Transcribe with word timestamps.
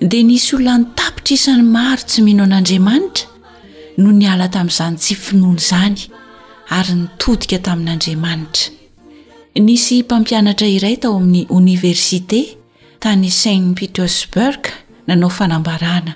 dea 0.00 0.22
nisy 0.22 0.56
olona 0.56 0.78
nytapitra 0.78 1.34
isany 1.34 1.62
maro 1.62 2.02
tsy 2.08 2.20
mino 2.22 2.42
an'andriamanitra 2.44 3.24
no 3.96 4.10
niala 4.12 4.48
tamin'izany 4.52 4.96
tsy 4.96 5.14
finoana 5.14 5.56
izany 5.60 5.96
ary 6.68 6.94
nitodika 6.94 7.58
tamin'andriamanitra 7.58 8.70
nisy 9.68 10.02
mpampianatra 10.02 10.66
iray 10.76 10.96
tao 11.02 11.16
amin'ny 11.16 11.46
oniversité 11.56 12.40
tany 13.02 13.30
saint 13.30 13.72
petersburg 13.78 14.60
nanao 15.06 15.30
fanambarana 15.30 16.12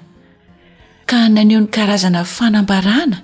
ka 1.06 1.18
naneho 1.28 1.60
ny 1.62 1.68
karazana 1.76 2.24
fanambarana 2.24 3.16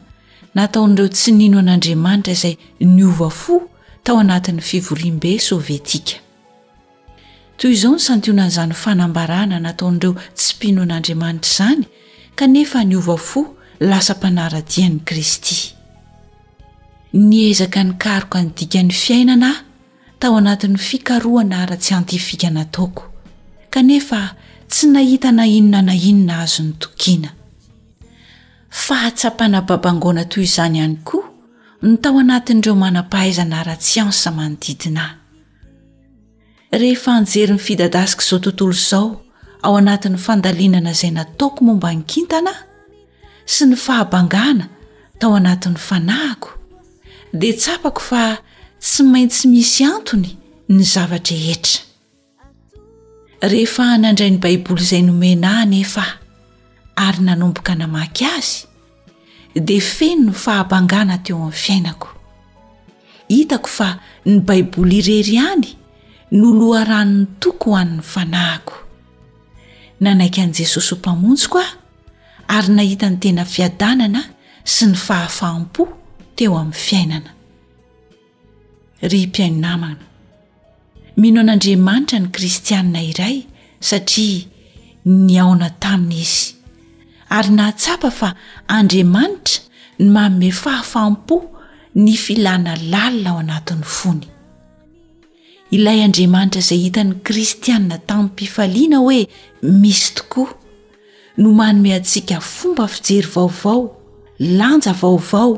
nataon'ireo 0.57 1.09
tsy 1.15 1.31
nino 1.39 1.59
an'andriamanitra 1.63 2.33
izay 2.37 2.55
ny 2.95 3.03
ova 3.05 3.29
fo 3.31 3.55
tao 4.05 4.17
anatin'ny 4.25 4.61
fivoriam-be 4.71 5.39
sovietika 5.39 6.21
toy 7.59 7.73
izao 7.73 7.93
ny 7.97 8.01
santionan'izanyfanambarana 8.07 9.59
nataon'ireo 9.67 10.13
tsy 10.37 10.51
mpinoan'andriamanitra 10.57 11.49
izany 11.53 11.83
kanefa 12.39 12.79
ny 12.85 12.95
ova 13.01 13.17
fo 13.29 13.41
lasam-panaradian'ny 13.91 14.99
kristy 15.09 15.57
ny 17.29 17.33
ezaka 17.53 17.81
ny 17.87 17.93
karoka 18.03 18.39
ny 18.43 18.51
dika 18.57 18.81
ny 18.87 18.93
fiainana 19.03 19.51
ahy 19.51 19.63
tao 20.21 20.35
anatin'ny 20.41 20.77
fikaroana 20.89 21.57
ara-tsy 21.65 21.93
antifikanataoko 22.01 23.03
kanefa 23.75 24.21
tsy 24.73 24.85
nahita 24.95 25.33
na 25.33 25.45
inona 25.59 25.81
na 25.89 25.95
inona 26.11 26.35
azo 26.45 26.63
ny 26.67 26.73
tokiana 26.83 27.31
fahatsapanababangona 28.85 30.25
toy 30.33 30.45
izany 30.49 30.79
ihany 30.79 30.97
koa 31.09 31.25
ny 31.89 31.97
tao 32.03 32.15
anatin'ireo 32.25 32.75
manampahaizana 32.85 33.55
ara-tsy 33.63 33.97
ansa 34.05 34.29
manodidinahy 34.39 35.25
rehefa 36.73 37.13
anjery 37.15 37.53
'ny 37.53 37.59
fidadasika 37.59 38.23
izao 38.25 38.39
tontolo 38.39 38.73
izao 38.73 39.23
ao 39.63 39.77
anatin'ny 39.81 40.19
fandalinana 40.25 40.91
izay 40.91 41.11
nataoko 41.13 41.61
momba 41.65 41.89
nykintana 41.95 42.53
ay 42.61 42.65
sy 43.55 43.63
ny 43.67 43.77
fahabangana 43.85 44.65
tao 45.19 45.33
anatin'ny 45.37 45.79
fanahiko 45.87 46.51
dia 47.39 47.55
tsapako 47.57 48.01
fa 48.09 48.23
tsy 48.83 49.03
maintsy 49.03 49.47
misy 49.49 49.83
antony 49.97 50.31
ny 50.69 50.83
zavatra 50.93 51.37
etra 51.55 51.81
rehefa 53.51 53.85
nandrai 54.03 54.31
'ny 54.31 54.39
baiboly 54.45 54.83
izay 54.85 55.03
nomenahy 55.07 55.65
nyefa 55.71 56.05
ary 57.07 57.21
nanomboka 57.27 57.73
namaky 57.79 58.25
azy 58.37 58.55
dia 59.67 59.83
feno 59.97 60.23
ny 60.25 60.33
fahabangana 60.45 61.17
teo 61.25 61.37
amin'ny 61.43 61.61
fiainako 61.65 62.09
hitako 63.33 63.69
fa 63.77 63.89
ny 64.29 64.37
baiboly 64.49 64.97
irery 64.99 65.35
iany 65.39 65.71
noloharanony 66.31 67.27
toko 67.41 67.71
hoan'ny 67.75 68.03
fanahako 68.13 68.75
nanaiky 70.03 70.41
an'i 70.45 70.53
jesosy 70.59 70.91
ho 70.95 70.99
mpamonjiko 70.99 71.59
ao 71.61 71.73
ary 72.55 72.71
nahita 72.77 73.11
ny 73.11 73.17
tena 73.23 73.45
fiadanana 73.55 74.23
sy 74.75 74.87
ny 74.91 74.97
fahafaham-po 75.07 75.83
teo 76.37 76.59
amin'ny 76.63 76.79
fiainana 76.87 77.31
ry 79.11 79.23
mpiainonamana 79.27 80.03
mino 81.21 81.41
an'andriamanitra 81.43 82.19
ny 82.19 82.29
kristianina 82.35 83.01
iray 83.11 83.39
satria 83.89 84.47
ny 85.05 85.39
aona 85.43 85.71
taminy 85.83 86.21
izy 86.27 86.55
ary 87.37 87.51
nahatsapa 87.59 88.11
fa 88.11 88.35
andriamanitra 88.79 89.63
ny 90.03 90.09
maome 90.15 90.49
fahafaham-po 90.63 91.37
ny 92.03 92.15
filana 92.25 92.73
lalina 92.91 93.31
ao 93.31 93.39
anatin'ny 93.41 93.85
fony 93.99 94.27
ilay 95.75 96.01
andriamanitra 96.07 96.61
izay 96.63 96.81
hitan'ny 96.85 97.15
kristianna 97.27 97.97
tamin'ny 98.09 98.31
mpifaliana 98.31 98.99
hoe 99.07 99.21
misy 99.83 100.07
tokoa 100.17 100.51
no 101.41 101.49
manome 101.59 101.91
antsika 101.99 102.37
fomba 102.55 102.85
fijery 102.95 103.29
vaovao 103.35 103.81
lanja 104.59 104.93
vaovao 105.01 105.51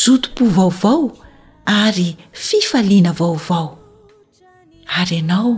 zotom-po 0.00 0.44
vaovao 0.56 1.04
ary 1.66 2.08
fifaliana 2.48 3.12
vaovao 3.20 3.66
ary 5.00 5.16
ianao 5.20 5.54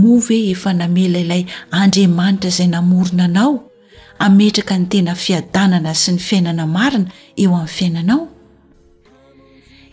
moa 0.00 0.20
ve 0.28 0.38
efa 0.52 0.72
namela 0.80 1.18
ilay 1.24 1.42
andriamanitra 1.80 2.48
izay 2.50 2.68
namorona 2.74 3.24
anao 3.30 3.56
ametraka 4.18 4.74
ny 4.78 4.86
tena 4.90 5.14
fiadanana 5.22 5.90
sy 6.00 6.10
ny 6.12 6.18
fiainana 6.26 6.64
marina 6.76 7.08
eo 7.42 7.52
amin'ny 7.54 7.72
fiainanao 7.76 8.24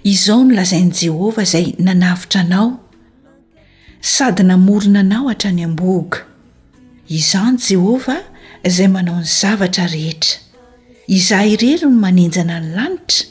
izao 0.03 0.44
nolazain'n' 0.44 0.91
jehovah 0.95 1.44
izay 1.45 1.73
nanavitra 1.78 2.41
anao 2.41 2.72
sady 4.01 4.44
namorina 4.44 5.00
anao 5.06 5.28
hatra 5.29 5.51
ny 5.53 5.63
ambohoaka 5.67 6.17
izaho 7.07 7.51
ny 7.53 7.57
jehova 7.69 8.16
izay 8.69 8.88
manao 8.90 9.19
ny 9.19 9.25
zavatra 9.40 9.85
rehetra 9.94 10.40
izah 11.17 11.44
irery 11.53 11.79
no 11.84 11.90
manenjana 12.03 12.57
ny 12.59 12.67
lanitra 12.75 13.25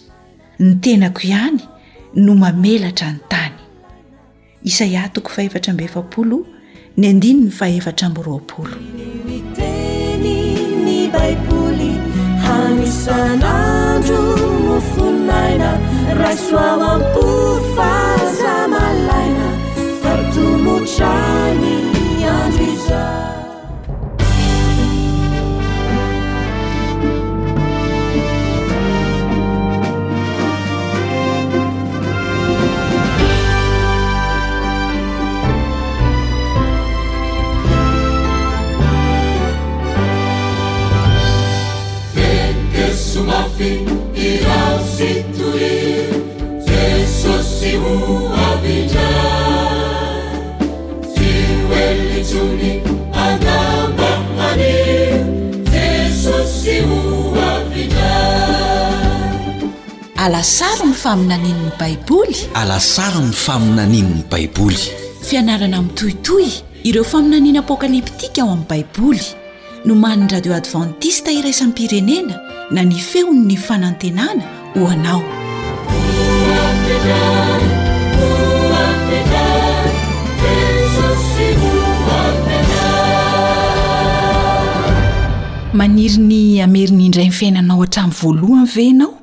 ny 0.59 0.70
tenako 0.84 1.20
ihany 1.28 1.60
no 2.22 2.32
mamelatra 2.42 3.09
ny 3.12 3.19
tany 3.30 3.56
isaia 4.70 5.03
toko 5.14 5.30
ero 5.42 5.59
ny 6.97 7.09
ny 7.12 7.50
faetrabyra 7.59 8.70
funara 14.92 15.72
raswaوamput 16.22 17.64
fazamalara 17.76 19.48
فertubusaniaziza 20.02 23.02
alasary 62.54 63.18
ny 63.21 63.33
faminaninny 63.34 64.22
baiboly 64.30 64.78
fianarana 65.27 65.83
miytoitoy 65.83 66.47
ireo 66.84 67.04
faminaniana 67.04 67.59
apokaliptika 67.59 68.42
ao 68.42 68.51
amin'ny 68.51 68.68
baiboly 68.68 69.21
no 69.84 69.95
man'ny 69.95 70.28
radio 70.33 70.54
advantista 70.54 71.30
iraisan 71.33 71.72
pirenena 71.72 72.34
na 72.71 72.83
ny 72.83 72.95
feon''ny 72.95 73.57
fanantenana 73.57 74.42
hoanao 74.74 75.22
maniryny 85.72 86.62
ameriny 86.62 87.04
indray 87.07 87.27
n 87.28 87.33
fiainanao 87.33 87.80
hatran'ny 87.80 88.15
voalohany 88.22 88.66
venao 88.74 89.20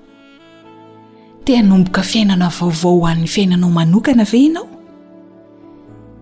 tea 1.48 1.62
nomboka 1.62 2.02
fiainana 2.04 2.50
vaovao 2.50 3.08
ann'ny 3.10 3.28
fiainanao 3.34 3.70
manokana 3.72 4.24
veinao 4.32 4.66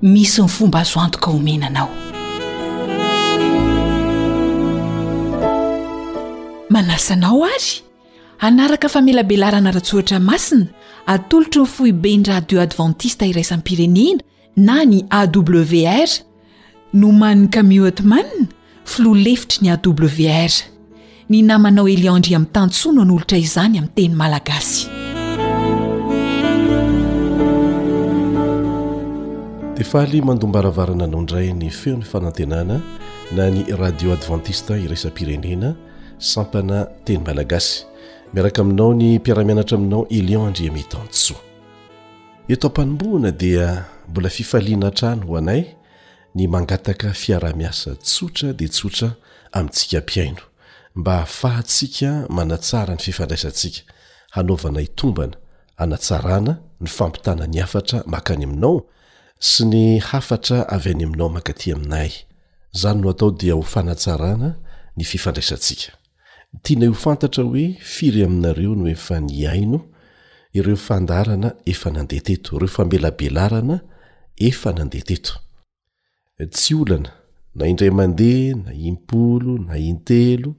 misy 0.01 0.41
ny 0.41 0.47
fomba 0.47 0.79
azoantoka 0.79 1.31
homenanao 1.31 1.89
manasanao 6.69 7.45
ary 7.45 7.73
anaraka 8.39 8.89
famelabelarana 8.89 9.71
rahatsoatra 9.71 10.19
masina 10.19 10.67
atolotro 11.05 11.63
ny 11.63 11.67
fohibe 11.67 12.17
ny 12.17 12.23
radio 12.25 12.61
advantista 12.61 13.25
iraisany 13.25 13.61
pirenena 13.61 14.21
na 14.55 14.85
ny 14.85 15.03
awr 15.09 16.09
noman 16.93 17.47
kamiotmann 17.49 18.31
filoa 18.85 19.17
lefitry 19.17 19.57
ny 19.61 19.71
awr 19.71 20.51
ny 21.29 21.41
namanao 21.41 21.87
eliandri 21.89 22.35
ami'n 22.35 22.51
tantsoana 22.53 23.01
n'olotra 23.05 23.37
izany 23.37 23.77
amin'y 23.77 23.93
teny 23.95 24.13
malagasy 24.13 24.87
tefahly 29.75 30.21
mandombaravarana 30.21 31.03
anao 31.03 31.19
indray 31.19 31.51
ny 31.53 31.69
feo 31.69 31.95
ny 31.97 32.03
fanantenana 32.05 32.81
na 33.35 33.47
ny 33.49 33.63
radio 33.75 34.13
advantista 34.13 34.77
iresa-pirenena 34.77 35.75
sampana 36.17 36.85
teny 37.05 37.19
malagasy 37.25 37.83
miaraka 38.33 38.61
aminao 38.61 38.93
ny 38.93 39.19
mpiara-mianatra 39.19 39.75
aminao 39.77 40.07
elion 40.17 40.49
ndria 40.49 40.71
metantosoa 40.71 41.37
eto 42.49 42.67
ampanomboana 42.67 43.31
dia 43.31 43.85
mbola 44.09 44.29
fifaliana 44.29 44.91
trany 44.91 45.25
ho 45.27 45.37
anay 45.37 45.63
ny 46.35 46.47
mangataka 46.47 47.13
fiara-miasa 47.13 47.95
tsotra 48.03 48.53
de 48.53 48.67
tsotra 48.67 49.11
amintsika 49.51 49.99
mpiaino 50.01 50.41
mba 50.95 51.25
fahatsika 51.25 52.25
manatsara 52.29 52.93
ny 52.95 53.01
fifandraisantsika 53.03 53.81
hanaovana 54.29 54.81
itombana 54.81 55.33
anatsarana 55.77 56.57
ny 56.81 56.87
fampitana 56.87 57.47
ny 57.47 57.59
afatra 57.63 58.03
maka 58.07 58.33
any 58.33 58.43
aminao 58.43 58.85
sy 59.39 59.65
ny 59.67 59.83
hafatra 59.99 60.63
avy 60.71 60.91
any 60.93 61.03
aminao 61.03 61.27
makaty 61.29 61.71
aminay 61.73 62.09
zany 62.79 63.01
no 63.01 63.09
atao 63.11 63.31
dia 63.39 63.53
ho 63.53 63.61
fanatsarana 63.61 64.53
ny 64.97 65.03
fifandraisatsika 65.03 65.91
tiana 66.63 66.85
io 66.87 66.93
fantatra 66.93 67.43
hoe 67.43 67.75
firy 67.81 68.23
aminareo 68.23 68.75
no 68.75 68.85
efa 68.89 69.19
ny 69.19 69.45
aino 69.51 69.79
ireo 70.53 70.75
fandarana 70.75 71.51
efa 71.65 71.89
nandeh 71.91 72.21
teto 72.23 72.55
ireo 72.55 72.67
fambelabelarana 72.71 73.79
efa 74.37 74.71
nandehateto 74.73 75.33
tsy 76.51 76.73
olana 76.75 77.11
na 77.55 77.67
indray 77.67 77.91
mandeha 77.91 78.55
na 78.63 78.71
impolo 78.73 79.57
na 79.57 79.75
intelo 79.77 80.55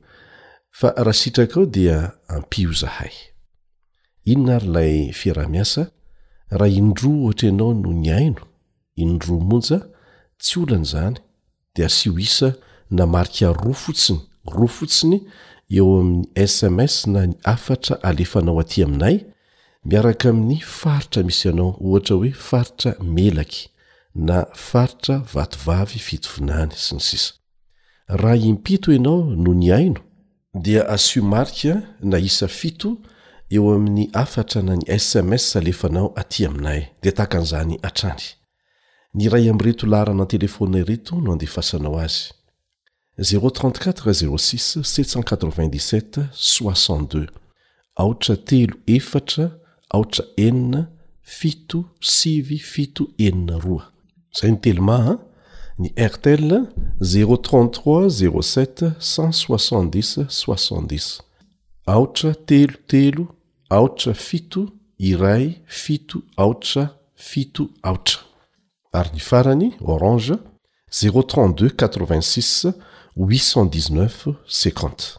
fa 0.78 0.88
raha 0.96 1.12
sitrak 1.12 1.56
ao 1.56 1.66
dia 1.66 2.12
ampio 2.28 2.72
zahay 2.72 3.12
inona 4.24 4.58
ry 4.58 4.68
lay 4.74 5.12
fiarah-miasa 5.12 5.82
raha 6.58 6.68
indroa 6.80 7.20
ohatra 7.24 7.48
ianao 7.48 7.72
no 7.74 7.92
ny 7.92 8.10
aino 8.12 8.42
indroa 8.96 9.44
monja 9.50 9.78
tsy 10.40 10.60
olan'izany 10.62 11.14
de 11.76 11.84
asio 11.84 12.12
isa 12.26 12.48
na 12.90 13.06
marika 13.14 13.52
roa 13.52 13.74
fotsiny 13.84 14.20
roa 14.54 14.72
fotsiny 14.76 15.18
eo 15.76 15.88
amin'ny 16.00 16.26
sms 16.54 16.94
na 17.12 17.20
ny 17.30 17.36
afatra 17.54 17.94
alefanao 18.08 18.58
atỳ 18.62 18.78
aminay 18.86 19.16
miaraka 19.88 20.26
amin'ny 20.32 20.58
faritra 20.80 21.20
misy 21.28 21.48
anao 21.52 21.70
ohatra 21.86 22.14
hoe 22.16 22.32
faritra 22.48 22.90
melaky 23.16 23.62
na 24.28 24.36
faritra 24.68 25.14
vatovavy 25.34 25.98
fitovinany 26.06 26.72
sy 26.84 26.92
ny 26.96 27.02
sisa 27.08 27.30
raha 28.20 28.36
impito 28.52 28.92
ianao 28.92 29.22
no 29.42 29.52
ny 29.60 29.68
aino 29.78 30.00
dia 30.64 30.88
asio 30.94 31.22
marika 31.32 31.74
na 32.10 32.16
isa 32.28 32.48
fito 32.58 32.90
eo 33.56 33.66
amin'ny 33.76 34.04
afatra 34.22 34.62
na 34.62 34.76
ny 34.78 34.82
sms 35.06 35.56
alefanao 35.58 36.08
aty 36.20 36.46
aminay 36.48 36.80
de 37.02 37.10
taka 37.12 37.38
an'izany 37.38 37.74
atrany 37.88 38.24
ny 39.16 39.28
ray 39.32 39.46
am 39.48 39.56
reto 39.64 39.86
laharana 39.88 40.26
telefona 40.28 40.82
reto 40.84 41.16
no 41.16 41.32
andefasanao 41.32 41.94
azy 42.04 42.32
zeo34 43.28 44.12
z6 44.18 44.82
87 44.82 46.20
62 46.32 47.28
aotra 48.02 48.36
telo 48.50 48.74
efatra 48.96 49.46
aotra 49.94 50.24
enina 50.46 50.82
fito 51.38 51.78
sivy 52.14 52.58
fito 52.72 53.06
enina 53.26 53.56
roa 53.64 53.88
zay 54.40 54.50
ny 54.52 54.56
telomaha 54.66 55.16
ny 55.80 55.94
artel 56.08 56.44
zer33 57.10 57.80
z7 58.18 58.58
6 59.14 60.28
6 60.42 61.10
aotra 61.94 62.34
telo 62.48 62.76
telo 62.90 63.24
aotra 63.78 64.14
fito 64.26 64.68
iray 64.98 65.44
fito 65.82 66.20
aotra 66.44 66.90
fito 67.28 67.70
aotra 67.82 68.25
ary 68.96 69.10
ny 69.14 69.20
farany 69.20 69.68
orange 69.84 70.34
0e32:86 70.90 72.72
819 73.16 74.34
t 74.96 75.18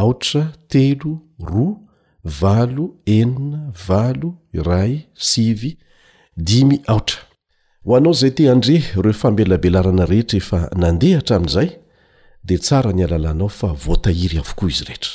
aotra 0.00 0.44
telo 0.68 1.12
ro 1.50 1.66
valo 2.40 2.86
enina 3.18 3.70
valo 3.86 4.30
ray 4.68 4.92
sivy 5.14 5.70
dimy 6.46 6.76
aotra 6.92 7.20
ho 7.84 7.96
anao 7.96 8.14
zay 8.20 8.30
ti 8.36 8.48
andre 8.54 8.76
ireo 8.98 9.14
fambelabelarana 9.22 10.04
rehetra 10.10 10.36
efa 10.42 10.58
nandeha 10.82 11.20
tramin'izay 11.26 11.70
dea 12.46 12.60
tsara 12.64 12.90
nialalanao 12.96 13.48
fa 13.58 13.68
voatahiry 13.84 14.36
avokoa 14.42 14.68
izy 14.72 14.84
rehetra 14.88 15.14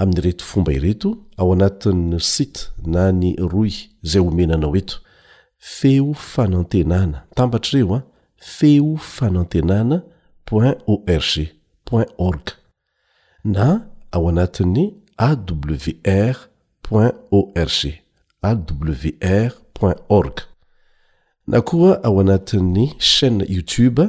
amin'nyreto 0.00 0.42
fomba 0.50 0.70
ireto 0.78 1.08
ao 1.40 1.48
anatin''ny 1.54 2.18
site 2.32 2.60
na 2.94 3.02
ny 3.20 3.30
rouy 3.52 3.72
zay 4.10 4.22
homenanao 4.26 4.74
eto 4.80 4.96
feo 5.58 6.12
fanantenana 6.14 7.24
tambatrareo 7.34 7.94
a 7.94 8.02
feo 8.36 8.96
fanantenana 8.96 10.02
org 10.52 10.78
org 12.18 12.50
na 13.44 13.80
ao 14.12 14.28
anatin'ny 14.28 14.94
awr 15.18 16.36
org 17.30 17.58
wr 18.42 19.94
org 20.08 20.40
na 21.46 21.60
koa 21.60 22.02
ao 22.04 22.20
anatin'ny 22.20 22.94
chaîne 22.98 23.44
youtube 23.48 24.08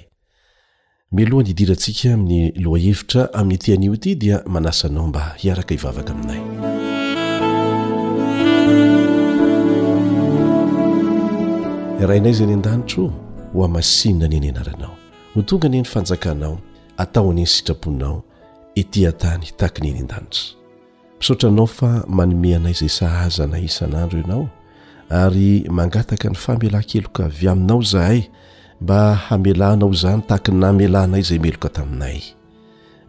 milohany 1.12 1.50
idiratsika 1.50 2.14
aminy 2.14 2.52
loahevitra 2.56 3.30
amin'ytianio 3.34 3.94
ity 3.94 4.16
dia 4.16 4.44
manasa 4.46 4.88
anao 4.88 5.08
mba 5.08 5.34
hiaraka 5.42 5.74
hivavaka 5.76 6.12
aminay 6.14 6.91
rainay 12.12 12.34
zay 12.36 12.48
ny 12.50 12.54
an-danitro 12.58 13.06
hoa 13.54 13.68
masinina 13.72 14.26
anyeny 14.28 14.50
anaranao 14.52 14.96
no 15.36 15.42
tonga 15.48 15.66
anieny 15.72 15.86
fanjakanao 15.88 16.58
ataonyieny 17.04 17.48
sitrapoinao 17.54 18.18
itỳatany 18.82 19.46
takany 19.62 19.88
eny 19.90 20.00
an-danitra 20.04 20.28
misaotra 21.20 21.50
anao 21.54 21.68
fa 21.76 21.92
manomeanay 22.20 22.74
zay 22.82 22.90
sahaza 22.98 23.48
nay 23.54 23.64
isan'andro 23.70 24.20
ianao 24.20 24.44
ary 25.22 25.50
mangataka 25.80 26.30
ny 26.34 26.40
famelankeloka 26.44 27.26
avy 27.30 27.48
aminao 27.54 27.80
zahay 27.94 28.24
mba 28.84 29.00
hamelanao 29.26 29.90
izany 29.96 30.22
tahakiny 30.28 30.58
namelanay 30.64 31.22
zay 31.30 31.40
meloka 31.40 31.70
taminay 31.78 32.20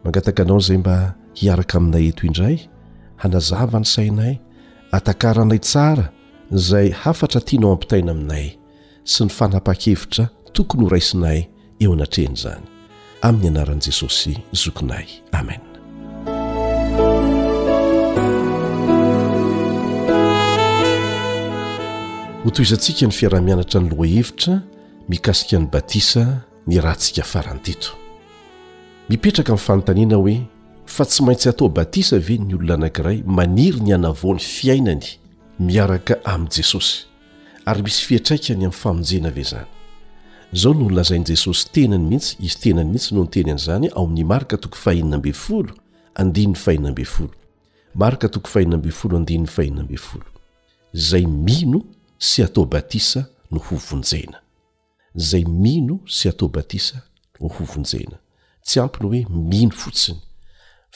mangataka 0.05 0.43
anao 0.47 0.61
zay 0.69 0.77
mba 0.85 1.15
hiaraka 1.35 1.79
aminay 1.83 2.07
eto 2.13 2.27
indray 2.31 2.57
hanazava 3.23 3.79
ny 3.83 3.89
sainay 3.95 4.35
atakaranay 4.97 5.59
tsara 5.71 6.11
zay 6.69 6.87
hafatra 7.05 7.41
tianao 7.47 7.73
ampitaina 7.75 8.13
aminay 8.19 8.57
sy 9.05 9.25
ny 9.27 9.31
fanapa-khevitra 9.35 10.29
tokony 10.55 10.83
ho 10.87 10.91
raisinay 10.91 11.41
eo 11.83 11.93
anatrehnyizany 11.95 12.67
amin'ny 13.27 13.49
anaran'i 13.51 13.81
jesosy 13.89 14.37
zokinay 14.55 15.07
amen 15.35 15.61
hotoizantsika 22.45 23.07
ny 23.11 23.19
fiarah-mianatra 23.19 23.81
ny 23.83 23.91
lohahevitra 23.91 24.61
mikasika 25.11 25.59
ny 25.59 25.67
batisa 25.67 26.25
ny 26.71 26.79
rantsika 26.81 27.23
farantito 27.27 27.91
mipetraka 29.11 29.51
amin'ny 29.53 29.65
fanontaniana 29.67 30.17
hoe 30.17 30.37
fa 30.87 31.05
tsy 31.11 31.23
maintsy 31.27 31.49
atao 31.51 31.67
batisa 31.69 32.19
ve 32.23 32.39
ny 32.39 32.55
olona 32.55 32.75
anankiray 32.85 33.23
maniry 33.27 33.81
ny 33.83 33.95
anavaony 33.99 34.39
fiainany 34.39 35.03
miaraka 35.61 36.23
amin'i 36.25 36.55
jesosy 36.63 37.11
ary 37.67 37.83
misy 37.83 38.03
fiatraikany 38.07 38.65
amn'y 38.65 38.75
famonjena 38.83 39.31
ve 39.35 39.45
zany 39.45 39.67
zao 40.55 40.75
nony 40.75 40.95
lazainy 40.97 41.25
jesosy 41.29 41.69
tenany 41.75 42.05
mihitsy 42.11 42.35
izy 42.47 42.59
tenany 42.63 42.91
mihitsy 42.95 43.15
no 43.15 43.23
nyteny 43.25 43.53
an' 43.53 43.59
zany 43.67 43.87
ao 43.97 44.05
amin'ny 44.07 44.25
marika 44.33 44.57
toko 44.57 44.77
fahinina 44.77 45.19
mbe 45.19 45.33
folo 45.33 45.73
andiny 46.15 46.47
'ny 46.51 46.59
fahinina 46.65 46.91
mbe 46.93 47.05
folo 47.05 47.35
marika 48.03 48.27
toko 48.35 48.49
fahininambe 48.53 48.91
folo 49.01 49.15
andin'ny 49.19 49.47
fahininambe 49.57 49.97
folo 50.07 50.27
zay 50.93 51.27
mino 51.27 51.81
sy 52.19 52.43
atao 52.47 52.65
batisa 52.67 53.21
no 53.51 53.59
hovonjena 53.69 54.39
zay 55.29 55.45
mino 55.45 55.97
sy 56.17 56.25
atao 56.33 56.49
batisa 56.57 56.99
no 57.41 57.49
ho 57.55 57.65
vonjena 57.73 58.17
tsy 58.67 58.77
ampiny 58.85 59.07
hoe 59.09 59.23
mino 59.51 59.75
fotsiny 59.83 60.21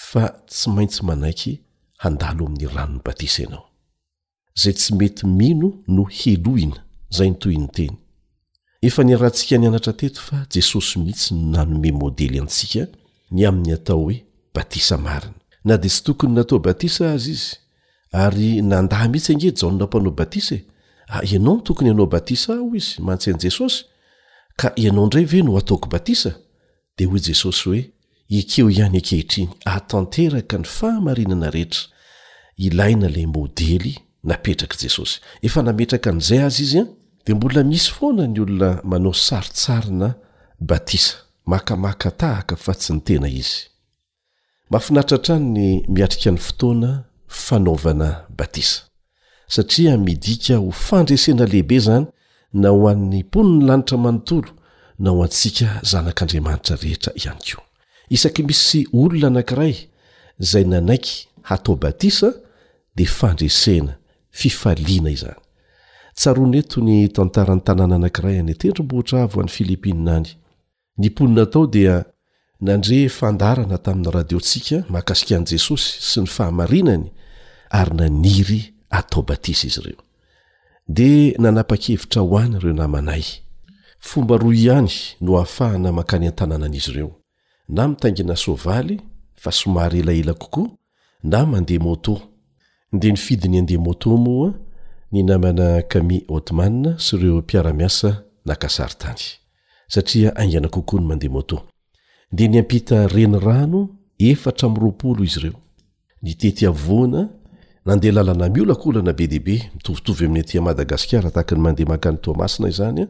fa 0.09 0.25
tsy 0.51 0.67
maintsy 0.75 1.01
manaiky 1.09 1.53
handalo 2.03 2.43
amin'ny 2.47 2.67
ranon'ny 2.75 3.03
batisa 3.07 3.43
anao 3.47 3.67
zay 4.57 4.73
tsy 4.73 4.95
mety 4.95 5.27
mino 5.27 5.69
no 5.89 6.05
helohina 6.05 6.77
izay 7.13 7.29
no 7.31 7.37
toy 7.41 7.57
ny 7.61 7.67
teny 7.77 7.97
efa 8.83 9.03
nyarahantsika 9.05 9.59
ny 9.59 9.69
anatra 9.69 9.93
teto 9.93 10.21
fa 10.21 10.47
jesosy 10.53 10.99
mihitsy 11.01 11.35
ny 11.35 11.45
nanome 11.53 11.93
modely 11.93 12.39
antsika 12.41 12.87
ny 13.31 13.45
amin'ny 13.49 13.75
atao 13.75 14.01
hoe 14.03 14.25
batisa 14.55 14.97
marina 14.99 15.35
na 15.65 15.77
dia 15.77 15.91
tsy 15.91 16.03
tokony 16.05 16.33
natao 16.35 16.59
batisa 16.59 17.13
azy 17.13 17.31
izy 17.33 17.47
ary 18.13 18.63
nandaha 18.63 19.09
mihitsy 19.09 19.33
angey 19.33 19.51
jaonna 19.53 19.85
mpanao 19.85 20.11
batisa 20.13 20.55
e 20.55 20.65
a 21.09 21.19
ah, 21.19 21.23
ianao 21.33 21.55
n 21.59 21.63
tokony 21.63 21.89
ianao 21.89 22.07
batisa 22.07 22.55
aho 22.55 22.71
izy 22.77 22.97
mantsy 23.03 23.31
an'i 23.31 23.43
jesosy 23.43 23.85
ka 24.57 24.73
ianao 24.77 25.05
indray 25.05 25.25
ve 25.25 25.43
no 25.43 25.59
ataoko 25.61 25.89
batisa 25.89 26.33
dia 26.97 27.09
hoy 27.09 27.21
jesosy 27.21 27.63
hoe 27.69 27.83
ekeo 28.31 28.71
ihany 28.71 28.99
akehitriny 28.99 29.51
atanteraka 29.65 30.59
ny 30.59 30.65
fahamarinana 30.65 31.51
rehetra 31.51 31.81
ilaina 32.57 33.09
lay 33.09 33.27
modely 33.27 34.06
napetraka 34.27 34.77
jesosy 34.83 35.17
efa 35.47 35.61
nametraka 35.67 36.09
an'izay 36.11 36.43
azy 36.47 36.63
izy 36.65 36.79
a 36.81 36.85
dia 37.25 37.35
mbola 37.35 37.63
misy 37.65 37.91
foana 37.97 38.27
ny 38.27 38.41
olona 38.43 38.71
manao 38.85 39.15
saritsarina 39.15 40.15
batisa 40.61 41.15
makamaka 41.47 42.11
tahaka 42.21 42.57
fa 42.57 42.73
tsy 42.75 42.93
ny 42.95 43.01
tena 43.07 43.29
izy 43.43 43.61
mafinatratran 44.73 45.43
ny 45.57 45.67
miatrika 45.95 46.31
ny 46.35 46.39
fotoana 46.47 46.91
fanaovana 47.45 48.09
batisa 48.39 48.83
satria 49.55 49.97
midika 49.97 50.57
ho 50.57 50.71
fandresena 50.71 51.47
lehibe 51.47 51.79
zany 51.81 52.07
na 52.53 52.69
ho 52.69 52.89
an'ny 52.91 53.21
mpony 53.23 53.51
ny 53.59 53.65
lanitra 53.69 53.99
manontolo 53.99 54.51
na 54.99 55.11
ho 55.11 55.23
antsika 55.23 55.69
zanak'andriamanitra 55.91 56.77
rehetra 56.83 57.13
ihany 57.21 57.39
koa 57.49 57.65
isaky 58.17 58.43
misy 58.43 58.87
olona 58.93 59.31
nankiray 59.31 59.75
zay 60.39 60.65
nanaiky 60.65 61.29
hatao 61.43 61.77
batisa 61.77 62.29
dia 62.97 63.07
fandresena 63.21 63.95
fifaliana 64.39 65.11
izany 65.17 65.39
tsaroaneto 66.19 66.79
ny 66.87 66.97
tantaran'ny 67.17 67.63
tanàna 67.69 67.95
anankiray 67.99 68.37
any 68.43 68.55
tendrombohitra 68.61 69.17
avy 69.27 69.39
any 69.45 69.53
filipinina 69.57 70.13
any 70.21 70.29
nimponina 71.01 71.43
atao 71.47 71.65
dia 71.75 71.95
nandre 72.67 72.99
fandarana 73.19 73.77
tamin'ny 73.85 74.11
radiontsika 74.17 74.77
mahakasikhan'i 74.93 75.47
jesosy 75.53 75.89
sy 76.11 76.19
ny 76.25 76.29
fahamarinany 76.37 77.07
ary 77.79 77.95
naniry 78.01 78.61
atao 78.99 79.21
batisa 79.29 79.65
izy 79.69 79.81
ireo 79.83 80.01
dia 80.97 81.35
nanapa-kevitra 81.45 82.21
ho 82.29 82.35
any 82.45 82.55
ireo 82.61 82.75
namanay 82.83 83.25
fomba 84.09 84.35
ro 84.43 84.49
ihany 84.63 84.95
no 85.25 85.33
hahafahana 85.39 85.89
mankany 85.99 86.27
an-tanànanaizy 86.31 86.91
ireo 86.93 87.11
na 87.77 87.83
mitaingina 87.91 88.37
soavaly 88.45 88.97
fa 89.43 89.51
somary 89.61 89.99
elaela 90.01 90.33
kokoa 90.43 90.71
na 91.31 91.39
mandeha 91.51 91.85
moto 91.89 92.15
de 92.93 93.11
nyfidy 93.13 93.49
ny 93.51 93.59
andeha 93.61 93.83
moto 93.83 94.17
moaa 94.17 94.55
ny 95.13 95.23
namana 95.27 95.83
kami 95.83 96.25
otman 96.29 96.95
sy 96.99 97.17
ireo 97.17 97.41
mpiaramiasa 97.41 98.23
nakasartany 98.47 99.23
satria 99.89 100.33
angana 100.39 100.69
kokoa 100.69 101.01
ny 101.01 101.07
mandea 101.09 101.31
moto 101.31 101.63
de 102.33 102.49
ny 102.49 102.59
ampita 102.59 103.07
renyrano 103.09 103.89
eftraro 104.19 104.95
izy 105.25 105.39
ireo 105.41 105.57
ny 106.23 106.35
tetyana 106.35 107.29
nandelalana 107.87 108.49
miolakolana 108.49 109.13
be 109.13 109.27
debe 109.29 109.63
mitovitovy 109.75 110.25
amin'ny 110.25 110.41
atiamadagasikara 110.41 111.31
tahakny 111.31 111.59
mandea 111.61 111.87
mahkantoaina 111.87 112.71
zanya 112.71 113.07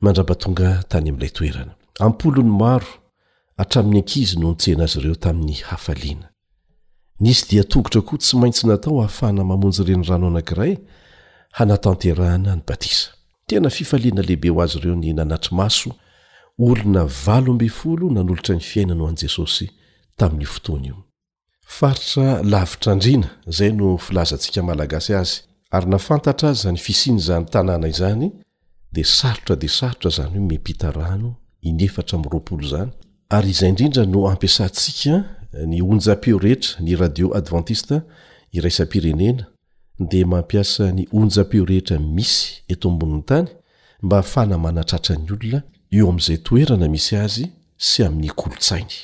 mandrapatonga 0.00 0.82
tanyam'lay 0.88 1.30
toerana 1.30 1.72
apolony 2.00 2.50
maro 2.50 2.88
hatramin'ny 3.56 3.98
ankizy 3.98 4.36
no 4.36 4.54
tsehna 4.54 4.84
azy 4.84 5.00
ireo 5.00 5.14
tamin'ny 5.14 5.52
hafaliana 5.64 6.27
nisy 7.20 7.46
dia 7.48 7.64
togotra 7.64 8.00
koa 8.02 8.18
tsy 8.18 8.36
maintsy 8.36 8.66
natao 8.66 9.00
hahafana 9.00 9.44
mamonjy 9.44 9.82
ireny 9.82 10.04
rano 10.08 10.26
anankiray 10.26 10.78
hanatanterahana 11.50 12.56
ny 12.56 12.62
batisa 12.66 13.10
tena 13.46 13.70
fifaleana 13.70 14.22
lehibe 14.22 14.48
ho 14.48 14.62
azy 14.62 14.78
ireo 14.78 14.94
ny 14.96 15.12
nanatrymaso 15.12 15.90
olona 16.58 17.04
valo 17.24 17.52
ambey 17.52 17.68
folo 17.68 18.10
nanolotra 18.10 18.54
ny 18.54 18.60
fiainano 18.62 19.08
an'i 19.08 19.22
jesosy 19.26 19.70
tamin'ny 20.16 20.44
fotoana 20.46 20.86
io 20.88 21.04
faritra 21.66 22.42
lavitra 22.42 22.92
andrina 22.92 23.28
izay 23.46 23.72
no 23.72 23.96
filazantsika 23.98 24.62
malagasy 24.62 25.14
azy 25.14 25.32
ary 25.70 25.86
nafantatra 25.90 26.50
aza 26.50 26.72
ny 26.72 26.78
fisiany 26.78 27.18
zany 27.20 27.44
tanàna 27.46 27.88
izany 27.88 28.30
dia 28.92 29.04
sarotra 29.04 29.56
de 29.56 29.68
sarotra 29.68 30.10
zany 30.10 30.30
hoe 30.38 30.46
mepita 30.46 30.90
rano 30.92 31.34
inefatra 31.62 32.18
am'roapolo 32.18 32.66
zany 32.68 32.90
ary 33.28 33.50
izay 33.50 33.68
indrindra 33.68 34.06
no 34.06 34.28
ampiasantsika 34.28 35.37
ny 35.52 35.80
onja-peo 35.82 36.38
rehetra 36.40 36.82
ny 36.84 36.92
radio 36.98 37.30
advantista 37.36 38.00
iraisapirenena 38.52 39.46
dia 40.10 40.26
mampiasany 40.26 41.02
onja-peo 41.18 41.64
rehetra 41.70 41.96
misy 42.16 42.40
eto 42.72 42.86
amboniny 42.90 43.24
tany 43.28 43.48
mba 44.04 44.16
afana 44.24 44.56
manatratra 44.66 45.14
ny 45.22 45.28
olona 45.30 45.60
eo 45.96 46.06
amin'izay 46.10 46.38
toerana 46.46 46.86
misy 46.94 47.14
azy 47.24 47.44
sy 47.88 47.98
amin'ny 48.06 48.30
kolotsainy 48.40 48.98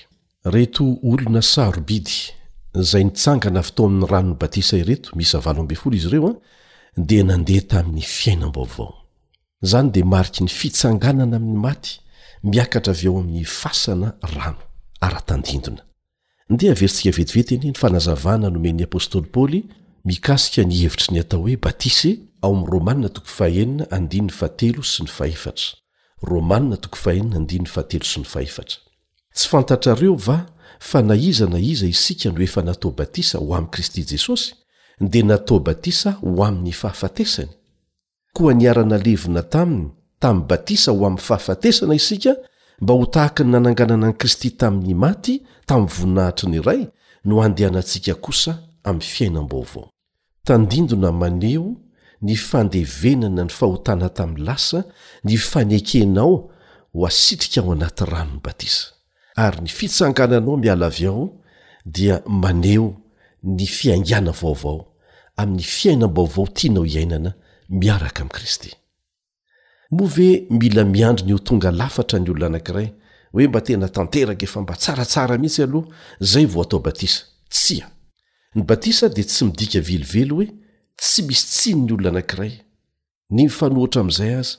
reto 0.55 0.85
olona 1.11 1.43
sarobidy 1.53 2.19
zay 2.91 3.03
nitsangana 3.09 3.61
foto 3.67 3.83
amin'ny 3.87 4.07
ranony 4.13 4.37
batisa 4.41 4.77
ireto 4.83 5.09
misy 5.19 5.35
avalo 5.39 5.59
ambe 5.63 5.75
folo 5.81 5.95
izy 6.01 6.09
ireo 6.11 6.27
a 6.27 6.33
ah, 6.33 6.39
dia 7.09 7.23
nandeha 7.31 7.63
tamin'ny 7.71 8.03
fiainambaovao 8.17 8.91
izany 9.65 9.89
dia 9.95 10.05
mariky 10.15 10.41
ny 10.45 10.51
fitsanganana 10.59 11.37
amin'ny 11.41 11.59
maty 11.67 11.93
miakatra 12.51 12.93
avy 12.95 13.07
eo 13.09 13.17
amin'ny 13.23 13.45
fasana 13.61 14.09
rano 14.37 14.61
ara-tandindona 15.07 15.83
ndeha 16.51 16.73
averitsika 16.77 17.17
vetivetyeny 17.17 17.73
ny 17.73 17.77
fanazavana 17.79 18.47
nomeny 18.53 18.85
apôstoly 18.85 19.25
paoly 19.35 19.61
mikasika 20.09 20.61
nyhevitry 20.71 21.09
ny 21.17 21.19
atao 21.25 21.41
hoe 21.45 21.57
batiss 21.57 22.05
a 27.81 28.45
tsy 28.45 29.49
fantatrareo 29.51 30.15
va 30.27 30.39
fa 30.81 31.01
na 31.03 31.15
iza 31.17 31.47
na 31.47 31.59
iza 31.59 31.87
isika 31.87 32.29
no 32.31 32.41
efa 32.47 32.63
natao 32.63 32.91
batisa 32.99 33.37
ho 33.39 33.49
amin'i 33.57 33.71
kristy 33.73 34.01
jesosy 34.11 34.53
dia 35.13 35.25
natao 35.29 35.59
batisa 35.67 36.11
ho 36.21 36.45
amin'ny 36.49 36.73
fahafatesany 36.81 37.49
koa 38.37 38.53
niara-na 38.59 38.97
levina 39.07 39.43
taminy 39.53 39.89
tami'ny 40.23 40.47
batisa 40.49 40.91
ho 40.93 41.03
amin'ny 41.07 41.21
fahafatesana 41.29 41.95
isika 42.01 42.33
mba 42.85 42.95
ho 43.01 43.05
tahaka 43.07 43.41
ny 43.45 43.51
nananganana 43.57 44.07
an'i 44.13 44.15
kristy 44.21 44.51
tamin'ny 44.61 44.93
maty 45.05 45.35
tamin'ny 45.69 45.89
voninahitry 45.99 46.49
ny 46.53 46.57
iray 46.63 46.81
no 47.29 47.35
andehanantsika 47.47 48.13
kosa 48.25 48.53
amin'ny 48.89 49.09
fiainam-baovao 49.15 49.85
tandindona 50.49 51.09
maneo 51.23 51.69
ny 52.27 52.35
fandevenana 52.49 53.43
ny 53.49 53.53
fahotana 53.59 54.07
tamin'ny 54.19 54.43
lasa 54.49 54.79
ny 55.27 55.35
fanekenao 55.51 56.33
ho 56.95 57.01
asitrika 57.09 57.59
ao 57.65 57.71
anaty 57.77 58.05
ranonny 58.13 58.41
batisa 58.45 58.85
ary 59.45 59.59
ny 59.65 59.71
fitsangananao 59.79 60.55
miala 60.63 60.87
avy 60.93 61.07
ao 61.13 61.23
dia 61.97 62.17
maneo 62.45 62.87
ny 63.57 63.65
fiangana 63.77 64.33
vaovao 64.41 64.79
amin'ny 65.41 65.65
fiainam-baovao 65.77 66.45
tianao 66.57 66.85
iainana 66.95 67.31
miaraka 67.81 68.21
amin'i 68.29 68.37
kristy 68.37 68.73
moa 69.95 70.09
ve 70.17 70.31
mila 70.61 70.85
miandri 70.93 71.25
ny 71.27 71.35
ho 71.35 71.39
tonga 71.49 71.71
lafatra 71.81 72.19
ny 72.21 72.31
olono 72.31 72.49
anankiray 72.51 72.89
hoe 73.33 73.49
mba 73.51 73.61
tena 73.67 73.89
tanteraka 73.97 74.45
efa 74.49 74.59
mba 74.65 74.75
tsaratsara 74.83 75.35
mihitsy 75.43 75.61
aloha 75.67 75.89
zay 76.31 76.47
vo 76.53 76.61
atao 76.65 76.81
batisa 76.87 77.21
tsy 77.55 77.77
a 77.83 77.89
ny 78.57 78.63
batisa 78.69 79.05
dia 79.15 79.25
tsy 79.29 79.43
midika 79.49 79.81
velively 79.91 80.27
hoe 80.33 80.47
tsy 81.03 81.21
misy 81.29 81.45
tsiny 81.57 81.81
ny 81.87 81.93
olono 81.93 82.09
anankiray 82.13 82.53
ny 83.35 83.41
ifanohotra 83.49 84.01
am'izay 84.05 84.35
azy 84.41 84.57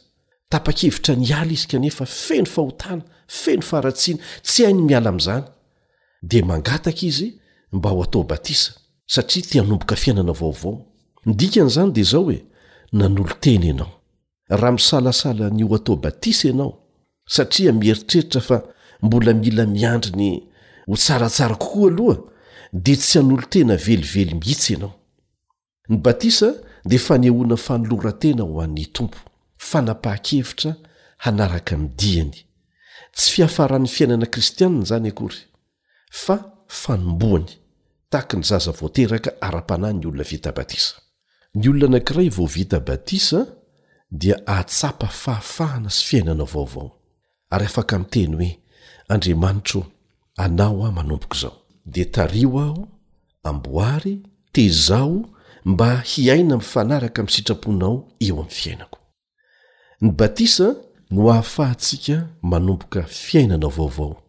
tapa-kevitra 0.52 1.14
ny 1.22 1.28
ala 1.40 1.52
izy 1.58 1.68
kanefa 1.72 2.04
feno 2.26 2.48
fahotana 2.54 3.04
feno 3.42 3.64
faratsiana 3.72 4.22
tsy 4.48 4.60
hainy 4.66 4.82
miala 4.90 5.10
am'izany 5.14 5.44
de 6.30 6.38
mangataka 6.50 7.02
izy 7.10 7.28
mba 7.76 7.90
ho 7.94 8.00
atao 8.08 8.24
batisa 8.32 8.70
satria 9.14 9.44
tianomboka 9.50 9.96
fiainana 10.04 10.32
vaovao 10.42 10.74
midikan'izany 11.28 11.90
dia 11.96 12.08
zao 12.12 12.24
hoe 12.28 12.38
nan'olo-teny 12.98 13.70
anao 13.76 13.92
raha 14.50 14.72
misalasala 14.72 15.50
ny 15.50 15.64
ho 15.64 15.76
atao 15.76 15.96
batisa 15.96 16.48
ianao 16.48 16.74
satria 17.28 17.72
mieritreritra 17.74 18.42
fa 18.42 18.58
mbola 19.02 19.34
mila 19.34 19.66
miandry 19.66 20.12
ny 20.18 20.30
ho 20.88 20.96
tsaratsara 20.98 21.56
kokoa 21.62 21.90
aloha 21.92 22.18
dia 22.74 22.96
tsy 22.98 23.20
han'olo 23.20 23.46
tena 23.50 23.76
velively 23.78 24.34
mihitsy 24.36 24.74
ianao 24.74 24.94
ny 25.90 25.98
batisa 25.98 26.50
dia 26.86 27.00
fanehoana 27.00 27.58
fanoloratena 27.58 28.44
ho 28.44 28.62
an'ny 28.64 28.86
tompo 28.94 29.18
fanapaha-kevitra 29.70 30.72
hanaraka 31.26 31.76
ny 31.78 31.88
diany 32.00 32.38
tsy 33.16 33.32
fihafaran'ny 33.34 33.88
fiainana 33.88 34.26
kristianina 34.34 34.86
zany 34.90 35.08
akory 35.10 35.40
fa 36.24 36.36
fanomboany 36.68 37.50
tahaka 38.12 38.38
ny 38.38 38.44
zaza 38.44 38.72
voateraka 38.72 39.32
ara-panahy 39.42 39.94
ny 39.94 40.06
olona 40.10 40.24
vita 40.24 40.52
batisa 40.58 40.94
ny 41.56 41.66
olona 41.70 41.98
nakiray 41.98 42.30
vo 42.30 42.46
vita 42.46 42.80
batisa 42.80 43.40
dia 44.12 44.38
ahatsapa 44.48 45.08
fahafahana 45.08 45.90
sy 45.90 46.02
fiainanao 46.08 46.46
vaovao 46.46 46.88
ary 47.54 47.66
afaka 47.66 48.00
mteny 48.00 48.36
hoe 48.38 48.60
andriamanitro 49.08 49.86
anao 50.38 50.86
a 50.86 50.92
manomboka 50.92 51.36
izao 51.38 51.58
de 51.86 52.06
tario 52.06 52.60
aho 52.60 52.88
amboary 53.44 54.20
tezao 54.52 55.30
mba 55.66 55.98
hiaina 56.00 56.58
mifanaraka 56.58 57.24
mi'y 57.24 57.34
sitraponao 57.34 58.12
eo 58.20 58.34
ami'ny 58.36 58.50
fiainako 58.50 59.00
ny 60.02 60.12
batisa 60.20 60.76
no 61.12 61.32
ahafahatsika 61.32 62.16
manomboka 62.42 63.04
fiainanao 63.04 63.70
vaovao 63.70 64.24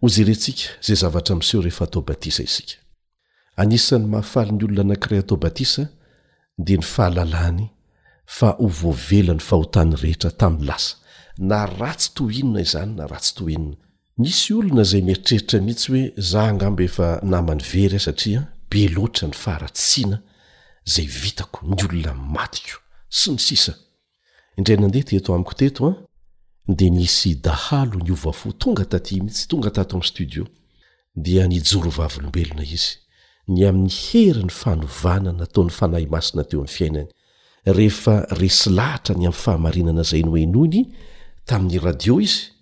hozerentsika 0.00 0.68
zay 0.80 0.96
zavatra 0.96 1.36
mseho 1.36 1.62
rehefa 1.62 1.84
atao 1.84 2.02
batisa 2.02 2.42
isika 2.42 2.76
anisan'ny 3.56 4.06
mahafalyny 4.06 4.64
olona 4.64 4.80
anakiray 4.80 5.18
atao 5.20 5.36
batisa 5.38 5.82
de 6.58 6.76
ny 6.76 6.82
fahalalany 6.82 7.66
fa 8.36 8.52
o 8.62 8.68
voavelan'ny 8.80 9.42
fahotany 9.48 9.94
rehetra 10.02 10.30
tami'ny 10.40 10.66
lasa 10.68 10.92
na 11.50 11.60
ratsy 11.80 12.10
toinona 12.16 12.60
izany 12.66 12.92
na 12.98 13.04
ratsy 13.12 13.32
tohinona 13.38 13.76
nisy 14.22 14.50
olona 14.58 14.84
zay 14.90 15.02
meritreritra 15.08 15.58
mihitsy 15.66 15.88
hoe 15.92 16.02
za 16.30 16.40
angambo 16.50 16.82
efa 16.88 17.06
namany 17.32 17.62
very 17.72 17.98
satria 18.06 18.40
be 18.70 18.82
loatra 18.94 19.26
ny 19.30 19.36
faratsina 19.44 20.16
zay 20.94 21.06
vitako 21.22 21.58
ny 21.70 21.76
olona 21.86 22.12
matiko 22.34 22.76
sy 23.18 23.28
ny 23.34 23.40
sisa 23.48 23.72
indray 24.58 24.78
nandeha 24.80 25.08
teto 25.10 25.30
amiko 25.34 25.54
teto 25.62 25.80
ah, 25.90 25.96
a 25.96 26.72
de 26.78 26.86
nisy 26.98 27.30
dahalo 27.46 27.96
ny 28.02 28.10
ovafo 28.16 28.52
tonga 28.62 28.84
taty 28.92 29.14
mihitsy 29.24 29.44
tonga 29.50 29.70
tato 29.76 29.94
m 29.96 30.02
stodio 30.08 30.44
dia 31.24 31.42
nijorovavolombelona 31.52 32.64
izy 32.76 32.92
ny 33.52 33.60
amin'ny 33.68 33.94
hery 34.04 34.42
ny 34.48 34.52
fanovanana 34.60 35.44
taony 35.54 35.72
fanahy 35.78 36.06
masina 36.14 36.42
teo 36.44 36.60
ami'ny 36.60 36.76
fiainany 36.76 37.08
rehefa 37.76 38.24
resy 38.40 38.70
lahatra 38.70 39.14
ny 39.14 39.26
amin'ny 39.26 39.32
fahamarinana 39.36 40.02
zay 40.04 40.22
noenoiny 40.24 40.84
tamin'ny 41.46 41.80
radio 41.84 42.18
izy 42.20 42.52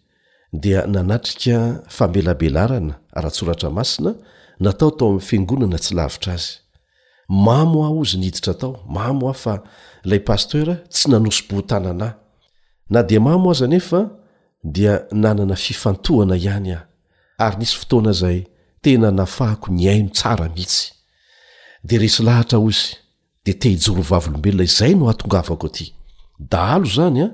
dia 0.52 0.86
nanatrika 0.86 1.82
fambelabelarana 1.88 2.94
ara-tsoratra 3.16 3.70
masina 3.70 4.10
natao 4.64 4.88
atao 4.90 5.08
amin'ny 5.14 5.22
fingonana 5.28 5.78
tsy 5.82 5.94
lavitra 5.94 6.32
azy 6.34 6.50
mamo 7.28 7.78
ah 7.86 7.92
ozy 8.00 8.16
ny 8.18 8.24
hiditra 8.28 8.54
tao 8.54 8.72
mamo 8.96 9.30
ah 9.30 9.36
fa 9.42 9.54
ilay 10.04 10.20
pastera 10.28 10.74
tsy 10.92 11.08
nanoso-botanana 11.12 12.08
ahy 12.12 12.90
na 12.90 13.02
dia 13.02 13.20
mamo 13.22 13.50
aza 13.54 13.64
anefa 13.66 14.00
dia 14.62 15.06
nanana 15.22 15.54
fifantohana 15.56 16.34
ihany 16.36 16.72
aho 16.74 16.84
ary 17.44 17.56
nisy 17.62 17.76
fotoana 17.78 18.12
zay 18.12 18.38
tena 18.82 19.10
nafahako 19.10 19.68
ny 19.72 19.86
aino 19.90 20.10
tsara 20.10 20.48
mihitsy 20.48 20.92
de 21.86 21.94
resy 21.98 22.22
lahatra 22.26 22.58
ozy 22.58 23.05
de 23.46 23.56
tehijorovavy 23.58 24.28
olombelona 24.28 24.64
izay 24.66 24.94
no 24.98 25.08
atongavako 25.12 25.68
ty 25.70 25.86
dalo 26.52 26.88
zany 26.96 27.20
a 27.22 27.28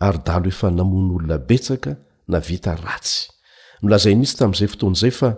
ah, 0.00 0.08
ary 0.08 0.18
dalo 0.26 0.50
efa 0.50 0.68
namon'olona 0.78 1.36
betsaka 1.48 1.92
na 2.32 2.38
vita 2.48 2.72
ratsy 2.82 3.30
milazai 3.82 4.14
mihitsy 4.18 4.36
tamin'izay 4.40 4.70
fotoan'izay 4.72 5.12
fa 5.20 5.30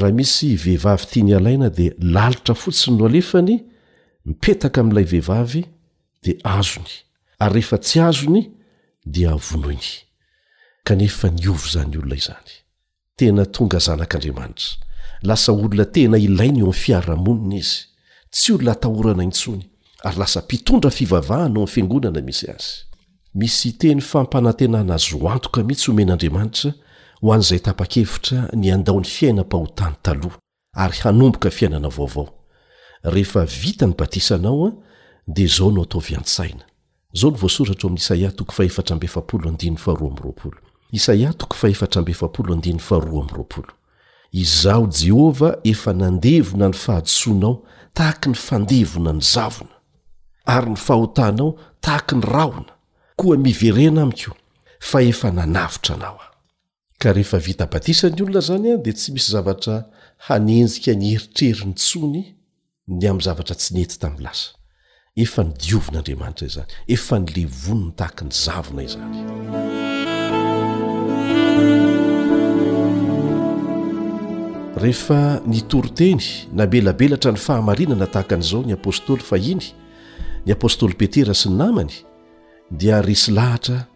raha 0.00 0.12
misy 0.18 0.50
vehivavy 0.64 1.04
tia 1.12 1.24
ny 1.28 1.32
alaina 1.38 1.68
di 1.78 1.86
lalitra 2.14 2.54
fotsiny 2.62 2.96
no 2.98 3.06
alefany 3.08 3.54
mipetaka 4.26 4.78
am'ilay 4.82 5.06
vehivavy 5.12 5.62
dia 6.22 6.34
azony 6.56 6.92
ary 7.44 7.52
rehefa 7.54 7.78
tsy 7.84 7.98
azony 8.08 8.42
dia 9.14 9.32
vonoiny 9.48 9.88
kanefa 10.86 11.26
ny 11.36 11.44
ovo 11.54 11.66
zany 11.74 11.94
olona 12.00 12.16
izany 12.22 12.52
tena 13.18 13.42
tonga 13.54 13.78
zanak'andriamanitra 13.86 14.70
lasa 15.28 15.48
olona 15.56 15.84
tena 15.94 16.16
ilaina 16.28 16.58
eo 16.64 16.68
ami'n 16.68 16.80
fiaramonina 16.84 17.56
izy 17.62 17.80
tsy 18.34 18.50
olo 18.52 18.64
la 18.66 18.74
tahorana 18.74 19.22
intsony 19.22 19.68
ary 20.02 20.18
lasa 20.18 20.40
mpitondra 20.40 20.90
fivavahanao 20.90 21.62
ny 21.62 21.66
fiangonana 21.68 22.20
misy 22.20 22.50
azy 22.50 22.66
misy 23.34 23.72
teny 23.78 24.00
fampanantenana 24.00 24.96
zo 24.98 25.18
oantoka 25.24 25.62
mihitsy 25.62 25.90
homen'andriamanitra 25.90 26.70
ho 27.22 27.32
an'izay 27.34 27.58
tapakefitra 27.58 28.48
niandao 28.54 29.00
ny 29.00 29.04
fiaina 29.06 29.42
-pahotany 29.42 29.94
taloha 30.02 30.38
ary 30.76 30.98
hanomboka 30.98 31.50
fiainana 31.50 31.88
vaovao 31.88 32.26
rehefa 33.02 33.44
vita 33.44 33.86
ny 33.86 33.94
batisanaoa 33.98 34.72
d 35.28 35.46
zao 35.46 35.70
no 35.70 35.82
atao0 35.84 36.54
izao 44.32 44.86
jehovah 45.00 45.52
efa 45.64 45.92
nandevona 45.92 46.68
ny 46.68 46.72
fahadosoanao 46.74 47.62
tahaky 47.94 48.28
ny 48.32 48.38
fandevona 48.38 49.12
ny 49.14 49.20
zavona 49.24 49.74
ary 50.50 50.70
ny 50.74 50.80
fahotanao 50.80 51.54
tahaky 51.84 52.14
ny 52.18 52.26
rahona 52.26 52.72
koa 53.16 53.36
miverena 53.38 54.02
amiko 54.06 54.34
fa 54.82 55.02
efa 55.10 55.30
nanavotra 55.34 55.94
anao 55.96 56.18
ah 56.20 56.30
ka 56.98 57.12
rehefa 57.14 57.38
vita 57.38 57.66
batisa 57.70 58.10
ny 58.10 58.20
olona 58.24 58.40
zany 58.42 58.74
a 58.74 58.82
di 58.84 58.92
tsy 58.92 59.12
misy 59.14 59.32
zavatra 59.34 59.76
hanenjika 60.26 60.94
ny 60.98 61.12
heritreri 61.14 61.64
ny 61.70 61.78
tsony 61.78 62.22
ny 62.90 63.06
ami'ny 63.10 63.24
zavatra 63.24 63.54
tsy 63.56 63.74
nety 63.78 63.96
tami'n 64.02 64.22
lasa 64.26 64.52
efa 65.16 65.44
nydiovinandriamanitra 65.46 66.46
izany 66.50 66.68
efa 66.98 67.22
ny 67.22 67.28
levony 67.38 67.86
ny 67.88 67.94
tahaky 67.98 68.22
ny 68.26 68.34
zavona 68.46 68.82
izany 68.86 69.82
rehefa 74.76 75.40
nitoroteny 75.46 76.22
nambelabelatra 76.52 77.32
ny 77.32 77.38
fahamarinana 77.38 78.06
tahaka 78.10 78.34
an'izao 78.36 78.64
ny 78.66 78.74
apôstôly 78.74 79.22
fa 79.22 79.36
iny 79.38 79.70
ny 80.46 80.50
apôstôly 80.52 80.94
petera 80.98 81.34
sy 81.34 81.48
y 81.48 81.52
namany 81.54 81.92
dia 82.70 82.98
risy 83.02 83.30
lahatra 83.34 83.86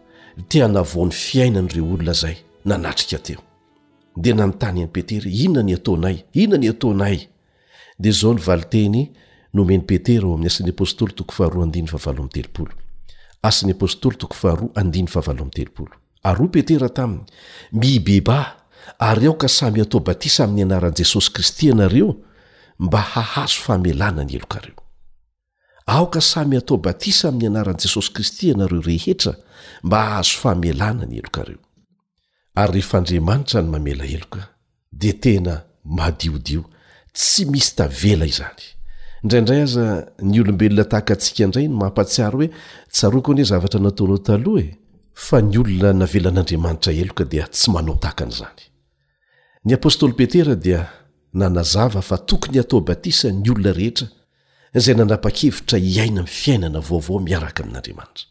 teanavaon'ny 0.47 1.11
fiainanyireo 1.13 1.91
olona 1.95 2.13
zay 2.15 2.37
nanatrika 2.65 3.19
teo 3.19 3.41
dia 4.15 4.33
nanontany 4.35 4.79
any 4.83 4.87
petera 4.95 5.27
inona 5.29 5.63
ny 5.67 5.73
ataonay 5.75 6.23
inona 6.33 6.57
ny 6.61 6.69
ataonay 6.71 7.17
dia 7.99 8.11
zao 8.15 8.33
ny 8.33 8.41
valiteny 8.47 9.01
nomeny 9.53 9.83
petera 9.83 10.27
eo 10.27 10.33
amin'ny 10.35 10.47
asin'ny 10.51 10.71
apôstôly 10.71 11.13
toko 11.13 11.31
faharoa 11.35 11.65
andiny 11.67 11.87
faavalo 11.91 12.21
amny 12.23 12.35
telopolo 12.39 12.73
asin'ny 13.43 13.73
apôstôly 13.75 14.15
tokofaharoa 14.15 14.69
andiny 14.79 15.07
faavalo 15.11 15.41
amy 15.43 15.51
telopolo 15.59 15.91
aryoa 16.23 16.47
petera 16.55 16.87
taminy 16.89 17.25
mibeba 17.71 18.39
ary 18.97 19.25
aoka 19.25 19.47
samy 19.47 19.81
atao 19.81 19.99
batisa 19.99 20.43
ami'ny 20.43 20.63
anaran' 20.65 20.95
jesosy 20.97 21.29
kristy 21.33 21.67
ianareo 21.67 22.15
mba 22.79 23.01
hahazo 23.13 23.61
famelana 23.65 24.23
ny 24.23 24.31
elokareo 24.35 24.75
aoka 25.85 26.21
samy 26.21 26.57
atao 26.57 26.77
batisa 26.77 27.27
amin'ny 27.29 27.47
anaran'i 27.51 27.81
jesosy 27.83 28.09
kristy 28.13 28.43
ianareo 28.49 28.81
rehetra 28.81 29.33
mba 29.83 29.99
hahazo 30.03 30.33
famelana 30.43 31.05
ny 31.05 31.15
elokareo 31.17 31.57
ary 32.55 32.71
rehefa 32.73 32.97
andriamanitra 32.97 33.61
ny 33.61 33.69
mamela 33.69 34.05
eloka 34.05 34.41
de 34.91 35.13
tena 35.23 35.63
madiodio 35.83 36.61
tsy 37.13 37.45
misy 37.51 37.75
tavela 37.75 38.25
izany 38.33 38.63
indraindray 39.23 39.61
aza 39.67 39.85
ny 40.29 40.37
olombelona 40.41 40.83
tahaka 40.91 41.11
antsika 41.13 41.41
indray 41.45 41.67
no 41.67 41.75
mampatsiary 41.83 42.35
hoe 42.37 42.47
tsarokoa 42.93 43.33
nihe 43.35 43.45
zavatra 43.51 43.79
nataono 43.85 44.17
taloha 44.27 44.61
e 44.65 44.77
fa 45.25 45.37
ny 45.47 45.55
olona 45.61 45.89
navelan'andriamanitra 46.01 46.91
eloka 47.03 47.23
dia 47.31 47.45
tsy 47.53 47.67
manao 47.73 47.95
tahakan'izany 48.03 48.63
ny 49.67 49.75
apôstôly 49.75 50.15
petera 50.15 50.55
dia 50.55 50.87
nanazava 51.35 51.99
fa 51.99 52.15
tokony 52.17 52.57
hatao 52.63 52.79
batisany 52.89 53.43
olona 53.51 53.73
rehetra 53.79 54.07
izay 54.77 54.95
nanapa-kevitra 54.99 55.75
hiaina 55.89 56.23
min'ny 56.23 56.27
fiainana 56.41 56.79
vaovao 56.89 57.19
miaraka 57.27 57.61
amin'andriamanitra 57.65 58.23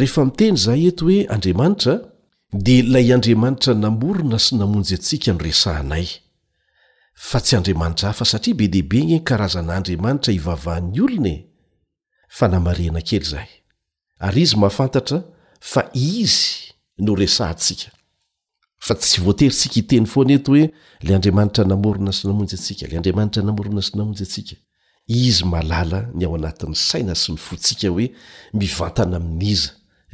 rehefa 0.00 0.22
miteny 0.28 0.56
izahay 0.60 0.82
eto 0.90 1.02
hoe 1.10 1.20
andriamanitra 1.34 1.92
dia 2.64 2.78
ilay 2.82 3.06
andriamanitra 3.16 3.72
namorona 3.84 4.38
sy 4.38 4.54
namonjy 4.60 4.94
antsika 4.98 5.30
no 5.36 5.42
resahinay 5.48 6.06
fa 7.30 7.38
tsy 7.44 7.54
andriamanitra 7.58 8.06
hafa 8.12 8.24
satria 8.32 8.54
be 8.58 8.66
deibe 8.74 8.98
nyeny 9.08 9.26
karazana 9.28 9.72
andriamanitra 9.82 10.30
hivavahan'ny 10.36 10.98
olona 11.06 11.32
e 11.38 11.44
fa 12.36 12.46
namarena 12.54 13.00
kely 13.08 13.22
izahay 13.26 13.50
ary 14.26 14.40
izy 14.46 14.54
mahafantatra 14.62 15.18
fa 15.70 15.82
izy 16.22 16.42
no 17.04 17.12
resantsika 17.22 17.88
fa 18.86 18.94
tsy 19.00 19.18
voaterysika 19.24 19.74
iteny 19.82 20.06
foana 20.12 20.32
eto 20.38 20.50
hoe 20.52 20.64
ilay 21.02 21.14
andriamanitra 21.16 21.62
namorona 21.70 22.12
sy 22.16 22.24
namonjy 22.28 22.54
asika 22.58 22.84
la 22.90 22.96
andiaantra 22.98 23.42
namorona 23.48 23.82
sy 23.86 23.92
namonjyasika 23.98 24.54
izy 25.24 25.44
malala 25.52 26.00
ny 26.18 26.24
ao 26.26 26.34
anatin'ny 26.38 26.74
saina 26.88 27.14
sy 27.22 27.28
ny 27.34 27.38
fotsika 27.46 27.86
hoe 27.94 28.06
mivatana 28.60 29.14
amin'n'iza 29.20 29.70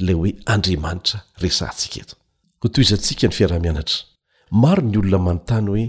lay 0.07 0.15
oe 0.23 0.31
andriamanitra 0.55 1.19
sanietorharo 1.59 3.61
ny 4.83 4.97
olonaanontany 4.99 5.67
hoe 5.73 5.87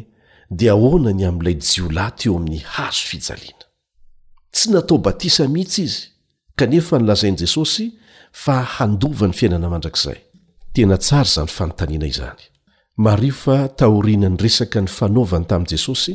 di 0.57 0.65
aonany 0.75 1.23
am'ilay 1.29 1.57
jiolat 1.71 2.17
eo 2.25 2.33
amin'ny 2.39 2.59
hazo 2.75 3.01
fijaiana 3.11 3.65
tsy 4.55 4.65
natao 4.73 4.97
batisa 4.97 5.43
mihitsy 5.47 5.81
izy 5.87 6.01
kanefa 6.59 6.95
nlazain'jesosy 7.03 7.85
fa 8.43 8.55
handova 8.77 9.25
ny 9.27 9.33
fiainanamandrakzaytzanyontaaiz 9.39 12.19
mario 12.99 13.33
fa 13.33 13.67
tahoriana 13.67 14.27
ny 14.29 14.37
resaka 14.43 14.81
ny 14.83 14.87
fanaovany 14.91 15.45
tamin'i 15.47 15.69
jesosy 15.71 16.13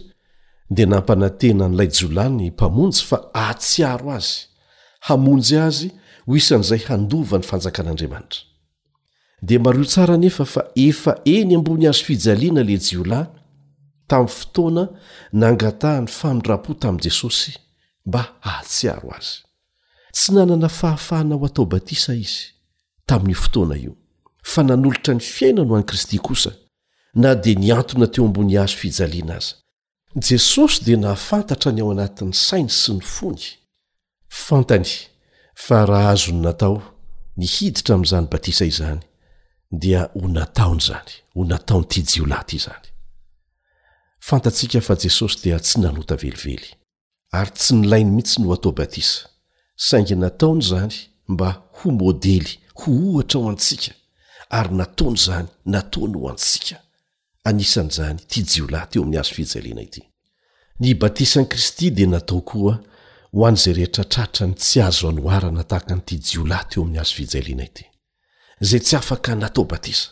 dia 0.76 0.84
nampanantena 0.86 1.64
n'ilay 1.68 1.88
jiolah 1.96 2.28
ny 2.36 2.50
mpamonjy 2.50 3.02
fa 3.08 3.18
ahatsiaro 3.40 4.08
azy 4.18 4.42
hamonjy 5.08 5.56
azy 5.66 5.86
ho 6.26 6.34
isan'izay 6.40 6.82
handova 6.88 7.36
n'ny 7.38 7.46
fanjakan'andriamanitra 7.50 8.40
dia 9.42 9.58
mario 9.66 9.84
tsara 9.88 10.16
nefa 10.20 10.44
fa 10.44 10.62
efa 10.82 11.12
eny 11.36 11.54
ambony 11.58 11.86
azo 11.88 12.04
fijaliana 12.04 12.62
le 12.62 12.76
jiolahy 12.88 13.26
tamin'ny 14.10 14.32
fotoana 14.36 14.84
nangataha 15.42 16.00
ny 16.04 16.08
famindrapo 16.18 16.70
tamin'i 16.82 17.02
jesosy 17.08 17.52
mba 18.06 18.22
hahatsiaro 18.44 19.08
azy 19.18 19.36
tsy 20.14 20.32
nanana 20.36 20.68
fahafahana 20.68 21.34
ho 21.40 21.46
atao 21.48 21.64
batisa 21.64 22.12
izy 22.14 22.42
tamin'ny 23.08 23.38
fotoana 23.44 23.76
io 23.84 23.94
fa 24.50 24.60
nanolotra 24.62 25.14
ny 25.16 25.20
fiaina 25.24 25.64
no 25.64 25.72
h 25.74 25.80
an'i 25.80 25.86
kristy 25.90 26.18
kosa 26.20 26.52
na 27.14 27.34
dia 27.34 27.54
ni 27.54 27.70
antona 27.72 28.06
teo 28.06 28.24
ambony 28.26 28.58
azo 28.58 28.76
fijaliana 28.82 29.34
aza 29.38 29.54
jesosy 30.26 30.84
dia 30.84 30.96
nahafantatra 30.96 31.72
ny 31.72 31.80
ao 31.82 31.90
anatin'ny 31.92 32.32
sainy 32.34 32.68
sy 32.70 32.92
ny 32.92 33.00
fony 33.02 33.42
fantany 34.28 34.90
fa 35.54 35.86
raha 35.86 36.10
azony 36.10 36.40
natao 36.42 36.82
nihiditra 37.36 37.94
amin'izany 37.94 38.26
batisa 38.32 38.64
izany 38.64 39.00
dia 39.70 40.00
ho 40.14 40.28
nataony 40.28 40.78
izany 40.82 41.10
ho 41.34 41.44
nataonyty 41.44 42.02
jio 42.02 42.26
lahty 42.26 42.56
izany 42.56 42.86
fantatsika 44.28 44.80
fa 44.80 44.94
jesosy 45.02 45.36
dia 45.42 45.58
tsy 45.60 45.78
nanota 45.80 46.16
velively 46.16 46.64
ary 47.38 47.50
tsy 47.50 47.74
nylai 47.74 48.04
ny 48.04 48.10
mihitsy 48.10 48.40
no 48.40 48.50
o 48.50 48.54
atao 48.54 48.72
batisa 48.72 49.20
saingy 49.76 50.14
nataony 50.16 50.62
izany 50.64 50.94
mba 51.30 51.48
ho 51.76 51.90
môdely 51.90 52.58
ho 52.78 52.88
ohatra 53.06 53.40
ho 53.40 53.48
antsika 53.50 53.92
ary 54.58 54.70
nataony 54.80 55.16
izany 55.22 55.48
nataony 55.64 56.16
ho 56.18 56.28
antsika 56.34 56.83
ny 60.80 60.94
batisan'ikristy 60.94 61.90
dia 61.92 62.06
natao 62.08 62.40
koa 62.40 62.78
ho 63.34 63.44
an'zay 63.46 63.74
rehetra 63.76 64.04
tratra 64.08 64.46
ny 64.48 64.54
tsy 64.56 64.80
azo 64.86 65.08
anoharana 65.10 65.62
tahaka 65.64 65.94
ny 65.96 66.02
ti 66.08 66.16
jio 66.18 66.44
lahy 66.48 66.64
teo 66.70 66.82
amin'ny 66.82 67.00
azo 67.02 67.14
fijaliana 67.18 67.64
ity 67.68 67.84
zay 68.64 68.80
tsy 68.80 68.96
afaka 68.96 69.34
natao 69.36 69.64
batisa 69.68 70.08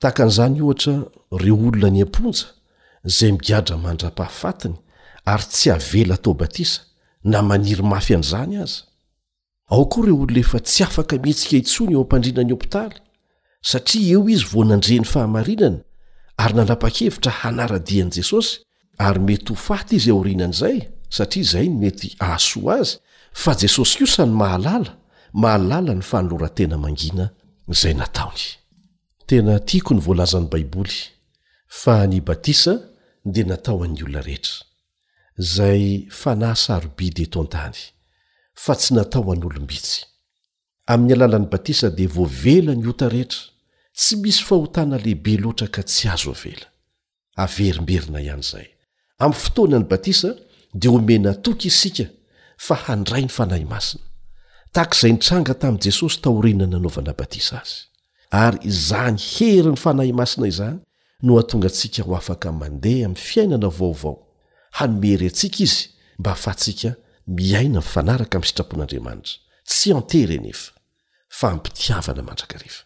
tahaka 0.00 0.22
an'izany 0.26 0.60
ohatra 0.62 0.94
reo 1.42 1.56
olona 1.68 1.90
ny 1.94 2.02
amponja 2.06 2.46
zay 3.16 3.30
migadra 3.32 3.76
mandra-pahafatiny 3.84 4.76
ary 5.32 5.46
tsy 5.52 5.70
havela 5.70 6.14
atao 6.18 6.34
batisa 6.34 6.80
na 7.30 7.38
maniry 7.48 7.82
mafy 7.92 8.12
an'izany 8.18 8.58
azy 8.66 8.78
ao 9.72 9.86
ko 9.86 10.02
reo 10.06 10.18
olona 10.26 10.40
efa 10.42 10.58
tsy 10.60 10.80
afaka 10.88 11.14
mihetsika 11.22 11.56
itsony 11.62 11.94
eo 11.94 12.02
ampandrinany 12.02 12.52
opitaly 12.56 12.98
satria 13.70 14.12
eo 14.18 14.28
izy 14.34 14.44
vo 14.52 14.60
nandreny 14.64 15.04
fahamarinana 15.06 15.80
ary 16.38 16.54
nanapa-kevitra 16.56 17.32
hanaradian'i 17.42 18.12
jesosy 18.16 18.52
ary 18.98 19.20
mety 19.26 19.48
ho 19.52 19.54
faty 19.66 19.96
izy 20.00 20.10
aorinan'izay 20.14 20.78
satria 21.16 21.42
izay 21.46 21.66
ny 21.70 21.74
mety 21.80 22.08
ahasoa 22.24 22.72
azy 22.80 22.96
fa 23.42 23.52
jesosy 23.60 23.94
kosany 24.00 24.32
mahalala 24.42 24.90
mahalala 25.42 25.92
ny 25.98 26.04
fanolorantena 26.10 26.76
mangina 26.84 27.24
izay 27.72 27.94
nataony 28.00 28.44
tena 29.28 29.54
tiako 29.68 29.92
ny 29.96 30.00
voalazany 30.06 30.46
baiboly 30.52 30.98
fa 31.80 31.94
ny 32.10 32.18
batisa 32.28 32.72
dia 33.32 33.44
natao 33.50 33.78
an'ny 33.84 34.00
olona 34.04 34.20
rehetra 34.28 34.56
izay 35.42 35.82
fa 36.20 36.30
nahysarobidy 36.40 37.22
eto 37.28 37.38
antany 37.44 37.78
fa 38.64 38.72
tsy 38.78 38.90
natao 38.96 39.32
an'olombihtsy 39.34 39.98
amin'ny 40.92 41.12
alalan'ny 41.16 41.48
batisa 41.54 41.86
dia 41.96 42.10
voavela 42.16 42.72
ny 42.80 42.84
ota 42.92 43.06
rehetra 43.14 43.42
tsy 43.96 44.16
misy 44.20 44.44
fahotana 44.44 44.96
lehibe 45.04 45.34
loatra 45.42 45.66
ka 45.74 45.82
tsy 45.90 46.06
azo 46.14 46.32
avela 46.36 46.66
averimberina 47.44 48.18
ihan' 48.26 48.44
izay 48.46 48.68
amin'ny 49.24 49.40
fotoana 49.44 49.78
ny 49.80 49.86
batisa 49.92 50.30
dia 50.80 50.90
homena 50.96 51.32
toky 51.44 51.68
isika 51.72 52.04
fa 52.66 52.74
handray 52.86 53.22
ny 53.26 53.30
fanahy 53.38 53.64
masina 53.74 54.04
tahak'izay 54.74 55.12
nitranga 55.16 55.54
tamin'i 55.62 55.82
jesosy 55.86 56.18
taoriana 56.24 56.66
nanaovana 56.72 57.12
batisa 57.20 57.54
azy 57.62 57.76
ary 58.44 58.58
izany 58.70 59.16
hery 59.32 59.70
ny 59.74 59.78
fanahy 59.84 60.12
masina 60.20 60.46
izany 60.52 60.78
no 61.26 61.32
hatonga 61.40 61.68
antsika 61.72 62.00
ho 62.08 62.12
afaka 62.22 62.48
mandeha 62.60 63.06
amin'ny 63.08 63.20
fiainana 63.28 63.68
vaovao 63.78 64.14
hanomery 64.78 65.26
antsika 65.30 65.58
izy 65.66 65.82
mba 66.18 66.30
afa 66.36 66.52
tsika 66.60 66.90
miaina 67.38 67.80
nifanaraka 67.80 68.34
amin'ny 68.36 68.48
sitrapon'andriamanitra 68.50 69.32
tsy 69.68 69.88
antery 69.98 70.36
n 70.44 70.52
efa 70.54 70.70
fa 71.38 71.46
mpitiavana 71.58 72.22
mandraka 72.28 72.56
rehefa 72.62 72.85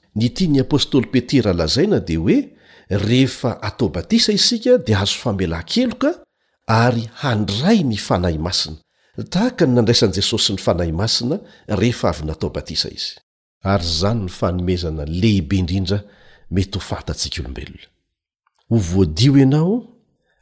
ny 0.17 0.27
tia 0.35 0.47
ny 0.51 0.59
apôstôly 0.61 1.07
petera 1.07 1.53
lazaina 1.55 2.01
dia 2.03 2.19
hoe 2.19 2.39
rehefa 2.91 3.59
atao 3.63 3.89
batisa 3.95 4.31
isika 4.35 4.75
dia 4.85 4.99
azo 5.03 5.15
famelankeloka 5.23 6.11
ary 6.67 7.05
handray 7.23 7.79
ny 7.87 7.95
fanahy 8.07 8.37
masina 8.47 8.79
tahaka 9.33 9.63
ny 9.65 9.73
nandraisan'i 9.79 10.15
jesosy 10.19 10.51
ny 10.55 10.59
fanahy 10.67 10.91
masina 11.01 11.35
rehefa 11.79 12.07
avy 12.13 12.23
natao 12.29 12.49
batisa 12.57 12.87
izy 12.97 13.13
ary 13.73 13.87
zany 13.99 14.23
ny 14.27 14.31
fanomezana 14.39 15.03
lehibe 15.21 15.53
indrindra 15.63 15.99
mety 16.53 16.75
ho 16.77 16.81
fantatsika 16.89 17.39
olombelona 17.43 17.87
ho 18.71 18.75
voadio 18.91 19.31
ianao 19.43 19.73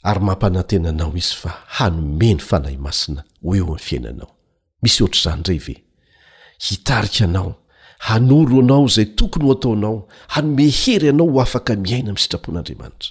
ary 0.09 0.21
mampanantena 0.29 0.89
anao 0.93 1.13
izy 1.21 1.35
fa 1.41 1.51
hanome 1.77 2.29
ny 2.37 2.41
fanahy 2.49 2.77
masina 2.87 3.21
ho 3.45 3.55
eo 3.59 3.69
amin'ny 3.71 3.85
fiainanao 3.87 4.29
misy 4.83 5.03
ohatra 5.05 5.21
zany 5.29 5.41
idray 5.45 5.61
ve 5.67 5.75
hitarika 6.65 7.23
anao 7.29 7.51
hanoro 7.99 8.59
anao 8.59 8.85
izay 8.85 9.05
tokony 9.05 9.45
ho 9.47 9.53
ataonao 9.53 10.07
hanome 10.27 10.67
hery 10.69 11.05
ianao 11.07 11.27
ho 11.27 11.41
afaka 11.41 11.75
miaina 11.75 12.09
amin'ny 12.09 12.19
sitrapon'andriamanitra 12.23 13.09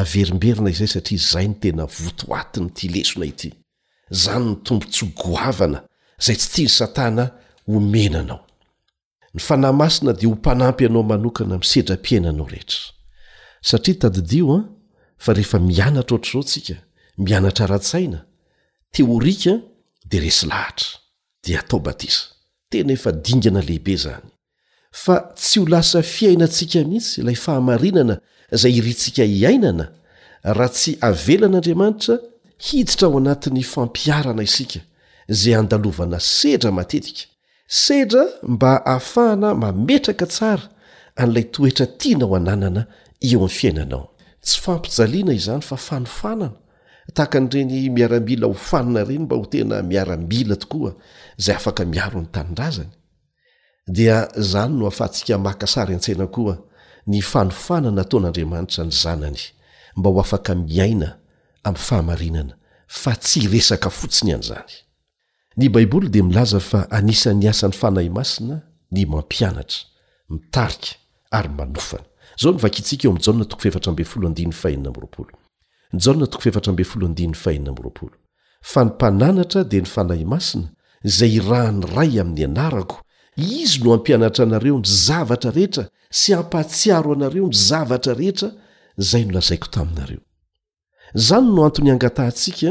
averimberina 0.00 0.70
izay 0.70 0.88
satria 0.96 1.20
zay 1.32 1.46
ny 1.48 1.54
tena 1.62 1.84
votooatiny 1.86 2.66
ity 2.66 2.88
lesona 2.94 3.26
ity 3.30 3.52
zany 4.10 4.46
ny 4.50 4.56
tombo 4.64 4.86
tsy 4.86 5.04
goavana 5.20 5.78
zay 6.24 6.36
tsy 6.36 6.48
tia 6.54 6.64
ny 6.64 6.70
satana 6.78 7.24
homena 7.66 8.20
anao 8.20 8.42
ny 9.34 9.40
fanahymasina 9.46 10.12
dia 10.12 10.28
ho 10.28 10.34
mpanampy 10.34 10.84
ianao 10.84 11.02
manokana 11.02 11.58
misedram-pihaina 11.62 12.28
anao 12.28 12.48
rehetra 12.48 12.82
satria 13.68 13.94
tadidio 14.00 14.46
an 14.56 14.60
ah, 14.62 14.68
fa 15.24 15.32
rehefa 15.32 15.58
mianatra 15.58 16.14
ohatr'izao 16.16 16.42
tsika 16.48 16.76
mianatra 17.18 17.66
ra-tsaina 17.72 18.20
teorika 18.94 19.54
dia 20.08 20.20
resy 20.20 20.46
lahatra 20.48 20.88
dia 21.44 21.60
atao 21.60 21.80
batisa 21.80 22.35
tena 22.68 22.92
efa 22.92 23.12
dingana 23.12 23.60
lehibe 23.60 23.96
zany 23.96 24.26
fa 24.90 25.16
tsy 25.36 25.60
ho 25.60 25.66
lasa 25.68 26.02
fiainantsika 26.02 26.84
mihisy 26.88 27.20
ilay 27.20 27.36
fahamarinana 27.44 28.14
izay 28.54 28.74
irytsika 28.80 29.22
iainana 29.24 29.84
raha 30.56 30.72
tsy 30.76 30.90
avelan'andriamanitra 31.08 32.14
hiditra 32.66 33.06
ao 33.08 33.16
anatin'ny 33.20 33.62
fampiarana 33.74 34.42
isika 34.48 34.80
zay 35.40 35.54
andalovana 35.60 36.18
sedra 36.38 36.70
matetika 36.78 37.24
sedra 37.84 38.22
mba 38.52 38.72
hahafahana 38.84 39.48
mametraka 39.62 40.26
tsara 40.34 40.66
an'ilay 41.20 41.46
toetra 41.54 41.86
tiana 42.00 42.24
ho 42.30 42.34
ananana 42.40 42.82
eo 43.26 43.38
amin'n 43.38 43.54
fiainanao 43.58 44.04
tsy 44.46 44.56
fampijaliana 44.64 45.32
izany 45.38 45.62
fa 45.70 45.76
fanofanana 45.86 46.52
tahaka 47.14 47.36
an'ireny 47.40 47.76
miaramila 47.96 48.46
ho 48.50 48.54
fanana 48.68 49.00
ireny 49.04 49.18
mba 49.24 49.34
ho 49.40 49.44
tena 49.54 49.76
miaramila 49.90 50.56
tokoa 50.62 50.92
zay 51.36 51.54
afaka 51.56 51.84
miaro 51.84 52.20
ny 52.20 52.26
tanindrazany 52.32 52.90
dia 53.88 54.28
zany 54.36 54.74
no 54.80 54.86
afahantsika 54.88 55.38
makasara 55.38 55.94
antsana 55.94 56.26
koa 56.34 56.56
ny 57.10 57.20
fanofanana 57.30 58.00
ataon'andriamanitra 58.04 58.84
ny 58.84 58.90
zanany 58.92 59.40
mba 59.96 60.10
ho 60.10 60.20
afaka 60.20 60.54
miaina 60.54 61.18
aminy 61.64 61.78
fahamarinana 61.86 62.54
fa 62.88 63.12
tsy 63.16 63.40
resaka 63.52 63.90
fotsiny 63.90 64.32
anzany 64.34 64.72
ny 65.56 65.68
baiboly 65.68 66.08
d 66.08 66.22
milaza 66.22 66.60
fa 66.60 66.86
anisan'ny 66.90 67.48
asan'ny 67.48 67.76
fanahy 67.76 68.10
masina 68.10 68.60
ny 68.90 69.06
mampianatra 69.06 69.78
mitarika 70.30 70.88
arymanofananvo 71.30 72.68
fanmpananatra 78.66 79.62
di 79.64 79.78
ny 79.80 79.86
fanahy 79.86 80.24
masina 80.24 80.68
zay 81.06 81.38
rahany 81.50 81.86
ray 81.96 82.20
amin'ny 82.20 82.44
anarako 82.48 82.96
izy 83.56 83.78
no 83.84 83.90
hampianatra 83.92 84.42
anareo 84.46 84.76
my 84.82 84.88
zavatra 85.06 85.50
rehetra 85.58 85.84
sy 86.20 86.30
ampahtsiaro 86.40 87.10
anareo 87.16 87.46
my 87.50 87.56
zavatra 87.68 88.12
rehetra 88.20 88.48
zay 89.08 89.22
nolazaiko 89.28 89.66
taminareo 89.76 90.20
izany 91.18 91.46
no 91.56 91.60
antony 91.68 91.90
angatahntsika 91.94 92.70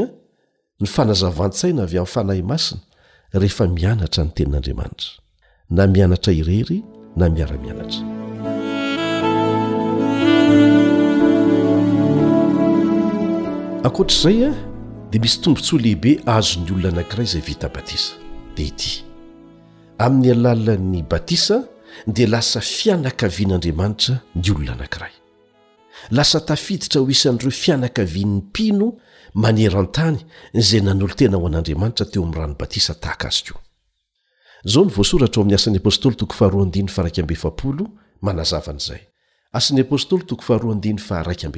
ny 0.80 0.86
fanazavan-tsaina 0.96 1.80
avy 1.86 1.96
amin'ny 1.98 2.12
fanahy 2.14 2.42
masina 2.50 2.82
rehefa 3.40 3.64
mianatra 3.78 4.20
ny 4.26 4.30
tenin'andriamanitra 4.36 5.10
na 5.76 5.82
mianatra 5.94 6.32
irery 6.40 6.78
na 7.18 7.24
miara-mianatra 7.34 8.02
akoatr'izay 13.88 14.38
a 14.48 14.52
dia 15.10 15.20
misy 15.24 15.36
tombontsoa 15.42 15.80
lehibe 15.84 16.10
azon'ny 16.36 16.70
olona 16.76 16.90
anankiray 16.94 17.26
izay 17.30 17.42
vita 17.50 17.68
batisa 17.76 18.12
it 18.60 19.04
amin'ny 19.98 20.30
alalan'ny 20.32 21.02
batisa 21.10 21.58
dia 22.06 22.28
lasa 22.28 22.60
fianakavian'andriamanitra 22.76 24.14
ny 24.34 24.50
olona 24.52 24.72
anankiray 24.78 25.12
lasa 26.18 26.38
tafiditra 26.50 26.98
ho 27.00 27.06
isan'ireo 27.16 27.50
fianakavian'ny 27.62 28.34
mpino 28.40 28.86
manerantany 29.44 30.18
zay 30.68 30.80
nanolo 30.88 31.14
tena 31.20 31.36
ho 31.40 31.46
an'andriamanitra 31.50 32.04
teo 32.12 32.22
amin'ny 32.22 32.38
rano 32.40 32.54
batisa 32.62 32.92
tahaka 33.04 33.26
azokoa 33.30 33.62
zao 34.72 34.82
ny 34.86 34.90
voasoratra 34.96 35.38
oamin'ny 35.40 35.58
asan'ny 35.60 35.78
apôstoly 35.82 36.16
toko 36.20 36.34
faharoandiny 36.40 36.88
fa 36.96 37.02
raik 37.04 37.18
mbfaolo 37.26 37.84
manazavan'zay 38.26 39.00
asan'ny 39.58 39.80
apostoly 39.86 40.22
toko 40.28 40.42
faharnny 40.48 40.90
faraikmb 41.08 41.56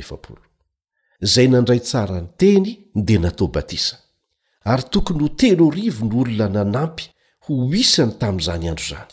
zay 1.35 1.47
nandray 1.55 1.81
tsara 1.89 2.21
ny 2.21 2.29
teny 2.41 2.69
dia 3.07 3.19
natao 3.19 3.49
batisa 3.49 3.97
ary 4.69 4.85
tokony 4.93 5.21
ho 5.23 5.29
telo 5.41 5.71
rivo 5.71 6.05
ny 6.09 6.15
olona 6.23 6.49
nanampy 6.57 7.05
ho 7.47 7.53
isany 7.83 8.13
tamin'izany 8.21 8.65
andro 8.71 8.85
zany 8.87 9.09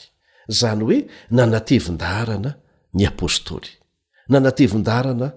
izany 0.53 0.81
hoe 0.87 0.97
nanatevindarana 1.37 2.51
ny 2.97 3.01
apôstôly 3.09 3.69
nanatevindarana 4.31 5.27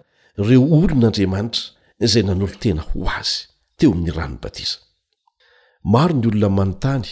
ireo 0.41 0.61
olon'andriamanitra 0.81 1.63
izay 2.05 2.23
nanolo 2.29 2.57
tena 2.63 2.83
ho 2.91 2.99
azy 3.19 3.37
teo 3.79 3.91
amin'ny 3.95 4.13
ranony 4.17 4.39
batisa 4.43 4.79
maro 5.95 6.15
ny 6.21 6.25
olona 6.31 6.49
manontany 6.59 7.09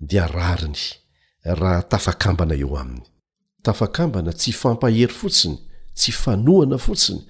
dia 0.00 0.26
rariny 0.28 0.82
raha 1.60 1.82
tafakambana 1.82 2.54
eo 2.54 2.76
aminy 2.82 3.02
tafakambana 3.62 4.32
tsy 4.32 4.52
fampahery 4.52 5.12
fotsiny 5.20 5.58
tsy 5.98 6.12
fanoana 6.12 6.78
fotsiny 6.78 7.22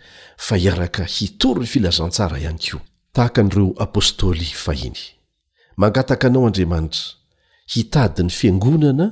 fa 0.47 0.57
hiaraka 0.57 1.03
hitory 1.17 1.61
ny 1.61 1.67
filazantsara 1.73 2.37
ihany 2.45 2.61
ko 2.71 2.79
tahaka 3.15 3.41
n'ireo 3.43 3.71
apôstôly 3.85 4.49
ahi 4.71 4.93
mangataka 5.81 6.27
anao 6.29 6.47
andriamanitra 6.47 7.09
hitadin'ny 7.73 8.31
fiangonana 8.39 9.07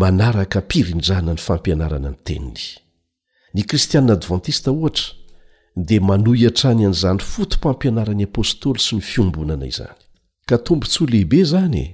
manaraka 0.00 0.58
mpirindrana 0.60 1.32
ny 1.32 1.38
fampianarana 1.38 2.10
ny 2.10 2.16
teniny 2.26 2.62
ny 3.54 3.62
kristianina 3.68 4.12
advantista 4.18 4.68
ohatra 4.76 5.06
dia 5.88 6.00
manoiatrany 6.10 6.82
an'izany 6.86 7.20
fotompampianaran'ny 7.32 8.24
apôstôly 8.28 8.80
sy 8.86 8.94
ny 8.98 9.02
fiombonana 9.10 9.66
izany 9.72 9.94
ka 10.50 10.56
tombontsy 10.66 11.00
o 11.06 11.06
lehibe 11.12 11.40
zany 11.52 11.78
e, 11.78 11.86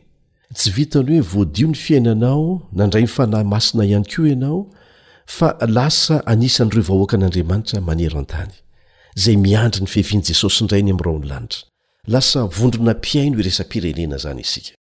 tsy 0.56 0.68
vita 0.76 1.02
ny 1.04 1.18
hoe 1.20 1.26
voadio 1.34 1.66
ny 1.72 1.76
fiainanao 1.84 2.46
nandray 2.78 3.02
mifanahy 3.06 3.44
masina 3.54 3.82
ihany 3.90 4.08
ko 4.12 4.20
ianao 4.32 4.60
fa 5.36 5.48
lasa 5.76 6.16
anisan'ireo 6.32 6.84
vahoaka 6.90 7.14
an'andriamanitra 7.20 7.78
manero 7.88 8.16
an-tany 8.24 8.54
zay 9.24 9.36
miandry 9.46 9.82
ny 9.84 9.88
fehviany 9.94 10.24
jesosy 10.32 10.58
indray 10.64 10.80
ny 10.86 10.92
amin'rao 10.96 11.16
ny 11.22 11.28
lanitra 11.34 11.62
lasa 12.14 12.40
vondrona 12.58 12.92
mpiaina 13.00 13.34
hoe 13.36 13.44
resa-pirenena 13.48 14.16
zany 14.24 14.40
isika 14.48 14.79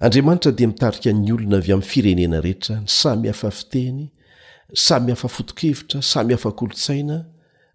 andriamanitra 0.00 0.52
dia 0.52 0.66
mitarikan'ny 0.68 1.32
olona 1.32 1.56
avy 1.60 1.72
amin'ny 1.74 1.86
firenena 1.90 2.38
rehetra 2.44 2.74
ny 2.80 2.86
samy 3.00 3.26
hafa 3.30 3.50
fiteny 3.58 4.04
samy 4.86 5.08
hafafotokevitra 5.14 5.98
samy 6.02 6.32
hafakolotsaina 6.34 7.16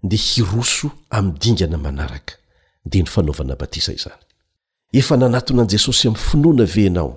dia 0.03 0.17
hiroso 0.19 0.91
ami'ny 1.09 1.37
dingana 1.39 1.77
manaraka 1.77 2.33
dia 2.85 3.01
ny 3.03 3.07
fanaovana 3.07 3.55
batisa 3.55 3.93
izany 3.93 4.21
efa 4.93 5.17
nanatona 5.17 5.61
an'i 5.63 5.69
jesosy 5.71 6.07
ami'ny 6.07 6.17
finoana 6.25 6.65
venao 6.65 7.11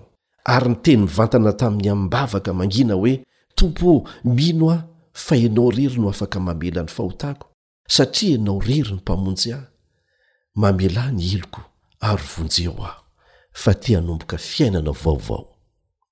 ary 0.44 0.68
nyteny 0.68 0.96
mivantana 1.02 1.52
tamin'ny 1.52 1.88
ammbavaka 1.88 2.52
mangina 2.52 2.94
hoe 2.94 3.24
tompo 3.54 4.08
mino 4.24 4.70
ao 4.70 4.82
fa 5.12 5.35
anao 5.37 5.70
rery 5.70 5.98
no 6.00 6.08
afaka 6.08 6.40
mamela 6.40 6.82
ny 6.82 6.88
fahotako 6.88 7.46
satria 7.88 8.30
ianao 8.30 8.58
rery 8.61 8.90
ny 8.92 9.00
mpamonjy 9.00 9.52
ahy 9.52 9.64
mamela 10.54 11.11
ny 11.12 11.22
eloko 11.35 11.61
ary 12.00 12.22
vonjeo 12.37 12.72
aho 12.85 13.02
fa 13.52 13.74
tihanomboka 13.74 14.38
fiainanao 14.38 14.92
vaovao 14.94 15.46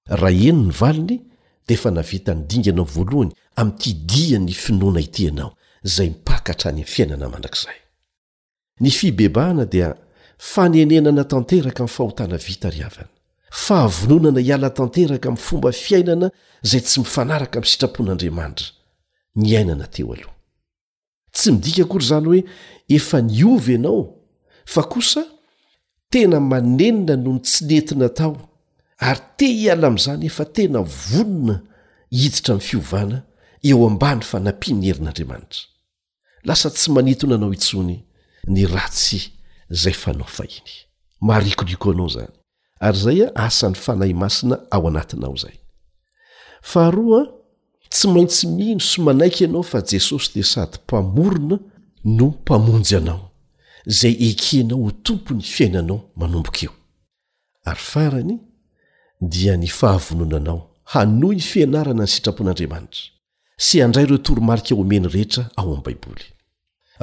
raha 0.06 0.30
eny 0.30 0.62
ny 0.66 0.70
valiny 0.70 1.18
dia 1.66 1.74
efa 1.76 1.90
navita 1.90 2.34
ny 2.34 2.42
dingana 2.46 2.82
voalohany 2.82 3.32
amin'nyty 3.56 3.94
dia 4.08 4.38
ny 4.38 4.52
finoana 4.52 5.00
iteanao 5.00 5.52
izay 5.84 6.08
mipakatra 6.10 6.70
any 6.70 6.82
n 6.82 6.86
fiainana 6.86 7.28
mandrakizay 7.28 7.76
ny 8.80 8.90
fibebahana 8.90 9.64
dia 9.72 9.96
fanenenana 10.38 11.24
tanteraka 11.24 11.82
amin'ny 11.84 11.94
fahotana 11.96 12.36
vita 12.36 12.70
ryhavana 12.70 13.08
fahavononana 13.66 14.40
hiala 14.40 14.70
tanteraka 14.78 15.28
ami'ny 15.28 15.40
fomba 15.46 15.72
fiainana 15.72 16.28
zay 16.70 16.80
tsy 16.80 17.00
mifanaraka 17.00 17.54
amin'ny 17.58 17.70
sitrapon'andriamanitra 17.72 18.68
ny 19.40 19.56
ainana 19.60 19.86
teo 19.94 20.12
aloha 20.14 20.34
tsy 21.36 21.48
midika 21.54 21.84
kory 21.84 22.04
izany 22.04 22.26
hoe 22.26 22.40
efa 22.96 23.18
niova 23.22 23.70
ianao 23.72 24.02
fa 24.64 24.82
kosa 24.92 25.22
tena 26.12 26.40
manenina 26.40 27.16
noho 27.16 27.32
ny 27.38 27.42
tsy 27.42 27.64
netina 27.66 28.08
tao 28.08 28.32
ary 29.08 29.22
te 29.36 29.46
hiala 29.58 29.86
amin'izany 29.90 30.24
efa 30.30 30.44
tena 30.56 30.80
vonona 31.00 31.56
hititra 32.20 32.54
min'ny 32.54 32.68
fiovana 32.70 33.18
eo 33.68 33.86
ambany 33.86 34.20
fanampi 34.20 34.72
ny 34.74 34.86
herin'andriamanitra 34.88 35.60
lasa 36.48 36.68
tsy 36.70 36.88
manitona 36.92 37.34
anao 37.34 37.52
itsony 37.54 37.96
ny 38.54 38.64
ratsy 38.66 39.20
zay 39.80 39.92
fa 39.94 40.10
naofahiny 40.12 40.72
maharikoriko 41.26 41.90
anao 41.90 42.08
zany 42.14 42.32
ary 42.80 42.98
zay 43.04 43.18
a 43.24 43.28
asan'ny 43.46 43.76
fanahy 43.84 44.14
masina 44.22 44.56
ao 44.70 44.88
anatinao 44.88 45.34
izay 45.36 45.56
faharoa 46.70 47.22
tsy 47.92 48.08
maintsy 48.08 48.46
mihno 48.46 48.80
sy 48.80 49.00
manaiky 49.02 49.44
ianao 49.44 49.62
fa 49.62 49.80
jesosy 49.90 50.30
di 50.34 50.42
sady 50.44 50.76
mpamorona 50.84 51.56
no 52.16 52.26
mpamonjy 52.26 52.96
anao 52.96 53.30
zay 53.86 54.16
ekenao 54.28 54.78
ho 54.84 54.90
tompony 54.90 55.42
fiainanao 55.42 56.00
manombokaeo 56.16 56.72
ary 57.64 57.80
farany 57.80 58.36
dia 59.20 59.56
ny 59.56 59.66
fahavononanao 59.68 60.60
hano 60.92 61.32
y 61.32 61.40
fianarana 61.40 62.02
ny 62.04 62.08
sitrapon'andriamanitra 62.08 63.19
sy 63.60 63.82
andray 63.84 64.04
ireo 64.06 64.18
toromarika 64.24 64.74
omeny 64.74 65.04
rehetra 65.08 65.42
ao 65.60 65.64
amin'ny 65.68 65.82
baiboly 65.84 66.24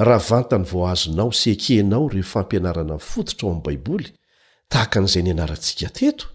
raha 0.06 0.18
vantany 0.28 0.64
voazonao 0.66 1.30
sy 1.32 1.50
ekehnao 1.54 2.08
re 2.08 2.22
fampianarana 2.22 2.92
ny 2.98 3.02
fototra 3.02 3.46
ao 3.48 3.52
amn'ny 3.54 3.64
baiboly 3.66 4.08
tahaka 4.68 4.98
an'izay 5.00 5.22
nianarantsika 5.22 5.88
teto 5.94 6.26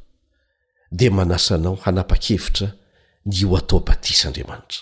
dia 0.91 1.11
manasanao 1.11 1.75
hanapa-kevitra 1.83 2.69
ny 3.25 3.43
o 3.45 3.57
atao 3.57 3.79
batisaandriamanitra 3.87 4.81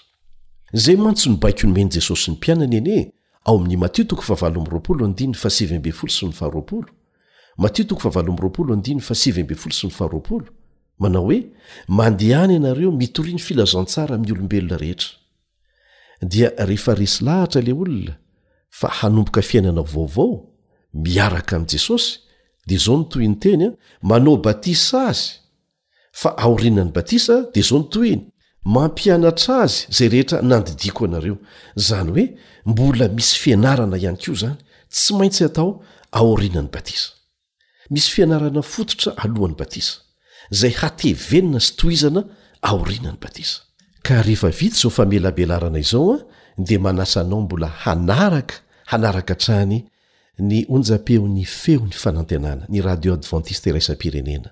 zay 0.74 0.96
mantsy 0.96 1.30
nobaiky 1.30 1.66
onomeny 1.66 1.90
jesosy 1.92 2.32
ny 2.32 2.36
mpianany 2.38 2.76
ene 2.78 2.98
ao 3.46 3.58
amin'ny 3.58 3.78
matiotoko 3.78 4.22
a 4.34 4.52
y 9.34 9.42
mats 9.90 10.52
manao 11.00 11.24
hoe 11.24 11.50
mandehany 11.88 12.54
ianareo 12.54 12.92
mitoriny 12.92 13.40
filazantsara 13.40 14.18
min'ny 14.18 14.32
olombelona 14.38 14.78
rehetra 14.78 15.21
dia 16.22 16.50
rehefa 16.58 16.94
resy 16.96 17.20
lahatra 17.26 17.62
le 17.68 17.74
olona 17.74 18.14
fa 18.80 18.88
hanomboka 19.00 19.42
fiainana 19.50 19.82
vaovao 19.94 20.34
miaraka 21.06 21.54
amin'i 21.58 21.72
jesosy 21.76 22.10
de 22.68 22.76
zao 22.84 22.96
ny 23.00 23.06
toy 23.12 23.26
ny 23.28 23.36
teny 23.44 23.64
a 23.68 23.72
manao 24.10 24.36
batisa 24.46 25.00
azy 25.12 25.24
fa 26.22 26.30
aorina 26.44 26.84
ny 26.86 26.92
batisa 26.98 27.36
dea 27.54 27.64
zao 27.70 27.80
ny 27.82 27.88
toyny 27.94 28.22
mampianatra 28.76 29.54
azy 29.66 29.78
izay 29.92 30.10
rehetra 30.14 30.38
nandidiako 30.50 31.02
anareo 31.08 31.38
zany 31.88 32.10
hoe 32.14 32.26
mbola 32.72 33.06
misy 33.18 33.36
fianarana 33.42 33.98
ihany 34.04 34.18
ko 34.24 34.34
zany 34.42 34.58
tsy 34.94 35.12
maintsy 35.18 35.44
atao 35.50 35.70
aorinany 36.20 36.70
batisa 36.76 37.08
misy 37.94 38.10
fianarana 38.14 38.62
fototra 38.74 39.10
alohan'ny 39.24 39.56
batisa 39.62 39.94
zay 40.60 40.74
hatevenina 40.82 41.60
sy 41.66 41.72
to 41.78 41.86
izana 41.96 42.22
aorinany 42.70 43.18
batisa 43.24 43.58
ka 44.04 44.22
rehefavity 44.26 44.76
zao 44.82 44.90
fa 44.92 45.06
melabelarana 45.06 45.80
izao 45.80 46.14
a 46.14 46.18
dia 46.64 46.80
manasa 46.80 47.22
anao 47.22 47.42
mbola 47.42 47.68
hanaraka 47.68 48.56
hanaraka 48.86 49.36
trany 49.36 49.84
ny 50.40 50.66
onja-peo 50.70 51.26
n'ny 51.30 51.46
feony 51.46 51.94
fanantinana 52.04 52.66
ny 52.70 52.82
radio 52.82 53.14
advantiste 53.14 53.70
raisa 53.72 53.96
pirenena 54.02 54.50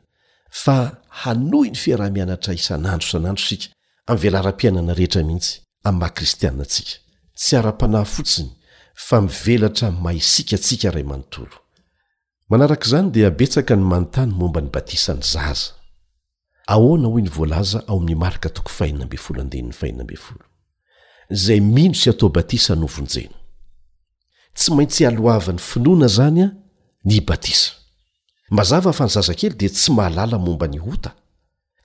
fa 0.64 0.78
hanohy 1.22 1.70
ny 1.74 1.78
fiarah-mianatra 1.84 2.54
isan'andro 2.60 3.08
isan'andro 3.08 3.44
isika 3.48 3.68
am 4.10 4.18
velaram-piainana 4.24 4.94
rehetra 5.00 5.22
mihitsy 5.28 5.54
am'ymahakristianatsika 5.88 6.94
tsy 7.40 7.54
ara-panahy 7.60 8.06
fotsiny 8.16 8.52
fa 9.08 9.18
mivelatra 9.26 9.88
maisikasika 10.06 10.90
ray 10.96 11.04
maonto 11.10 11.42
manarak' 12.50 12.86
izany 12.88 13.08
dia 13.16 13.30
betsaka 13.40 13.74
ny 13.80 13.84
manontany 13.92 14.32
momba 14.40 14.60
ny 14.62 14.70
batisany 14.76 15.24
zaza 15.34 15.79
ahoana 16.74 17.08
hoy 17.08 17.24
ny 17.26 17.30
voalaza 17.30 17.82
ao 17.88 17.98
amin'ny 17.98 18.16
marika 18.16 18.50
toko 18.50 18.70
faina 18.70 19.04
ambe 19.04 19.18
folo 19.18 19.42
andeni'ny 19.42 19.74
fainambe 19.74 20.16
folo 20.26 20.46
zay 21.44 21.60
mino 21.62 21.94
sy 22.00 22.10
atao 22.12 22.30
batisa 22.30 22.74
novonjena 22.76 23.38
tsy 24.58 24.70
maintsy 24.78 25.02
alohavany 25.08 25.60
finoana 25.72 26.08
zany 26.08 26.42
a 26.44 26.48
ny 27.06 27.22
batisa 27.22 27.72
mbazava 28.52 28.94
fa 28.94 29.04
ny 29.08 29.14
zazakely 29.16 29.56
dia 29.60 29.70
tsy 29.70 29.92
mahalala 29.92 30.38
momba 30.38 30.68
ny 30.68 30.78
hota 30.80 31.12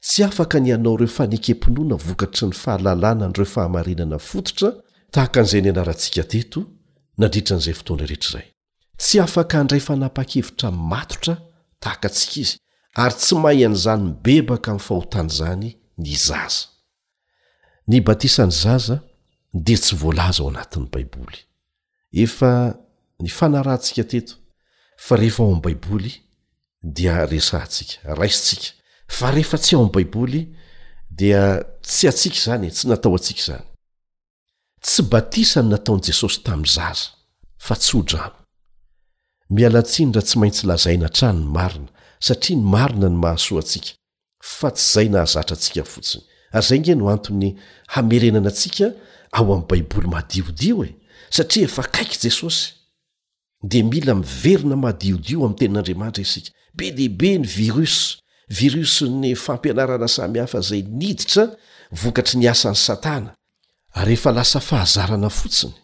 tsy 0.01 0.25
afaka 0.25 0.61
ny 0.61 0.73
anao 0.75 0.95
ireo 0.97 1.09
fanekem-pinoana 1.17 1.97
vokatry 2.07 2.47
ny 2.49 2.53
fahalalàna 2.63 3.27
nireo 3.29 3.45
fahamarinana 3.55 4.19
fototra 4.19 4.69
tahaka 5.11 5.41
an'izay 5.41 5.61
ny 5.63 5.69
anarantsika 5.73 6.25
teto 6.33 6.61
nandritra 7.19 7.57
an'izay 7.57 7.75
fotoana 7.81 8.07
rehetrairay 8.11 8.49
tsy 9.01 9.19
afaka 9.25 9.59
handray 9.59 9.81
fanapa-kevitra 9.81 10.69
matotra 10.71 11.35
tahaka 11.81 12.09
antsika 12.09 12.37
izy 12.41 12.59
ary 13.03 13.15
tsy 13.19 13.35
mahy 13.43 13.65
an'izany 13.67 14.11
bebaka 14.25 14.71
ami' 14.73 14.81
fahotana 14.87 15.29
zany 15.39 15.71
ny 16.01 16.15
zaza 16.27 16.67
ny 17.91 17.99
batisan'ny 18.07 18.53
zaza 18.63 18.99
di 19.65 19.75
tsy 19.79 19.95
voalaza 20.03 20.43
ao 20.43 20.49
anatin'ny 20.53 20.87
baiboly 20.95 21.39
efa 22.25 22.53
ny 23.23 23.29
fanarantsika 23.39 24.05
teto 24.11 24.35
fa 25.05 25.17
rehefa 25.19 25.43
ao 25.43 25.53
am' 25.55 25.63
baiboly 25.67 26.13
dia 26.97 27.27
resaantsika 27.33 27.99
raisitsika 28.21 28.73
fa 29.19 29.31
rehefa 29.35 29.59
tsy 29.59 29.75
ao 29.75 29.83
am' 29.85 29.95
baiboly 29.97 30.41
dia 31.19 31.43
tsy 31.83 32.05
atsika 32.13 32.39
zany 32.47 32.67
e 32.69 32.73
tsy 32.75 32.85
natao 32.91 33.15
atsika 33.19 33.43
zany 33.49 33.67
tsy 34.85 35.03
batisa 35.13 35.61
ny 35.63 35.69
nataon' 35.75 36.03
jesosy 36.07 36.39
tam'ny 36.47 36.71
zaza 36.77 37.09
fa 37.67 37.75
tsy 37.77 37.95
odramy 37.99 38.44
mialatsiny 39.55 40.13
ra 40.15 40.23
tsy 40.25 40.39
maintsy 40.41 40.67
lazaina 40.67 41.09
trano 41.09 41.41
ny 41.43 41.51
marina 41.55 41.89
satria 42.23 42.57
ny 42.59 42.65
marina 42.75 43.09
ny 43.11 43.17
mahasoa 43.23 43.61
antsika 43.63 43.91
fa 44.59 44.69
tsy 44.71 44.91
izay 44.91 45.09
nahazatra 45.15 45.55
antsika 45.59 45.83
fotsiny 45.95 46.23
ary 46.57 46.65
izay 46.67 46.81
nge 46.83 46.95
no 46.99 47.07
anton'ny 47.15 47.51
hamerenana 47.95 48.51
antsika 48.51 48.87
ao 49.37 49.45
amin'ny 49.45 49.67
baiboly 49.71 50.09
madiodio 50.15 50.85
e 50.87 50.91
satria 51.37 51.65
efa 51.71 51.83
kaiky 51.95 52.17
i 52.17 52.21
jesosy 52.25 52.67
dia 53.71 53.85
mila 53.93 54.13
miverina 54.21 54.77
madiodio 54.85 55.39
amin'ny 55.45 55.57
tenin'andriamanitra 55.61 56.23
isika 56.27 56.51
be 56.77 56.87
diaibe 56.97 57.31
ny 57.39 57.47
viros 57.57 57.97
virosi 58.59 59.05
ny 59.21 59.35
fampianarana 59.45 60.09
sami 60.09 60.39
hafa 60.43 60.59
izay 60.65 60.83
niditra 61.01 61.45
vokatry 62.01 62.37
ny 62.41 62.49
asan'ny 62.55 62.81
satana 62.89 63.31
refalasa 64.07 64.61
fahazarana 64.61 65.31
fotsinyel 65.31 65.79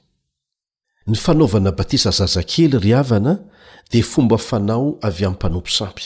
dia 3.90 4.04
fomba 4.12 4.36
fanao 4.48 4.86
avy 5.08 5.24
amin'ny 5.24 5.38
panompo 5.42 5.70
sampy 5.78 6.04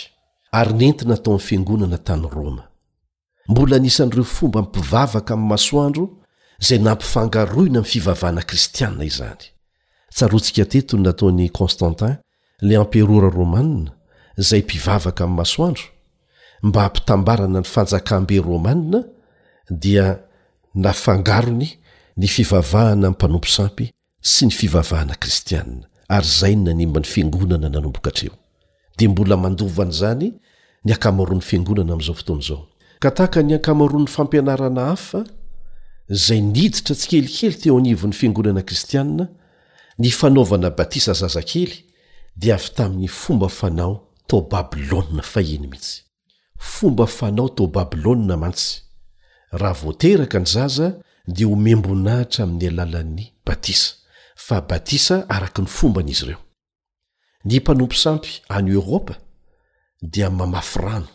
ary 0.58 0.72
nentina 0.80 1.16
tao 1.24 1.32
an'ny 1.34 1.44
fiangonana 1.48 1.98
tany 2.06 2.26
roma 2.34 2.64
mbola 3.50 3.76
nisan'ireo 3.84 4.24
fomba 4.36 4.58
n 4.62 4.68
mpivavaka 4.68 5.30
amin'ny 5.34 5.50
masoandro 5.52 6.04
izay 6.62 6.78
na 6.84 6.90
mpifangaroina 6.96 7.78
min'ny 7.80 7.90
fivavahana 7.92 8.42
kristianna 8.48 9.02
izany 9.10 9.44
tsarontsika 10.14 10.64
tetony 10.72 11.02
nataony 11.06 11.44
konstantin 11.58 12.14
la 12.66 12.74
ampirora 12.82 13.28
romanna 13.40 13.90
izay 14.40 14.62
mpivavaka 14.66 15.20
amin'ny 15.24 15.38
masoandro 15.40 15.86
mba 16.66 16.78
hampitambarana 16.84 17.60
ny 17.60 17.66
fanjakam-be 17.74 18.36
romanna 18.50 18.98
dia 19.82 20.06
nafangarony 20.84 21.68
ny 22.20 22.26
fivavahana 22.34 23.06
amin'y 23.08 23.20
panompo 23.20 23.48
sampy 23.56 23.84
sy 24.32 24.42
ny 24.46 24.52
fivavahana 24.58 25.14
kristianina 25.22 25.84
ary 26.08 26.26
izay 26.26 26.56
ny 26.56 26.64
nanimba 26.68 27.00
ny 27.00 27.06
fiangonana 27.06 27.68
nanombokatreo 27.68 28.34
dia 28.98 29.08
mbola 29.08 29.36
mandovany 29.36 29.90
izany 29.94 30.28
ny 30.84 30.90
akamaroan'ny 30.96 31.42
fiangonana 31.48 31.90
amin'izao 31.92 32.14
fotoana 32.20 32.42
izao 32.46 32.60
ka 33.02 33.10
tahaka 33.16 33.40
ny 33.42 33.54
akamaroan'ny 33.60 34.08
fampianarana 34.16 34.82
hafa 34.92 35.20
izay 36.16 36.40
niditra 36.52 36.94
tsy 36.98 37.06
kelikely 37.10 37.54
teo 37.60 37.74
anivon'ny 37.80 38.14
fiangonana 38.20 38.62
kristianna 38.68 39.24
ny 39.98 40.08
fanaovana 40.10 40.68
batisa 40.78 41.12
zazakely 41.22 41.76
dia 42.40 42.54
avy 42.58 42.70
tamin'ny 42.76 43.08
fomba 43.08 43.48
fanao 43.48 43.94
tao 44.28 44.40
babilôna 44.52 45.22
fa 45.32 45.40
eny 45.54 45.66
mihitsy 45.70 45.94
fomba 46.74 47.06
fanao 47.18 47.48
tao 47.56 47.66
babilôa 47.76 48.36
mantsy 48.42 48.70
raha 49.60 49.72
voateraka 49.80 50.38
ny 50.42 50.46
zaza 50.56 50.86
dia 51.34 51.46
homembonahitra 51.52 52.44
amin'ny 52.44 52.66
alalan'ny 52.72 53.24
batisa 53.46 54.03
fa 54.46 54.58
batisa 54.70 55.16
araka 55.36 55.60
ny 55.64 55.70
fomban'izy 55.78 56.22
ireo 56.24 56.40
ny 57.48 57.54
mpanompo 57.60 57.96
sampy 58.04 58.30
any 58.56 58.68
eoropa 58.78 59.14
dia 60.12 60.28
mamafy 60.38 60.78
rano 60.84 61.08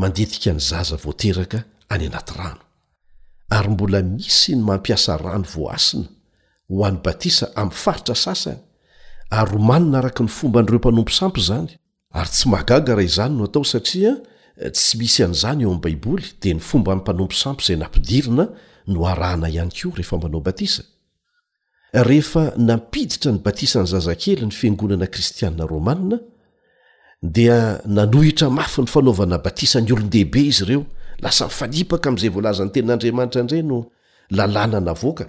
mandetika 0.00 0.50
ny 0.56 0.60
zaza 0.70 0.96
voateraka 1.04 1.58
any 1.92 2.04
anaty 2.10 2.32
rano 2.40 2.60
ary 3.56 3.68
mbola 3.74 3.98
misy 4.12 4.52
ny 4.56 4.60
mampiasa 4.68 5.12
rano 5.24 5.46
voaasina 5.54 6.06
ho 6.70 6.76
an'ny 6.88 7.00
batisa 7.06 7.46
amin'ny 7.60 7.78
faritra 7.84 8.14
sasany 8.24 8.58
ary 9.38 9.50
romanina 9.54 9.96
araka 10.02 10.20
ny 10.26 10.30
fomban'ireo 10.38 10.78
mpanompo 10.82 11.12
sampy 11.20 11.40
zany 11.50 11.68
ary 12.18 12.30
tsy 12.34 12.46
magagara 12.54 13.02
izany 13.10 13.32
no 13.36 13.44
atao 13.48 13.64
satria 13.72 14.12
eh, 14.62 14.70
tsy 14.74 14.92
misy 15.00 15.20
an'izany 15.26 15.60
eo 15.64 15.68
amin'n 15.70 15.82
baiboly 15.84 16.26
dia 16.40 16.54
ny 16.56 16.62
fomba 16.70 16.88
amin'ny 16.92 17.04
mpanompo 17.04 17.34
sampy 17.42 17.60
izay 17.64 17.76
nampidirina 17.82 18.44
no 18.92 19.00
arahana 19.12 19.46
ihany 19.54 19.68
koa 19.78 19.92
rehefambanao 19.96 20.40
batisa 20.48 20.82
rehefa 21.92 22.52
nampiditra 22.56 23.32
ny 23.32 23.38
batisany 23.42 23.86
zazakely 23.86 24.46
ny 24.46 24.50
fiangonana 24.52 25.06
kristianna 25.06 25.66
romanna 25.66 26.18
dia 27.22 27.80
nanohitra 27.86 28.50
mafy 28.50 28.80
ny 28.82 28.86
fanaovana 28.88 29.38
batisany 29.38 29.92
olondehibe 29.92 30.40
izy 30.40 30.64
ireo 30.64 30.84
lasa 31.18 31.44
mifanipaka 31.48 32.08
amin'izay 32.08 32.30
voalaza 32.30 32.64
ny 32.64 32.70
tenin'andriamanitra 32.72 33.40
iniray 33.42 33.62
no 33.62 33.84
lalàna 34.30 34.80
navoaka 34.80 35.26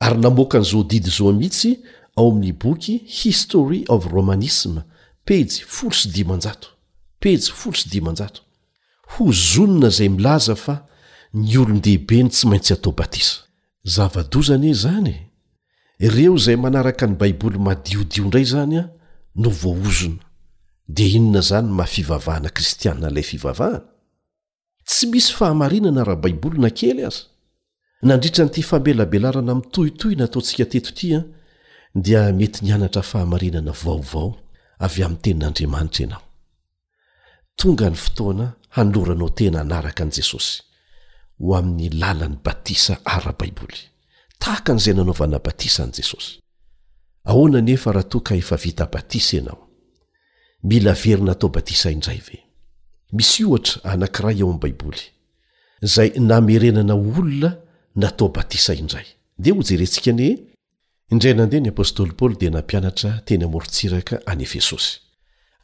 ary 0.00 0.18
namoakan'izo 0.20 0.82
didy 0.84 1.10
zao 1.10 1.32
mihitsy 1.32 1.76
ao 2.16 2.30
amin'ny 2.30 2.52
boky 2.52 3.02
history 3.06 3.84
of 3.88 4.06
romanisma 4.12 4.84
pesy 5.24 5.64
folo 5.66 5.92
sy 5.92 6.08
di 6.14 6.24
manjato 6.24 6.68
pezy 7.20 7.50
folo 7.52 7.76
sy 7.76 7.88
di 7.90 8.00
manjato 8.00 8.42
ho 9.14 9.32
zonona 9.32 9.88
zay 9.90 10.08
milaza 10.08 10.54
fa 10.54 10.84
ny 11.34 11.58
olondehibe 11.58 12.22
ny 12.22 12.30
tsy 12.30 12.46
maintsy 12.48 12.72
atao 12.78 12.92
batisa 12.94 13.42
zava-dozana 13.84 14.66
e 14.70 14.74
zany 14.74 15.25
ireo 15.98 16.34
izay 16.36 16.56
manaraka 16.64 17.04
ny 17.06 17.16
baiboly 17.20 17.58
madiodio 17.66 18.20
indray 18.24 18.44
zany 18.52 18.76
a 18.78 18.84
no 19.42 19.50
voaozona 19.60 20.20
dia 20.94 21.06
inona 21.18 21.40
zany 21.48 21.68
mahafivavahana 21.78 22.48
kristianna 22.56 23.06
ilay 23.10 23.22
fivavahana 23.30 23.80
tsy 24.88 25.04
misy 25.12 25.30
fahamarinana 25.38 26.02
raha 26.08 26.20
baiboly 26.24 26.58
na 26.64 26.70
kely 26.78 27.00
aza 27.08 27.22
nandritra 28.08 28.42
nyity 28.44 28.62
fambelabelarana 28.70 29.52
mitohitohyna 29.58 30.24
ataontsika 30.26 30.64
tetotria 30.72 31.20
dia 32.04 32.20
mety 32.38 32.58
nianatra 32.64 33.02
fahamarinana 33.10 33.72
vaovao 33.84 34.28
avy 34.86 35.00
amin'ny 35.06 35.22
tenin'andriamanitra 35.24 36.00
ianao 36.02 36.22
tonga 37.58 37.86
ny 37.92 37.96
fotoana 38.04 38.46
hanoloranao 38.76 39.30
tena 39.38 39.58
hanaraka 39.62 40.02
an' 40.04 40.12
jesosy 40.16 40.54
ho 41.42 41.48
amin'ny 41.58 41.88
lalan'ny 42.00 42.36
batisa 42.44 42.94
ayra-baiboly 43.14 43.80
tahaka 44.42 44.70
n'izay 44.74 44.94
nanaovana 44.96 45.38
batisa 45.46 45.82
an' 45.84 45.92
jesosy 45.96 46.32
ahonanef 47.30 47.82
rahatoka 47.94 48.32
efa 48.42 48.56
vitabatisa 48.64 49.36
anao 49.40 49.60
mila 50.70 50.92
verynataobatisa 51.02 51.88
idray 51.90 52.42
anay 53.90 54.38
ao 54.44 54.92
zay 55.94 56.08
namerenana 56.30 56.94
olona 57.02 57.50
natao 58.02 58.28
batisa 58.36 58.72
indray 58.80 59.06
de 59.42 59.50
ho 59.54 59.60
jerensika 59.68 60.10
indrnadeh 61.12 61.60
nyapstlyoly 61.64 62.34
de 62.40 62.48
nampianatra 62.54 63.10
tenymortsirka 63.26 64.14
any 64.30 64.42
efesos 64.48 64.84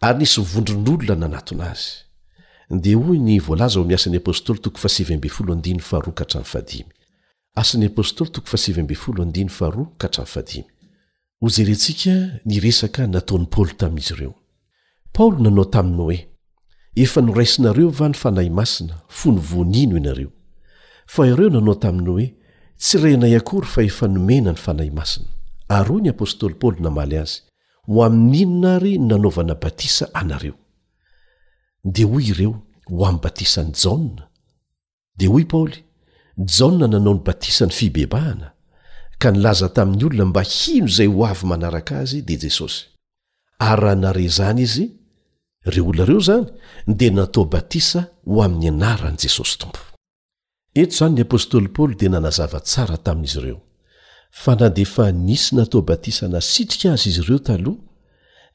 y 0.03 0.11
nisy 0.19 0.41
vondron'olona 0.53 1.15
nanatonazy 1.23 1.89
de 2.83 2.93
oy 3.09 3.19
ny 3.27 3.37
vlaza 3.47 3.79
oasany 3.83 4.17
apstly 4.17 5.31
o 5.41 7.02
otpaoly 7.57 9.03
nanao 15.41 15.65
tamiyoe 15.65 16.29
efa 16.95 17.21
noraisinareo 17.23 17.89
va 17.91 18.09
ny 18.09 18.15
fanahy 18.15 18.51
masina 18.51 18.95
fo 19.09 19.31
nyvonino 19.33 19.97
anareo 19.97 20.31
fa 21.07 21.27
ireo 21.27 21.51
nanao 21.51 21.75
taminy 21.75 22.09
hoe 22.11 22.35
tsy 22.79 22.97
rainay 23.03 23.37
akory 23.37 23.67
fa 23.67 23.83
efa 23.85 24.09
nomena 24.09 24.51
ny 24.53 24.57
fanahy 24.59 24.91
masina 24.91 25.27
ary 25.69 25.89
hoy 25.91 26.03
ny 26.03 26.09
apôstoly 26.11 26.55
paoly 26.55 26.81
namaly 26.81 27.17
azy 27.19 27.43
ho 27.87 28.03
aminninona 28.05 28.75
ary 28.77 28.99
nanaovana 28.99 29.55
batisa 29.55 30.07
anareo 30.15 30.55
dea 31.85 32.07
hoy 32.07 32.25
ireo 32.31 32.53
ho 32.89 33.07
aminy 33.07 33.21
batisany 33.23 33.73
jaona 33.83 34.29
dia 35.17 35.29
hoy 35.29 35.45
paoly 35.45 35.85
jaona 36.39 36.87
nanao 36.89 37.15
ny 37.15 37.21
batisa 37.25 37.67
ny 37.67 37.73
fibebahana 37.79 38.49
ka 39.19 39.29
nilaza 39.31 39.69
tamin'ny 39.77 40.05
olona 40.07 40.25
mba 40.31 40.43
hino 40.55 40.87
izay 40.93 41.07
ho 41.15 41.23
avy 41.31 41.47
manaraka 41.53 41.93
azy 42.03 42.21
dia 42.27 42.39
jesosy 42.43 42.81
ary 43.59 43.81
raha 43.83 43.95
nare 44.05 44.29
zany 44.39 44.61
izy 44.67 44.87
re 45.73 45.81
olnareo 45.89 46.21
zany 46.29 46.47
dia 46.99 47.11
natao 47.11 47.45
batisa 47.55 48.01
ho 48.27 48.37
amin'ny 48.47 48.69
anaran' 48.73 49.19
jesosy 49.23 49.55
tompo 49.61 49.79
eto 50.81 50.91
izany 50.95 51.15
ny 51.17 51.21
apôstoly 51.27 51.69
paoly 51.75 51.95
dia 52.01 52.09
nanazava 52.15 52.59
tsara 52.69 52.97
tamin'izy 53.07 53.39
ireo 53.41 53.59
fa 54.43 54.53
nadefa 54.61 55.05
nisy 55.13 55.51
natao 55.57 55.81
batisa 55.91 56.25
nasitrika 56.35 56.89
azy 56.95 57.09
izy 57.11 57.21
ireo 57.23 57.39
taloha 57.49 57.81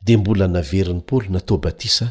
dia 0.05 0.17
mbola 0.21 0.45
naverin'ny 0.55 1.01
paoly 1.09 1.27
natao 1.35 1.57
batisa 1.65 2.07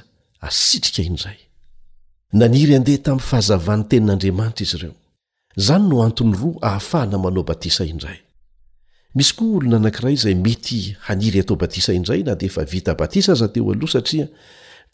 asitrika 0.49 1.01
indraynatn 1.11 3.11
ahznytenin'adramanitra 3.15 4.65
izy 4.67 4.77
ireo 4.81 4.95
zany 5.57 5.89
no 5.89 6.03
antony 6.05 6.37
roa 6.37 6.63
ahafahana 6.63 7.19
manao 7.19 7.43
batisa 7.43 7.85
indray 7.85 8.19
misy 9.17 9.33
koa 9.37 9.51
olona 9.57 9.77
anankiray 9.81 10.15
izay 10.15 10.35
mety 10.47 10.79
haniry 11.09 11.41
atao 11.41 11.57
batisa 11.57 11.93
indray 11.99 12.23
na 12.25 12.35
di 12.41 12.47
efa 12.47 12.65
vita 12.65 12.95
batisa 12.95 13.33
aza 13.33 13.49
teo 13.55 13.73
aloha 13.73 13.93
satria 13.97 14.27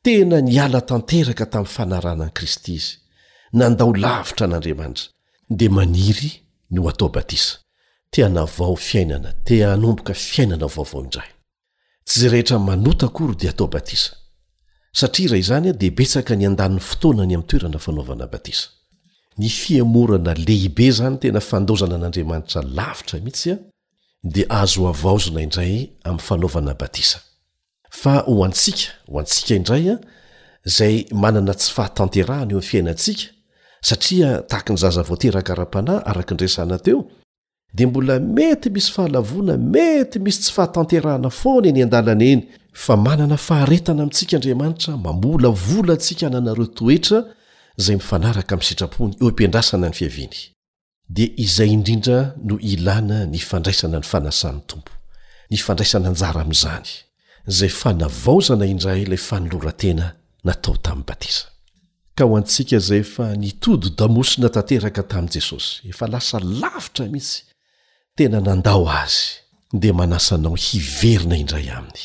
tena 0.04 0.36
niala 0.48 0.80
tanteraka 0.90 1.44
tamin'ny 1.52 1.72
fanaranan'i 1.76 2.32
kristy 2.38 2.72
izy 2.78 2.92
nandao 3.60 3.90
lavitra 4.04 4.44
an'andriamanitra 4.46 5.06
dea 5.58 5.70
maniry 5.78 6.30
nyho 6.72 6.88
atao 6.92 7.08
batisa 7.16 7.52
teana 8.14 8.42
vao 8.58 8.76
fiainana 8.88 9.30
tea 9.46 9.64
anomboka 9.74 10.14
fiainana 10.14 10.66
vaovaoindray 10.74 11.30
tsy 12.06 12.16
zay 12.20 12.30
rehetra 12.32 12.56
manota 12.68 13.06
kory 13.16 13.34
di 13.40 13.46
atao 13.52 13.66
batisa 13.74 14.10
satria 15.00 15.28
ray 15.32 15.42
zany 15.48 15.68
a 15.68 15.72
de 15.80 15.88
betsaka 15.98 16.32
ny 16.38 16.44
an-danin'ny 16.48 16.86
fotoanany 16.90 17.34
am'nytoerana 17.36 17.78
fanaovana 17.86 18.26
batisa 18.34 18.66
ny 19.38 19.48
fiamorana 19.48 20.34
lehibe 20.34 20.90
zany 20.90 21.16
tena 21.18 21.40
fandozana 21.40 21.94
an'andriamanitra 21.96 22.62
lavitra 22.62 23.18
mihitsya 23.20 23.56
dia 24.24 24.46
ahazoavaozona 24.50 25.42
indray 25.42 25.74
ami'ny 26.04 26.22
fanaovana 26.26 26.74
batisa 26.80 27.18
fa 28.00 28.14
hoantsika 28.28 28.86
hoantsika 29.12 29.54
indraya 29.54 29.94
zay 30.76 30.94
manana 31.22 31.52
tsy 31.60 31.68
fahatanterahana 31.76 32.52
eo 32.54 32.60
n 32.60 32.66
fiainantsika 32.70 33.22
satria 33.88 34.28
tahak 34.50 34.70
ny 34.70 34.76
zaza 34.76 35.02
voaterakara-panahy 35.02 36.02
araka 36.10 36.34
nrasana 36.34 36.78
teo 36.78 37.02
dia 37.74 37.86
mbola 37.88 38.20
mety 38.20 38.70
misy 38.70 38.90
fahalavona 38.94 39.56
mety 39.58 40.18
misy 40.18 40.40
tsy 40.42 40.52
fahatanterahana 40.54 41.30
foana 41.30 41.68
eny 41.68 41.82
an-dalana 41.82 42.24
eny 42.32 42.42
fa 42.72 42.96
manana 42.96 43.36
faharetana 43.36 44.02
amintsika 44.02 44.36
andriamanitra 44.36 44.96
mambola 44.96 45.48
vola 45.50 45.94
ntsika 45.94 46.30
nanareo 46.34 46.66
toetra 46.66 47.18
zay 47.82 47.96
mifanaraka 47.96 48.52
amin'ny 48.54 48.68
sitrapony 48.68 49.12
o 49.24 49.30
mpiandrasana 49.32 49.86
ny 49.90 49.96
fihaviany 50.00 50.40
dia 51.14 51.28
izay 51.44 51.70
indrindra 51.76 52.18
no 52.48 52.56
ilàna 52.72 53.18
ny 53.32 53.38
fandraisana 53.50 53.98
ny 54.02 54.06
fanasan'ny 54.12 54.62
tompo 54.70 54.92
ny 55.50 55.56
fandraisana 55.66 56.08
njara 56.14 56.40
amin'izany 56.46 56.90
zay 57.58 57.70
fanavaozana 57.82 58.64
indray 58.72 59.00
ilay 59.04 59.20
fanolorantena 59.28 60.06
natao 60.46 60.76
tamin'ny 60.84 61.06
batisa 61.10 61.44
ka 62.16 62.22
ho 62.28 62.32
antsika 62.40 62.76
zay 62.88 63.02
fa 63.14 63.26
nitodo 63.42 63.88
damosina 63.98 64.48
tanteraka 64.56 65.02
tamin'i 65.10 65.32
jesosy 65.40 65.70
efa 65.90 66.04
lasa 66.14 66.36
lavitra 66.60 67.04
mihisy 67.12 67.38
tena 68.16 68.38
nandao 68.48 68.84
azy 69.02 69.28
dia 69.82 69.94
manasa 70.00 70.32
anao 70.38 70.54
hiverina 70.66 71.36
indray 71.42 71.68
aminy 71.78 72.02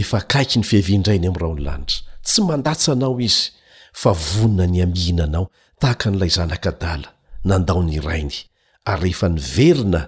efa 0.00 0.18
kaiky 0.32 0.56
ny 0.60 0.64
fihavinindray 0.70 1.18
ny 1.22 1.26
ami'yrao 1.30 1.54
ny 1.56 1.62
lanitra 1.64 2.04
tsy 2.26 2.40
mandatsanao 2.48 3.14
izy 3.28 3.46
fa 3.92 4.12
vonina 4.12 4.66
ny 4.70 4.80
amihinanao 4.84 5.46
tahaka 5.80 6.06
n'ilay 6.10 6.30
zanakadala 6.36 7.08
nandaony 7.48 7.98
rainy 8.08 8.36
ary 8.84 9.02
rehefa 9.10 9.26
nyverina 9.36 10.00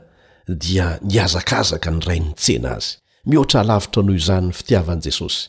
dia 0.62 0.86
miazakazaka 1.10 1.88
ny 1.94 2.00
rainntsena 2.08 2.68
azy 2.78 2.90
mihoatra 3.28 3.58
halavitra 3.62 4.00
noho 4.06 4.16
izanyny 4.22 4.52
fitiavan'i 4.58 5.02
jesosy 5.06 5.42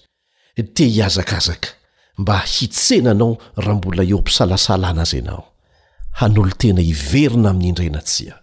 te 0.74 0.84
hiazakazaka 0.96 1.70
mba 2.18 2.38
hitsena 2.54 3.10
anao 3.16 3.34
raha 3.62 3.78
mbola 3.78 4.02
eo 4.10 4.18
am-pisalasala 4.22 4.86
ana 4.90 5.02
azy 5.06 5.18
ianao 5.18 5.46
hanolo 6.20 6.52
tena 6.62 6.82
hiverina 6.90 7.50
amin'ny 7.50 7.70
indrenatsia 7.70 8.34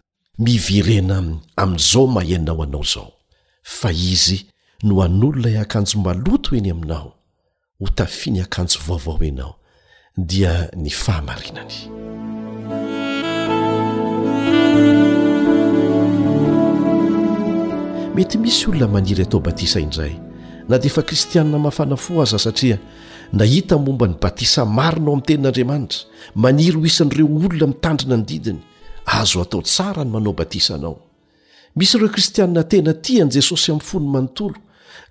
miverena 0.47 1.17
amin'izao 1.63 2.07
mahanao 2.15 2.61
anao 2.67 2.83
zao 2.93 3.09
fa 3.79 3.91
izy 4.15 4.39
no 4.87 4.93
han'olo 5.05 5.37
ilay 5.41 5.57
akanjo 5.65 5.97
maloto 6.07 6.49
hoeny 6.51 6.71
aminao 6.75 7.09
ho 7.79 7.87
tafia 7.95 8.33
ny 8.33 8.41
akanjo 8.47 8.79
vaovao 8.89 9.21
anao 9.31 9.53
dia 10.27 10.69
ny 10.77 10.91
fahamarinany 10.93 11.75
mety 18.15 18.37
misy 18.39 18.69
olona 18.71 18.89
maniry 18.89 19.23
atao 19.25 19.41
batisa 19.41 19.81
indray 19.81 20.13
na 20.69 20.77
dia 20.79 20.91
efa 20.93 21.03
kristianna 21.03 21.59
mafana 21.59 21.97
fo 21.97 22.21
aza 22.23 22.37
satria 22.39 22.77
nahita 23.33 23.79
momba 23.79 24.09
ny 24.09 24.15
batisa 24.21 24.65
marinao 24.67 25.13
amin'ny 25.17 25.25
tenin'andriamanitra 25.25 26.05
maniry 26.37 26.77
ho 26.79 26.85
isan'ireo 26.87 27.27
olona 27.27 27.67
mitandrina 27.73 28.17
ny 28.17 28.23
didiny 28.25 28.61
ahzo 29.07 29.41
atao 29.43 29.63
tsara 29.63 30.05
ny 30.05 30.11
manao 30.13 30.33
batisanao 30.37 30.97
misy 31.77 31.97
ireo 31.97 32.09
kristianina 32.13 32.65
tena 32.69 32.93
tian'i 32.95 33.33
jesosy 33.37 33.73
amin'ny 33.73 33.89
fony 33.89 34.09
manontolok 34.09 34.61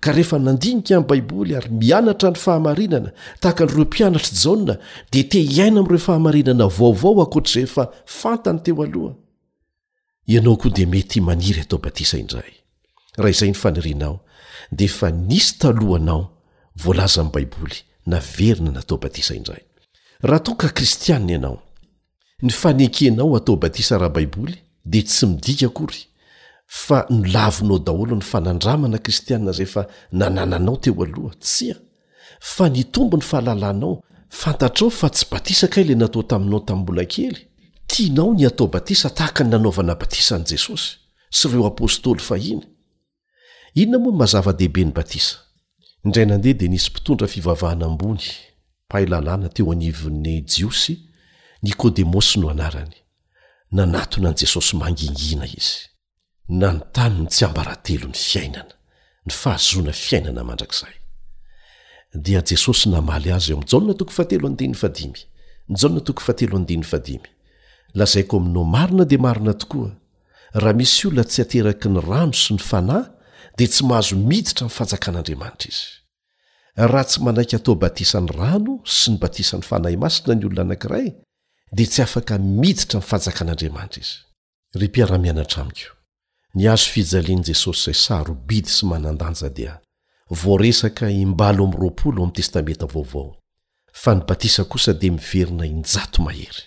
ka 0.00 0.12
rehefa 0.12 0.38
nandinika 0.38 0.96
amin'y 0.96 1.06
baiboly 1.08 1.54
ary 1.56 1.70
mianatra 1.80 2.30
ny 2.32 2.38
fahamarinana 2.44 3.10
tahaka 3.40 3.64
nyreo 3.66 3.84
mpianatra 3.84 4.32
jaona 4.42 4.74
di 5.12 5.20
te 5.30 5.38
hiaina 5.52 5.80
ami'ireo 5.80 5.98
fahamarinana 6.08 6.66
vaovao 6.78 7.22
ankoatry 7.24 7.60
rehefa 7.62 7.84
fantany 8.20 8.58
teo 8.64 8.82
aloha 8.82 9.14
ianao 10.26 10.56
koa 10.56 10.70
dia 10.70 10.86
mety 10.86 11.20
maniry 11.20 11.60
atao 11.60 11.78
batisa 11.78 12.18
indray 12.18 12.52
raha 13.16 13.30
izay 13.30 13.48
ny 13.50 13.54
fanirianao 13.54 14.20
de 14.72 14.84
efa 14.84 15.10
nisy 15.10 15.54
talohanao 15.58 16.22
voalaza 16.76 17.20
amin'ny 17.20 17.32
baiboly 17.34 17.76
na 18.06 18.18
verina 18.18 18.70
natao 18.70 18.98
batisa 18.98 19.34
indray 19.34 19.62
raha 20.22 20.38
ton 20.40 20.56
ka 20.56 20.68
kristianna 20.68 21.32
ianao 21.32 21.62
ny 22.42 22.50
fanekenao 22.50 23.36
atao 23.36 23.56
batisa 23.56 23.98
raha 23.98 24.08
baiboly 24.16 24.56
dia 24.84 25.02
tsy 25.04 25.26
midika 25.26 25.68
kory 25.68 26.09
fa 26.70 27.06
nolavinao 27.10 27.78
daholoh 27.86 28.16
ny 28.18 28.24
fanandramana 28.30 28.98
kristiana 28.98 29.52
zay 29.52 29.62
efa 29.66 29.86
nanananao 30.12 30.76
teo 30.76 31.02
aloha 31.04 31.34
tsia 31.34 31.74
fa 32.40 32.68
nitombo 32.68 33.16
ny 33.16 33.22
fahalalànao 33.30 34.02
fantatrao 34.40 34.90
fa 34.90 35.10
tsy 35.10 35.26
batisa 35.30 35.68
kay 35.72 35.84
la 35.84 35.94
natao 35.98 36.22
taminao 36.22 36.60
tambola 36.68 37.04
kely 37.14 37.36
tianao 37.90 38.34
ny 38.34 38.44
atao 38.46 38.66
batisa 38.74 39.08
tahaka 39.10 39.44
ny 39.44 39.50
nanaovana 39.50 39.94
batisa 40.00 40.32
an' 40.38 40.46
jesosy 40.50 40.90
sy 41.36 41.44
reeoapôstolynona 41.52 43.96
moa 44.02 44.12
mazava-dehibe 44.20 44.80
ny 44.86 44.92
bats 44.98 45.26
indray 46.04 46.26
nandeha 46.28 46.54
di 46.60 46.66
nisy 46.68 46.88
mpitondra 46.90 47.26
fivavahana 47.32 47.84
ambony 47.90 48.22
paaylalàna 48.90 49.46
teo 49.54 49.70
anivon'ny 49.72 50.36
jiosy 50.52 50.94
nikodemosy 51.62 52.34
no 52.38 52.46
anarany 52.54 52.94
nanatona 53.74 54.26
an'i 54.30 54.38
jesosy 54.42 54.72
mangingina 54.78 55.46
i 55.58 55.60
nantany 56.58 57.26
tsy 57.30 57.46
mbarahatelo 57.52 58.06
ny 58.12 58.16
fiainana 58.30 58.74
ny 59.26 59.32
fahazona 59.42 59.92
fiainana 59.92 60.42
mndrakzayeosnaay 60.44 60.96
zo 65.80 65.88
lazaiko 68.00 68.36
aminao 68.36 68.64
marina 68.74 69.04
dia 69.10 69.18
marina 69.18 69.54
tokoa 69.54 69.90
raha 70.54 70.74
misy 70.78 71.06
io 71.08 71.14
la 71.14 71.24
tsy 71.24 71.42
ateraky 71.42 71.88
ny 71.90 72.00
rano 72.10 72.32
sy 72.34 72.52
ny 72.54 72.58
fanahy 72.62 73.04
dia 73.58 73.68
tsy 73.68 73.82
mahazo 73.90 74.12
miditra 74.30 74.62
myfanjakan'andriamanitra 74.68 75.68
izy 75.72 75.82
raha 76.92 77.04
tsy 77.08 77.18
manaiky 77.26 77.56
atao 77.56 77.74
batisany 77.74 78.28
rano 78.38 78.72
sy 78.98 79.10
ny 79.10 79.16
batisany 79.22 79.62
fanahy 79.66 79.96
masina 80.04 80.34
ny 80.34 80.44
olona 80.46 80.62
anankiray 80.68 81.06
dia 81.76 81.86
tsy 81.92 82.02
afaka 82.06 82.38
miditra 82.38 82.98
mnyfanjakan'andriamanitra 82.98 84.14
izy 84.78 85.90
ny 86.54 86.66
azo 86.68 86.90
fijalian'i 86.92 87.44
jesosy 87.46 87.90
izay 87.90 87.98
sarobidy 88.06 88.70
sy 88.70 88.86
manan-danja 88.90 89.48
dia 89.58 89.72
voaresaka 90.42 91.06
imbalo 91.24 91.62
am'nroapolo 91.66 92.20
amn'ny 92.22 92.34
testameta 92.38 92.86
vaovao 92.94 93.28
fa 94.02 94.10
ny 94.14 94.22
batisa 94.28 94.64
kosa 94.72 94.92
dia 95.00 95.12
miverina 95.18 95.64
injato 95.74 96.18
mahery 96.26 96.62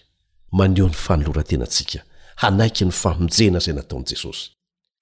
maneho 0.57 0.87
ny 0.91 0.97
fanolorantenantsika 1.05 1.99
hanaiky 2.41 2.83
ny 2.87 2.93
famonjena 3.01 3.59
izay 3.63 3.75
nataon'i 3.77 4.09
jesosy 4.13 4.43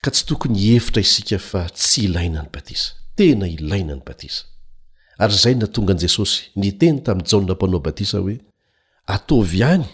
ka 0.04 0.10
tsy 0.14 0.24
tokony 0.30 0.58
efitra 0.78 1.02
isika 1.06 1.38
fa 1.50 1.62
tsy 1.78 2.02
ilaina 2.08 2.40
ny 2.44 2.50
batisa 2.56 2.90
tena 3.18 3.46
ilaina 3.56 3.94
ny 3.98 4.04
batisa 4.10 4.42
ary 5.24 5.34
izay 5.40 5.56
natonga'i 5.62 5.98
jesosy 6.06 6.38
ny 6.60 6.72
teny 6.82 6.98
tamin'ny 7.06 7.28
jaoa 7.30 7.44
mpanao 7.54 7.80
batisa 7.88 8.18
hoe 8.24 8.38
atovy 9.16 9.58
ihany 9.60 9.86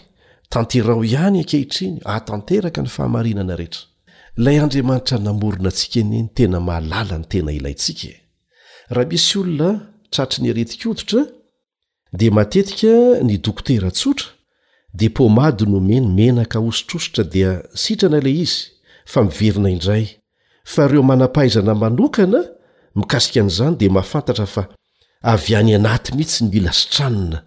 tanterao 0.48 1.04
ihany 1.04 1.38
ankehitriny 1.44 2.00
hahatanteraka 2.04 2.80
ny 2.82 2.88
fahamarinana 2.96 3.56
rehetra 3.60 3.82
lay 4.44 4.56
andriamanitra 4.62 5.18
namorona 5.26 5.68
atsika 5.68 6.00
eny 6.00 6.12
ny 6.22 6.28
tena 6.34 6.58
mahalala 6.66 7.14
ny 7.20 7.26
tena 7.32 7.50
ilayntsika 7.58 8.04
e. 8.14 8.18
raha 8.94 9.08
misy 9.12 9.32
olona 9.40 9.68
tratry 10.12 10.40
ny 10.44 10.48
areti-koditra 10.52 11.22
dia 12.18 12.30
matetika 12.38 12.92
ny 13.26 13.34
dokotera 13.44 13.88
tsotra 13.98 14.28
dia 14.98 15.10
pomady 15.18 15.64
no 15.72 15.78
meny 15.90 16.06
menaka 16.18 16.58
ositrositra 16.68 17.24
dia 17.34 17.50
sitrana 17.82 18.18
la 18.24 18.30
izy 18.44 18.58
fa 19.12 19.20
miverina 19.28 19.70
indray 19.76 20.04
fa 20.72 20.80
ireo 20.86 21.02
manampahizana 21.10 21.72
manokana 21.82 22.40
mikasika 22.98 23.40
an'izany 23.42 23.74
dia 23.80 23.90
mahafantatra 23.96 24.46
fa 24.54 24.62
avy 25.34 25.52
any 25.60 25.72
anaty 25.78 26.10
mhihitsy 26.12 26.40
ny 26.44 26.48
mila 26.54 26.72
sitranina 26.80 27.38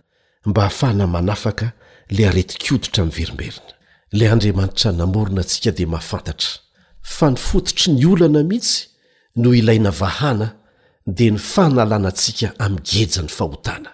mba 0.45 0.61
hahafana 0.61 1.03
manafaka 1.15 1.67
lay 2.15 2.25
areti-koditra 2.31 3.01
miny 3.05 3.15
verimberina 3.19 3.63
lay 4.17 4.27
andriamanitra 4.33 4.89
namorona 4.99 5.41
antsika 5.41 5.71
dia 5.77 5.87
mahafantatra 5.87 6.51
fa 7.01 7.29
ny 7.33 7.37
fototry 7.37 7.93
ny 7.95 8.05
olana 8.07 8.43
mihitsy 8.43 8.87
no 9.35 9.53
ilaina 9.55 9.91
vahana 9.91 10.51
de 11.07 11.31
ny 11.31 11.37
fanalanantsika 11.37 12.49
ami'nygeja 12.65 13.21
ny 13.25 13.29
fahotana 13.37 13.91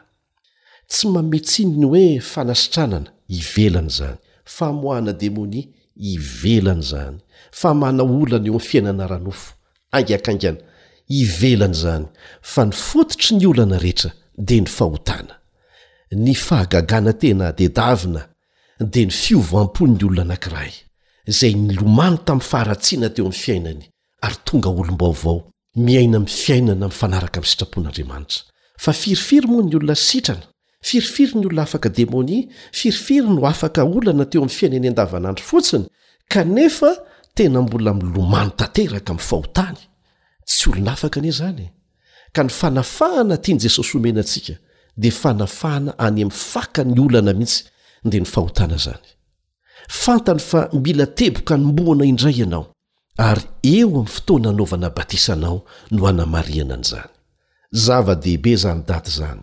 tsy 0.92 1.06
mametsinny 1.16 1.86
hoe 1.92 2.06
fanasitranana 2.34 3.10
ivelana 3.38 3.90
zany 3.98 4.18
fahmohahana 4.56 5.14
demonia 5.22 5.66
ivelany 6.14 6.82
zany 6.92 7.18
famana 7.62 8.04
olana 8.04 8.48
eo 8.48 8.56
am'ny 8.56 8.60
fiainana 8.72 9.08
ranofo 9.12 9.50
angakangana 9.98 10.58
ivelany 11.22 11.74
zany 11.84 12.06
fa 12.52 12.62
ny 12.66 12.72
fototry 12.72 13.36
ny 13.38 13.46
olana 13.48 13.78
rehetra 13.84 14.12
de 14.48 14.56
ny 14.62 14.68
fahotana 14.78 15.34
ny 16.12 16.34
fahagagana 16.36 17.14
tena 17.14 17.46
dedavina 17.58 18.22
de 18.94 19.06
ny 19.06 19.12
fiovaampon'ny 19.12 20.04
olona 20.06 20.24
anank'iray 20.24 20.87
zay 21.28 21.56
ny 21.56 21.76
lomany 21.76 22.16
tamin'ny 22.26 22.46
faharatsiana 22.50 23.10
teo 23.10 23.26
amin'ny 23.26 23.38
fiainany 23.44 23.84
ary 24.24 24.36
tonga 24.46 24.70
olombaovao 24.70 25.36
miaina 25.76 26.20
miny 26.20 26.32
fiainana 26.44 26.88
mifanaraka 26.88 27.38
ami'ny 27.40 27.50
sitrapon'andriamanitra 27.52 28.42
fa 28.78 28.94
firifiry 28.94 29.48
moa 29.48 29.64
ny 29.64 29.76
olona 29.76 29.96
sitrana 29.96 30.46
firifiry 30.84 31.34
ny 31.40 31.46
olona 31.50 31.62
afaka 31.68 31.90
demonia 31.98 32.48
firifiry 32.72 33.28
no 33.36 33.46
afaka 33.48 33.84
olana 33.86 34.26
teo 34.32 34.42
min'ny 34.46 34.56
fiainany 34.60 34.88
an-davanandro 34.88 35.44
fotsiny 35.50 35.86
kanefa 36.32 36.92
tena 37.36 37.62
mbola 37.62 37.94
milomany 37.94 38.52
tanteraka 38.60 39.14
min'ny 39.14 39.24
fahotany 39.30 39.80
tsy 40.46 40.70
olona 40.70 40.92
afaka 40.94 41.20
anie 41.20 41.32
zany 41.32 41.60
e. 41.62 41.68
ka 42.32 42.44
ny 42.44 42.50
fanafahana 42.50 43.38
tiany 43.38 43.60
jesosy 43.62 43.92
homenantsika 43.98 44.54
dia 44.98 45.12
fanafahana 45.12 45.92
any 46.00 46.24
ami'faka 46.24 46.84
ny 46.88 47.00
olana 47.04 47.34
mihitsy 47.34 47.64
ndia 48.08 48.20
ny 48.22 48.26
fahotana 48.32 48.78
zany 48.80 49.10
fantany 49.88 50.40
fa 50.40 50.70
mila 50.84 51.06
teboka 51.06 51.54
hanomboana 51.56 52.06
indray 52.06 52.38
ianao 52.40 52.66
ary 53.18 53.42
eo 53.64 53.88
amin'ny 53.88 54.08
fotoana 54.14 54.48
hanaovana 54.50 54.90
batisanao 54.98 55.64
no 55.92 56.06
hanamariana 56.06 56.74
any 56.74 56.84
zany 56.90 57.10
zava-dehibe 57.74 58.52
izany 58.52 58.84
daty 58.88 59.12
zany 59.20 59.42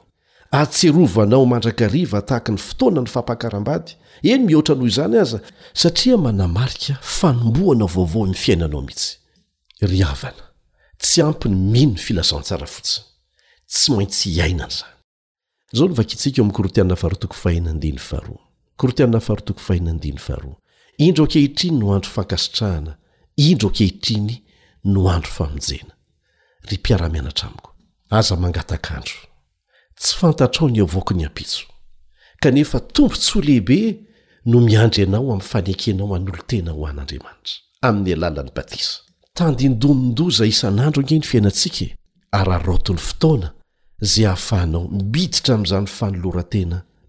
atserovanao 0.50 1.46
mandrakariva 1.46 2.22
tahaka 2.22 2.52
ny 2.52 2.58
fotoana 2.58 3.00
ny 3.00 3.08
fampahakaram-bady 3.14 3.90
eny 4.30 4.44
mihoatra 4.46 4.74
noho 4.74 4.86
izany 4.88 5.16
aza 5.18 5.40
satria 5.74 6.16
manamarika 6.16 6.94
fanomboana 7.18 7.84
vaovao 7.94 8.26
mi 8.26 8.34
fiainanao 8.34 8.82
mihitsy 8.82 9.12
ry 9.80 10.02
avana 10.02 10.44
tsy 10.98 11.22
ampiny 11.22 11.56
mino 11.72 11.92
ny 11.92 11.98
filazantsara 12.06 12.66
fotsiny 12.66 13.08
tsy 13.74 13.88
maintsy 13.92 14.28
iainany 14.30 14.76
zanyor 17.94 18.40
indro 20.98 21.26
kehitiny 21.26 21.78
noandrofakasitrahana 21.80 22.96
indro 23.36 23.70
kehitriny 23.70 24.42
no 24.84 25.00
anoaado 25.10 25.68
tsy 29.96 30.16
fantatrao 30.20 30.68
ny 30.68 30.80
avokany 30.82 31.24
ampitso 31.26 31.62
kanefa 32.42 32.80
tombo 32.80 33.14
tsoa 33.14 33.42
lehibe 33.42 33.78
no 34.46 34.60
miandry 34.60 35.02
ianao 35.04 35.30
ami'ny 35.32 35.40
fanekenao 35.48 36.14
an'olo 36.16 36.42
tena 36.48 36.70
ho 36.78 36.84
an'andriamanitra 36.86 37.54
amin'ny 37.88 38.12
alalan'ny 38.16 38.50
batisa 38.56 38.92
tandindomindoza 39.38 40.44
isan'andro 40.52 41.00
nge 41.04 41.14
ny 41.18 41.24
fiainatsika 41.30 41.80
e. 41.86 41.94
araratin'ny 42.38 43.00
fotoana 43.08 43.48
za 44.12 44.22
hahafahanao 44.28 44.84
iditra 45.00 45.50
am'zany 45.58 45.86
fanoloratena 45.98 46.78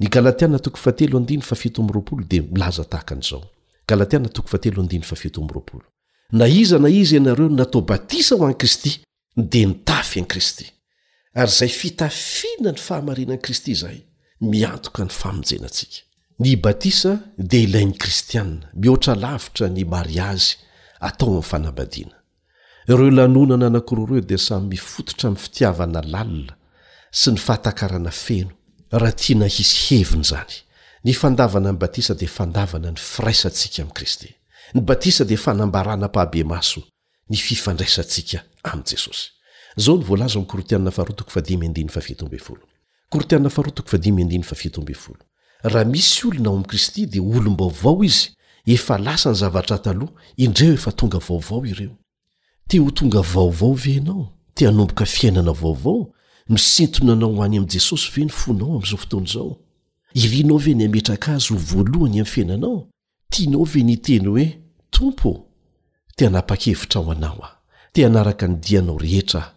ny 0.00 0.08
galatiana 0.08 0.58
na 6.32 6.46
izana 6.48 6.88
iza 6.88 7.16
ianareo 7.16 7.48
natao 7.48 7.80
batisa 7.82 8.34
ho 8.36 8.44
an'ni 8.46 8.54
kristy 8.58 8.92
dia 9.36 9.66
nitafy 9.66 10.18
ani 10.20 10.28
kristy 10.30 10.64
ary 11.34 11.50
izay 11.50 11.68
fitafiana 11.68 12.70
ny 12.72 12.78
fahamarina 12.86 13.32
an'i 13.34 13.42
kristy 13.44 13.74
zahay 13.80 13.98
miantoka 14.48 15.00
ny 15.04 15.10
famonjenantsika 15.20 15.98
ny 16.42 16.54
batisa 16.56 17.12
dia 17.50 17.62
ilayny 17.66 17.92
kristiaa 18.02 18.46
mihoatra 18.80 19.14
lavitra 19.22 19.66
ny 19.68 19.82
mari 19.92 20.16
azy 20.32 20.54
atao 21.06 21.26
amin'ny 21.28 21.48
fanabadiana 21.50 22.16
ireo 22.88 23.10
lanonana 23.10 23.70
nakoro 23.70 24.06
reo 24.06 24.20
di 24.22 24.38
samy 24.38 24.66
mifototra 24.76 25.24
ami'ny 25.28 25.42
fitiavana 25.44 26.00
lalina 26.14 26.54
sy 27.20 27.30
ny 27.34 27.42
fahatakarana 27.42 28.10
feno 28.14 28.50
raha 28.98 29.12
tia 29.12 29.36
nahisy 29.36 29.78
heviny 29.96 30.24
zany 30.24 30.56
nyfandavana 31.04 31.72
ny 31.72 31.78
batisa 31.78 32.14
dia 32.20 32.28
fandavana 32.38 32.90
ny 32.90 32.98
firaisantsika 33.10 33.78
am' 33.82 33.92
kristy 33.98 34.30
ny 34.74 34.80
batisa 34.88 35.22
di 35.30 35.36
fanambarana-pahabe 35.44 36.42
maso 36.52 36.80
ny 37.30 37.36
fifandraisantsika 37.46 38.38
am 38.70 38.80
jesosy 38.88 39.24
zao 39.76 40.02
raha 45.62 45.84
misy 45.84 46.26
olona 46.26 46.48
ao 46.50 46.54
amy 46.56 46.64
kristy 46.70 47.06
di 47.06 47.18
olom-baovao 47.20 48.04
izy 48.04 48.28
efa 48.74 48.98
lasa 48.98 49.28
ny 49.30 49.34
zavatra 49.40 49.76
ataloha 49.76 50.12
indreo 50.36 50.72
efa 50.74 50.92
tonga 50.92 51.18
vaovao 51.18 51.66
ireo 51.66 51.94
ti 52.68 52.78
ho 52.78 52.90
tonga 52.90 53.20
vaovao 53.20 53.74
venao 53.74 54.32
tia 54.54 54.68
hanomboka 54.68 55.06
fiainana 55.06 55.52
vaovao 55.52 56.12
isent 56.56 57.00
nanao 57.02 57.32
hoany 57.34 57.58
am'jesosy 57.58 58.10
ve 58.16 58.24
nyfonao 58.24 58.74
amzao 58.76 58.98
fotoan 58.98 59.26
zao 59.26 59.56
irianao 60.14 60.58
ve 60.58 60.74
ni 60.74 60.84
ametraka 60.84 61.34
azy 61.34 61.52
ho 61.54 61.58
voalohany 61.58 62.20
amy 62.20 62.24
fiainanao 62.30 62.88
tianao 63.30 63.64
ve 63.64 63.82
nyteny 63.82 64.26
hoe 64.28 64.58
tompo 64.90 65.46
ti 66.16 66.24
napa-kevitra 66.26 67.00
ao 67.00 67.10
anaoa 67.12 67.56
te 67.92 68.06
anaraka 68.06 68.46
nydianao 68.46 68.98
rehetra 68.98 69.54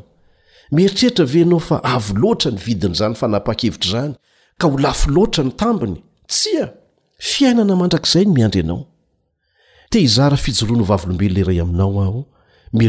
mieritreritra 0.71 1.25
ve 1.25 1.41
anao 1.41 1.59
fa 1.59 1.83
avy 1.83 2.13
loatra 2.15 2.51
ny 2.51 2.57
vidinyzany 2.59 3.13
fanapa-kevitr' 3.15 3.89
zany 3.91 4.13
ka 4.57 4.67
ho 4.67 4.77
lafo 4.79 5.11
loatra 5.11 5.43
ny 5.43 5.51
tambiny 5.59 5.95
tsia 6.27 6.69
fiainana 7.31 7.75
mandrakzay 7.81 8.25
ny 8.25 8.31
miandry 8.35 8.61
anaoezafijoroano 8.65 10.85
avlobellaray 10.95 11.59
ainao 11.61 12.01
ahoy 12.05 12.23
na 12.73 12.85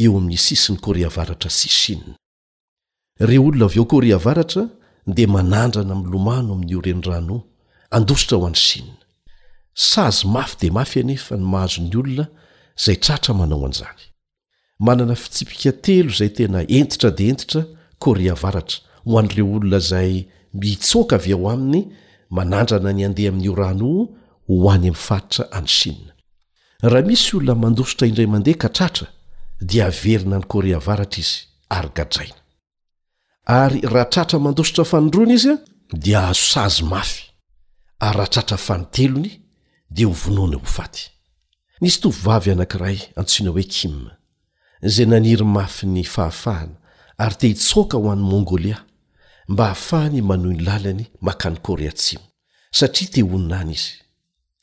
eo 0.04 0.18
amin'y 0.18 0.36
sisny 0.36 0.76
koreavaratra 0.78 1.50
syi 1.50 1.96
reo 3.18 3.46
olona 3.48 3.64
av 3.64 3.74
eo 3.76 3.84
kôreavaratra 3.84 4.62
de 5.06 5.26
manandrana 5.26 5.94
am'ny 5.94 6.10
lomano 6.12 6.52
amin'n'io 6.54 6.80
renyrano 6.84 7.36
andosotra 7.96 8.36
ho 8.38 8.46
any 8.50 8.54
shinna 8.66 8.96
saazy 9.88 10.26
mafy 10.34 10.56
de 10.60 10.68
mafy 10.78 10.98
anefa 11.00 11.34
ny 11.38 11.44
mahazony 11.54 11.90
olona 11.96 12.26
zay 12.84 12.96
tratra 13.04 13.32
manao 13.38 13.64
an'izany 13.66 14.02
manana 14.86 15.14
fitsipika 15.14 15.72
telo 15.84 16.10
zay 16.18 16.28
tena 16.36 16.58
entitra 16.78 17.08
de 17.18 17.24
entitra 17.32 17.62
kôréavaratra 18.02 18.78
ho 19.06 19.18
anyireo 19.18 19.46
olona 19.56 19.78
zay 19.80 20.12
mitsoaka 20.60 21.16
avy 21.18 21.32
ao 21.36 21.50
aminy 21.50 21.82
manandrana 22.36 22.92
ny 22.92 23.02
andeha 23.08 23.28
amin'io 23.32 23.54
rano 23.54 23.86
ho 24.46 24.54
any 24.70 24.78
ami'ny 24.78 24.94
faritra 25.06 25.42
any 25.58 25.66
shinna 25.78 26.10
raha 26.92 27.06
misy 27.08 27.36
olona 27.36 27.54
mandosotra 27.64 28.04
indray 28.10 28.26
mandeha 28.34 28.58
ka 28.64 28.68
tratra 28.68 29.08
dia 29.70 29.86
averina 29.86 30.36
ny 30.38 30.44
kôréavaratra 30.52 31.20
izy 31.24 31.36
arygadraina 31.68 32.44
ary 33.48 33.80
raha 33.92 34.06
tratra 34.14 34.38
mandosotra 34.44 34.84
fanindroana 34.84 35.34
izy 35.38 35.50
a 35.92 35.96
dia 36.02 36.20
azosazy 36.30 36.82
mafy 36.92 37.22
ary 38.06 38.16
raha 38.18 38.28
tratra 38.32 38.56
fanytelony 38.56 39.30
dia 39.94 40.06
hovonoana 40.06 40.56
hofaty 40.56 41.02
nisy 41.80 42.00
tovivavy 42.02 42.48
anank'iray 42.54 42.98
antsoina 43.20 43.50
hoe 43.54 43.64
kimma 43.76 44.10
zay 44.94 45.06
naniry 45.12 45.44
mafy 45.44 45.86
ny 45.94 46.02
fahafahana 46.14 46.76
ary 47.22 47.34
te 47.40 47.46
hitsoaka 47.48 47.96
ho 48.02 48.06
an'ny 48.12 48.26
mongôlia 48.32 48.78
mba 49.48 49.62
hahafahany 49.64 50.20
manohi 50.28 50.56
ny 50.56 50.60
lalany 50.66 51.04
makany 51.26 51.56
koreatsimo 51.66 52.24
satria 52.78 53.08
te 53.12 53.20
honinany 53.30 53.72
izy 53.78 53.92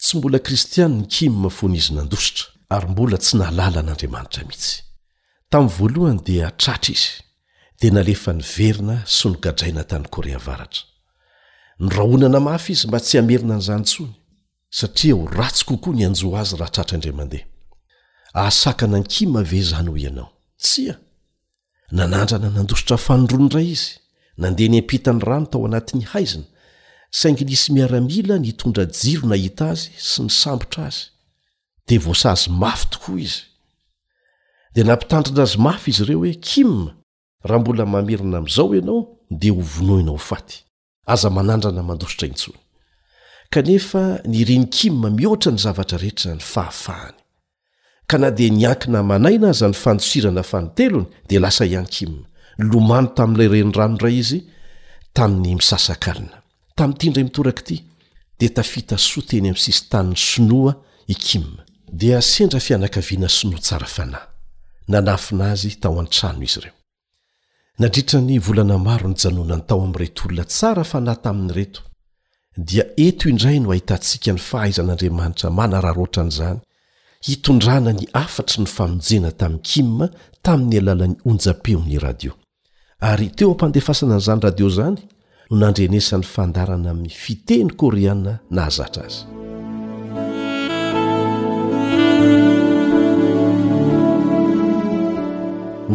tsy 0.01 0.13
mbola 0.17 0.39
kristianiny 0.47 1.05
kimma 1.13 1.49
fona 1.57 1.75
izy 1.79 1.93
nandositra 1.93 2.45
ary 2.75 2.87
mbola 2.91 3.17
tsy 3.21 3.33
naalàla 3.39 3.81
n'andriamanitra 3.85 4.41
mihitsy 4.47 4.75
tamin'ny 5.51 5.75
voalohany 5.77 6.19
dia 6.27 6.47
tratra 6.61 6.91
izy 6.97 7.11
tena 7.83 7.99
alefa 7.99 8.31
ny 8.31 8.43
verina 8.55 9.01
sy 9.11 9.27
nogadraina 9.33 9.83
tany 9.83 10.05
koreavaratra 10.07 10.87
nyrahonana 11.83 12.39
mafy 12.39 12.71
izy 12.77 12.87
mba 12.87 12.99
tsy 13.03 13.17
hamerina 13.19 13.55
an'izany 13.57 13.83
tsony 13.83 14.13
satria 14.71 15.15
ho 15.19 15.25
ratsy 15.27 15.65
kokoa 15.67 15.93
ny 15.95 16.05
anjoa 16.07 16.39
azy 16.41 16.55
raha 16.61 16.71
tratra 16.77 16.95
indrimandeha 16.99 17.43
ahasakana 18.39 18.97
n 19.03 19.03
kima 19.13 19.43
ve 19.43 19.59
zany 19.71 19.89
ho 19.91 19.97
ianao 19.97 20.31
tsia 20.65 20.95
nanandrana 21.91 22.49
nandositra 22.55 22.97
fanondroany 23.05 23.51
ray 23.55 23.69
izy 23.75 23.91
nandeha 24.41 24.69
ny 24.71 24.79
ampitany 24.83 25.19
rano 25.27 25.45
tao 25.51 25.65
anatin'ny 25.67 26.05
haizina 26.15 26.45
saingynisy 27.19 27.67
miaramila 27.75 28.39
ny 28.39 28.51
tondra 28.55 28.85
jiro 28.87 29.27
nahita 29.27 29.73
azy 29.75 29.91
sy 30.11 30.21
ny 30.23 30.29
sambotra 30.31 30.87
azy 30.89 31.03
de 31.87 31.97
voasaazy 32.05 32.47
mafy 32.49 32.87
tokoa 32.95 33.19
izy 33.27 33.41
dia 34.73 34.85
nampitandrina 34.87 35.43
azy 35.43 35.57
mafy 35.59 35.91
izy 35.91 36.03
ireo 36.07 36.19
hoe 36.23 36.33
kima 36.39 37.02
raha 37.45 37.59
mbola 37.59 37.85
mamirina 37.85 38.37
am'izao 38.37 38.75
ianao 38.75 39.07
de 39.29 39.49
hovonoinao 39.49 40.15
hofaty 40.17 40.63
aza 41.13 41.29
manandrana 41.29 41.83
mandositra 41.83 42.27
intsony 42.27 42.59
kanefa 43.53 44.03
ny 44.29 44.43
riny 44.47 44.65
kima 44.75 45.09
mihoatra 45.09 45.51
ny 45.51 45.57
zavatra 45.59 45.97
rehetra 45.97 46.33
ny 46.35 46.39
fahafahany 46.41 47.17
ka 48.07 48.17
na 48.17 48.31
di 48.31 48.49
niankina 48.49 49.03
manaina 49.03 49.49
aza 49.49 49.67
ny 49.67 49.73
fanosirana 49.73 50.43
fanotelony 50.43 51.07
de 51.29 51.39
lasa 51.39 51.65
ihany 51.65 51.87
kia 51.93 52.09
lomano 52.57 53.07
tami'ilay 53.17 53.47
renyranoray 53.61 54.17
izy 54.19 54.39
tamin'ny 55.13 55.55
misasakalina 55.55 56.37
tamiity 56.75 57.09
ndray 57.09 57.23
mitorak 57.23 57.59
ity 57.59 57.77
de 58.39 58.49
tafita 58.49 58.97
soa 58.97 59.23
teny 59.29 59.49
am' 59.49 59.59
sisy 59.65 59.83
tanny 59.91 60.15
sinoa 60.15 60.73
ikim 61.07 61.43
dia 61.99 62.21
sendra 62.21 62.59
fianakaviana 62.59 63.29
sinoa 63.29 63.59
tsara 63.59 63.87
fanahy 63.95 64.25
nanafina 64.87 65.43
azy 65.51 65.71
tao 65.81 65.99
antrano 65.99 66.43
izy 66.43 66.59
reo 66.61 66.73
nandritra 67.79 68.19
ny 68.21 68.37
volana 68.39 68.77
maro 68.77 69.07
ny 69.09 69.15
janoana 69.17 69.55
ny 69.57 69.61
tao 69.65 69.81
amin'ny 69.81 69.97
retoolona 69.97 70.43
tsara 70.45 70.83
fa 70.85 70.99
nay 71.01 71.15
tamin'ny 71.23 71.53
reto 71.57 71.81
dia 72.55 72.85
eto 73.01 73.29
indray 73.31 73.57
no 73.59 73.71
hahitantsika 73.73 74.31
ny 74.35 74.41
fahaizan'andriamanitra 74.49 75.49
manararoatra 75.49 76.21
an'izany 76.27 76.59
hitondrana 77.27 77.93
ny 77.97 78.05
afatry 78.23 78.59
ny 78.63 78.69
famonjena 78.75 79.31
tamin'ny 79.39 79.63
kima 79.69 80.09
tamin'ny 80.45 80.79
alalan'ny 80.85 81.15
onja-peon'ny 81.25 81.97
radio 82.05 82.31
ary 83.11 83.29
teo 83.37 83.51
ampandehfasana 83.57 84.15
an'izany 84.21 84.43
radio 84.47 84.69
izany 84.73 84.99
no 85.49 85.57
nandrenesan'ny 85.65 86.29
fandarana 86.35 86.91
amin'ny 86.93 87.09
fiteny 87.25 87.73
koriaa 87.83 88.13
na 88.57 88.69
hazatra 88.69 89.03
azy 89.09 89.41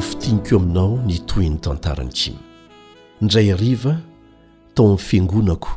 fitiny 0.00 0.42
keo 0.42 0.58
aminao 0.58 0.98
nytoy 1.06 1.48
ny 1.50 1.58
tantarany 1.60 2.10
kimy 2.12 2.38
indray 3.22 3.48
ariva 3.52 3.96
tao 4.74 4.84
am'ny 4.86 4.98
fiangonako 5.02 5.72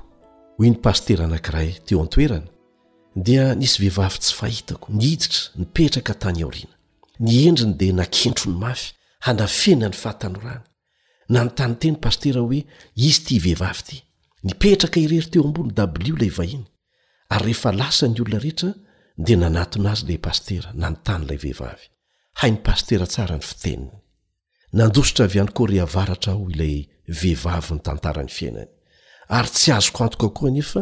hoy 0.57 0.69
ny 0.69 0.76
pastera 0.84 1.26
anankiray 1.26 1.72
teo 1.86 2.01
antoerana 2.03 2.49
dia 3.15 3.55
nisy 3.55 3.78
vehivavy 3.82 4.19
tsy 4.22 4.34
fahitako 4.39 4.91
nihiditra 4.93 5.41
nipetraka 5.59 6.13
tany 6.13 6.43
aoriana 6.43 6.76
ny 7.19 7.45
endriny 7.49 7.76
dia 7.80 7.93
nakentro 7.93 8.51
ny 8.51 8.57
mafy 8.63 8.93
hanafena 9.26 9.89
ny 9.89 9.97
fahatanorana 10.03 10.63
na 11.30 11.43
nytany 11.45 11.76
teny 11.82 11.97
pastera 12.05 12.41
hoe 12.41 12.61
izy 12.95 13.22
ty 13.26 13.36
ivehivavy 13.36 13.82
ity 13.82 13.97
nipetraka 14.43 14.99
irery 14.99 15.26
teo 15.30 15.43
ambony 15.45 15.74
w 15.74 16.07
ilay 16.09 16.30
vahiny 16.38 16.65
ary 17.30 17.43
rehefa 17.45 17.72
lasa 17.72 18.07
ny 18.07 18.22
olona 18.22 18.39
rehetra 18.43 18.72
dia 19.17 19.38
nanatona 19.38 19.91
azy 19.91 20.05
lay 20.07 20.17
pastera 20.17 20.72
na 20.74 20.89
nytanyilay 20.93 21.38
vehivavy 21.38 21.89
hainy 22.39 22.57
pastera 22.63 23.07
tsara 23.07 23.36
ny 23.38 23.41
fiteniny 23.43 24.00
nandositra 24.74 25.26
avy 25.26 25.38
hany 25.39 25.51
koryhavaratra 25.55 26.34
hoy 26.34 26.51
ilay 26.53 26.76
vehivavy 27.22 27.74
ny 27.76 27.80
tantarany 27.86 28.28
fiainany 28.30 28.69
ary 29.38 29.49
tsy 29.51 29.72
azoko 29.72 30.03
antoka 30.03 30.30
koa 30.36 30.49
nefa 30.51 30.82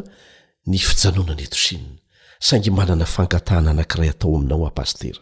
ny 0.67 0.77
fijanona 0.77 1.33
ny 1.35 1.43
etosinina 1.45 1.97
saingy 2.39 2.71
manana 2.71 3.05
fangatahana 3.05 3.71
anankiray 3.71 4.09
atao 4.09 4.35
aminao 4.37 4.67
ahpastera 4.67 5.19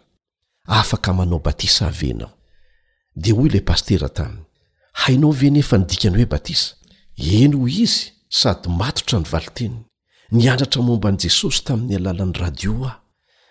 afaka 0.65 1.13
manao 1.13 1.39
batisa 1.39 1.89
venao 1.99 2.31
dia 3.21 3.33
hoy 3.35 3.47
ilay 3.47 3.61
pastera 3.69 4.09
tamiy 4.09 4.43
hainao 5.01 5.31
venefa 5.31 5.77
nidikany 5.77 6.15
hoe 6.17 6.25
batisa 6.25 6.75
eny 7.17 7.55
hoy 7.55 7.73
izy 7.83 8.11
sady 8.29 8.69
matotra 8.79 9.19
ny 9.19 9.25
valinteniny 9.33 9.83
niandratra 10.31 10.81
momba 10.81 11.09
an'i 11.09 11.23
jesosy 11.23 11.63
tamin'ny 11.65 11.95
alalan'ny 11.95 12.35
radio 12.43 12.73
aho 12.89 12.99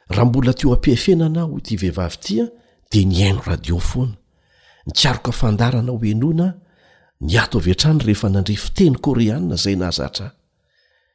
raha 0.08 0.24
mbola 0.28 0.52
tio 0.54 0.72
ampihafena 0.74 1.26
ana 1.26 1.40
a 1.42 1.46
ho 1.48 1.58
ity 1.58 1.76
vehivavy 1.82 2.16
itia 2.18 2.44
dia 2.90 3.04
niaino 3.08 3.42
radio 3.46 3.80
foana 3.80 4.16
nikaroka 4.86 5.32
fandarana 5.32 5.92
oenona 5.92 6.48
niato 7.30 7.58
vy 7.66 7.72
antrany 7.74 8.00
rehefa 8.06 8.28
nandre 8.30 8.56
fiteny 8.64 8.96
koreana 9.04 9.56
zay 9.64 9.76
nazatraa 9.84 10.30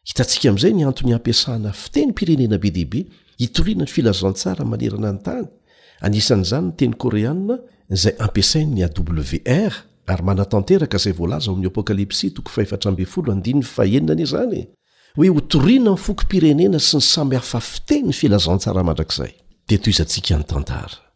hitantsika 0.07 0.45
amin'izay 0.49 0.73
ny 0.77 0.83
antony 0.89 1.13
ampiasana 1.19 1.69
fiteny 1.83 2.11
pirenena 2.17 2.57
be 2.63 2.69
dehibe 2.77 3.01
hitoriana 3.41 3.83
ny 3.85 3.89
filazantsara 3.95 4.63
manerana 4.71 5.09
ny 5.15 5.19
tany 5.25 5.45
anisan'izany 6.05 6.65
nyteny 6.71 6.93
koreanna 7.03 7.55
izay 7.95 8.15
ampiasain'ny 8.25 8.81
awr 8.87 9.73
ary 10.11 10.23
mana 10.29 10.43
tanteraka 10.53 10.97
zay 11.03 11.13
volaza 11.21 11.47
o 11.51 11.53
amin'ny 11.53 11.69
apokalypsi 11.71 12.25
taay 12.37 12.65
zany 14.33 14.67
hoe 15.17 15.27
hotoriana 15.37 15.93
ny 15.93 15.97
foky 16.07 16.25
pirenena 16.31 16.79
sy 16.79 16.97
ny 16.99 17.03
samy 17.13 17.35
hafa 17.39 17.59
fite 17.59 17.95
ny 18.07 18.11
filazantsara 18.21 18.83
mandrakzay 18.89 19.31
dea 19.67 19.79
to 19.83 19.87
izantsika 19.93 20.33
ny 20.39 20.43
tantara 20.47 21.10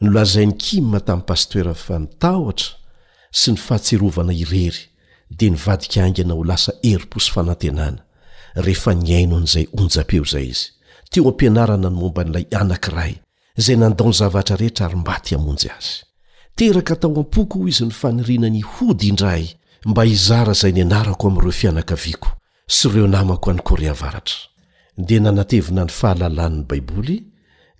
nolazain'ny 0.00 0.56
kima 0.56 1.00
tamin'ny 1.04 1.26
pastera 1.28 1.74
fa 1.76 1.98
nitahotra 2.00 2.76
sy 3.36 3.52
ny 3.52 3.60
fahatserovana 3.60 4.32
irery 4.32 4.86
dia 5.28 5.50
nivadikaingna 5.52 6.34
ho 6.34 6.44
lasa 6.44 6.72
herposy 6.84 7.30
fanantenana 7.34 8.00
rehefa 8.64 8.94
niaino 8.96 9.36
an'izay 9.36 9.66
onja-peo 9.78 10.24
izay 10.24 10.48
izy 10.54 10.70
teo 11.12 11.28
ampianarana 11.30 11.90
ny 11.92 11.98
momba 12.00 12.24
n'ilay 12.24 12.46
anankiray 12.60 13.12
izay 13.60 13.76
nandaony 13.82 14.16
zavatra 14.20 14.56
rehetra 14.62 14.86
ary 14.88 14.96
mbaty 14.96 15.34
hamonjy 15.36 15.68
azy 15.76 15.92
teraka 16.56 16.96
tao 16.96 17.12
am-poko 17.20 17.66
izy 17.68 17.84
ny 17.84 17.92
fanirianany 18.00 18.62
hody 18.64 19.08
in-draay 19.12 19.44
mba 19.84 20.02
hizara 20.08 20.52
zay 20.56 20.72
nianarako 20.72 21.28
ami'ireo 21.28 21.52
fianakaviako 21.60 22.30
sy 22.66 22.88
ireo 22.88 23.06
namako 23.08 23.52
any 23.52 23.60
koreavaratra 23.68 24.48
dia 24.96 25.20
nanatevina 25.20 25.84
ny 25.84 25.92
fahalalany 25.92 26.64
baiboly 26.68 27.18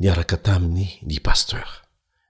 niaraka 0.01 0.37
taminy 0.37 1.01
ny 1.09 1.21
pastera 1.25 1.80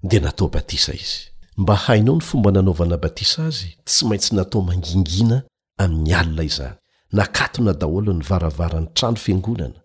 dia 0.03 0.21
natao 0.21 0.49
batisa 0.49 0.95
izy 0.95 1.21
mba 1.57 1.77
hainao 1.77 2.15
ny 2.17 2.21
fomba 2.21 2.51
nanaovana 2.51 2.97
batisa 2.97 3.45
azy 3.47 3.77
tsy 3.85 4.05
maintsy 4.05 4.35
natao 4.35 4.63
mangingina 4.63 5.43
amin'ny 5.79 6.15
alina 6.15 6.43
izany 6.43 6.75
nakatona 7.13 7.73
daholo 7.73 8.13
ny 8.13 8.23
varavarany 8.29 8.87
trano 8.95 9.17
fiangonana 9.17 9.79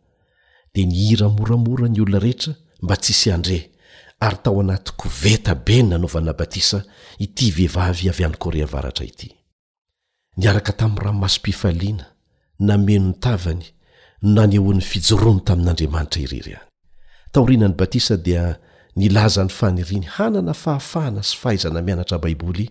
dia 0.74 0.86
nihira 0.86 1.30
moramora 1.30 1.88
ny 1.88 2.00
olona 2.02 2.20
rehetra 2.20 2.54
mba 2.82 2.96
tsisy 2.98 3.32
andre 3.32 3.72
ary 4.20 4.38
tao 4.44 4.60
anaty 4.62 4.92
koveta 4.96 5.56
be 5.56 5.76
ny 5.84 5.90
nanaovana 5.90 6.34
batisa 6.34 6.84
ity 7.20 7.52
vehivavy 7.52 8.10
avy 8.10 8.24
any 8.24 8.36
kôrea 8.38 8.66
varatra 8.68 9.06
ity 9.06 9.36
niaraka 10.38 10.72
tamin'ny 10.74 11.04
ramaso-pifaliana 11.06 12.06
nameno 12.60 13.06
nytavany 13.10 13.66
nanyhoan'ny 14.22 14.82
fijoroano 14.82 15.40
tamin'andriamanitra 15.40 16.22
irery 16.22 16.54
any 16.56 16.64
taorianany 17.32 17.74
batisa 17.76 18.18
dia 18.18 18.58
ny 18.96 19.10
laza 19.12 19.44
ny 19.44 19.50
faniriany 19.52 20.06
hanana 20.18 20.54
fahafahana 20.54 21.24
sy 21.24 21.38
fahaizana 21.38 21.82
mianatra 21.82 22.18
baiboly 22.18 22.66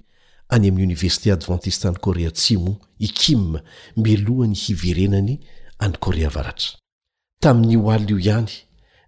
any 0.48 0.68
amin'ny 0.68 0.82
oniversité 0.84 1.32
advantiste 1.32 1.84
any 1.88 1.96
koréa 2.04 2.30
tsimo 2.30 2.76
ikima 2.98 3.60
mbelohany 3.96 4.54
hiverenany 4.64 5.40
any 5.78 5.96
korea 6.04 6.28
valatra 6.28 6.78
tamin'ny 7.40 7.76
o 7.76 7.90
aly 7.90 8.12
io 8.12 8.18
ihany 8.18 8.50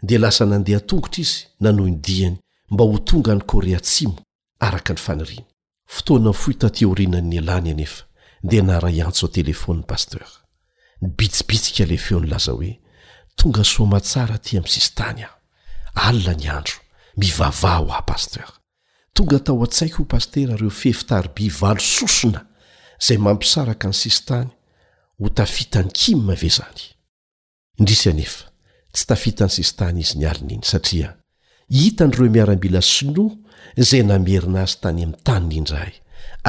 de 0.03 0.19
lasa 0.19 0.47
nandeha 0.47 0.81
tongotra 0.81 1.21
izy 1.23 1.47
nanoho 1.61 1.89
ndiany 1.89 2.37
mba 2.71 2.85
ho 2.85 2.99
tonga 2.99 3.33
any 3.33 3.41
korea 3.53 3.81
tsimo 3.81 4.19
araka 4.61 4.93
ny 4.93 4.99
faniriany 5.01 5.45
fotoana 5.87 6.33
fohitateorinan'ny 6.33 7.39
alany 7.39 7.71
anefa 7.71 8.05
de 8.43 8.63
na 8.63 8.81
ra 8.81 8.91
iantso 8.91 9.27
a 9.27 9.31
telefoniny 9.31 9.85
paster 9.85 10.27
nybitsibitsika 11.03 11.85
le 11.85 11.97
feo 11.97 12.21
nylaza 12.21 12.53
hoe 12.53 12.81
tonga 13.37 13.65
soamatsara 13.65 14.39
ty 14.39 14.59
ami'sisy 14.59 14.93
tany 14.95 15.23
ah 15.25 15.37
alina 16.09 16.35
ny 16.35 16.49
andro 16.51 16.75
mivavaha 17.17 17.79
ho 17.81 17.89
aha 17.91 18.03
paster 18.13 18.47
tonga 19.17 19.39
tao 19.45 19.59
an-tsaiky 19.65 19.99
ho 20.01 20.05
pastera 20.13 20.55
reo 20.61 20.71
fihefitaribi 20.81 21.47
valo 21.61 21.81
sosona 21.97 22.43
zay 23.07 23.19
mampisaraka 23.25 23.87
ny 23.91 23.95
sisy 24.01 24.23
tany 24.29 24.51
ho 25.21 25.29
tafita 25.39 25.83
ny 25.83 25.91
kimy 25.99 26.23
ma 26.27 26.35
ve 26.41 26.51
zany 26.59 26.83
indrisy 27.81 28.07
anefa 28.13 28.45
tsy 28.95 29.05
tafita 29.11 29.45
ny 29.49 29.53
sisy 29.57 29.75
tany 29.81 30.01
izy 30.05 30.17
ny 30.19 30.27
alina 30.31 30.53
iny 30.57 30.67
satria 30.73 31.11
hitanyireo 31.79 32.29
miarambila 32.37 32.83
sinoa 32.85 33.31
zay 33.89 34.03
namierina 34.05 34.63
azy 34.65 34.77
tany 34.83 34.99
amin'ny 35.03 35.23
taniny 35.27 35.57
indrahay 35.63 35.95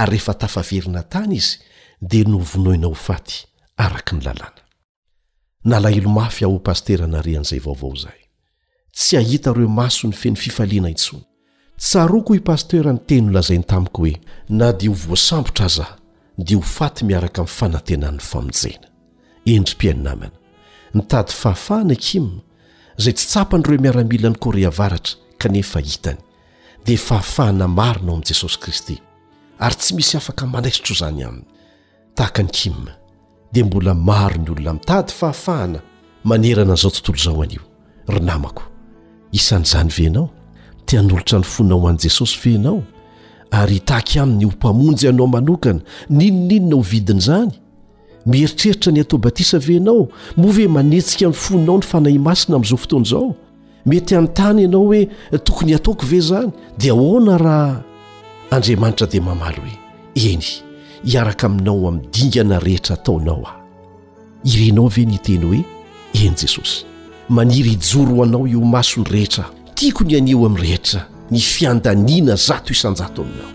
ary 0.02 0.12
rehefa 0.20 0.34
tafaverina 0.42 1.02
tany 1.14 1.36
izy 1.42 1.58
dia 2.10 2.26
novonoina 2.34 2.88
ho 2.92 2.94
faty 3.08 3.40
araka 3.80 4.14
ny 4.16 4.22
lalàna 4.28 4.62
nalahilo 5.64 6.10
mafy 6.12 6.44
aho 6.46 6.54
ho 6.60 6.64
pastera 6.64 7.08
narean'izay 7.08 7.62
vaovao 7.66 7.96
zaay 8.04 8.27
tsy 8.98 9.16
ahita 9.18 9.52
ireo 9.54 9.68
maso 9.70 10.08
ny 10.08 10.14
feny 10.14 10.36
fifaliana 10.36 10.90
intsony 10.90 11.22
tsaroakoa 11.78 12.36
i 12.40 12.40
pastera 12.40 12.92
ny 12.94 13.00
teny 13.08 13.26
holazainy 13.30 13.64
tamiko 13.64 14.02
hoe 14.02 14.16
na 14.50 14.72
dia 14.74 14.90
ho 14.90 14.96
voasambotra 14.96 15.68
zao 15.68 15.94
dia 16.38 16.58
ho 16.58 16.62
faty 16.64 17.06
miaraka 17.06 17.42
min'ny 17.42 17.54
fanantenany 17.58 18.20
famonjena 18.20 18.88
endry 19.54 19.74
mpiaininamana 19.76 20.36
nitady 20.94 21.32
fahafahana 21.32 21.94
i 21.94 21.96
kima 21.96 22.40
izay 23.00 23.14
tsy 23.14 23.28
tsapan'ireo 23.28 23.82
miaramilany 23.82 24.36
kôreavaratra 24.36 25.16
kanefa 25.38 25.80
hitany 25.80 26.18
dia 26.86 26.98
fahafahana 26.98 27.68
marina 27.68 28.12
o 28.12 28.14
amin'i 28.16 28.28
jesosy 28.30 28.58
kristy 28.60 28.98
ary 29.60 29.76
tsy 29.76 29.96
misy 29.96 30.18
afaka 30.18 30.46
manaisitro 30.46 30.94
izany 30.96 31.24
aminy 31.26 31.46
tahaka 32.16 32.44
ny 32.44 32.50
kima 32.50 32.92
dia 33.52 33.66
mbola 33.66 33.94
maro 33.94 34.38
ny 34.44 34.50
olona 34.52 34.74
mitady 34.74 35.12
fahafahana 35.14 35.80
manerana 36.24 36.74
izao 36.74 36.92
tontolo 36.92 37.18
izao 37.18 37.44
anio 37.44 37.62
ry 38.08 38.20
namako 38.24 38.64
isan'izany 39.34 39.90
venao 39.98 40.30
tia 40.86 41.02
nolotra 41.02 41.38
ny 41.40 41.44
foninao 41.46 41.80
ho 41.80 41.88
an'yi 41.90 42.04
jesosy 42.08 42.40
venao 42.44 42.82
ary 43.52 43.74
hitaky 43.80 44.20
aminy 44.20 44.46
ho 44.46 44.52
mpamonjy 44.52 45.08
anao 45.08 45.28
manokana 45.28 45.80
ninoninona 46.10 46.76
ho 46.76 46.82
vidiny 46.82 47.20
izany 47.20 47.52
mieritreritra 48.26 48.92
ny 48.92 49.02
atao 49.02 49.20
batisa 49.20 49.60
venao 49.60 50.08
moa 50.38 50.52
ve 50.54 50.68
manetsika 50.68 51.26
inny 51.26 51.34
foninao 51.34 51.76
ny 51.78 51.82
fanahy 51.86 52.20
masina 52.20 52.56
amin'izao 52.56 52.78
fotoana 52.78 53.06
izao 53.06 53.34
mety 53.86 54.16
anyntany 54.16 54.62
ianao 54.62 54.86
hoe 54.86 55.08
tokony 55.44 55.74
h 55.74 55.76
ataoko 55.76 56.06
ve 56.06 56.18
izany 56.18 56.52
dia 56.78 56.94
ahoana 56.94 57.38
raha 57.38 57.84
andriamanitra 58.52 59.08
dia 59.08 59.22
mamaly 59.22 59.60
hoe 60.16 60.32
eny 60.34 60.46
hiaraka 61.06 61.48
aminao 61.48 61.88
amidingana 61.88 62.60
rehetra 62.60 62.96
ataonao 62.96 63.44
aho 63.44 63.60
irenao 64.44 64.88
veny 64.88 65.16
iteny 65.16 65.46
hoe 65.46 65.64
eny 66.14 66.36
jesosy 66.36 66.87
maniry 67.30 67.72
ijoro 67.74 68.16
oanao 68.22 68.48
io 68.48 68.60
masony 68.60 69.10
rehetra 69.12 69.46
tiako 69.76 70.04
ny 70.04 70.18
anio 70.18 70.46
amin'ny 70.46 70.62
rehetra 70.62 71.06
ny 71.32 71.40
fiandaniana 71.40 72.36
zato 72.36 72.72
isanjato 72.72 73.22
aminao 73.22 73.52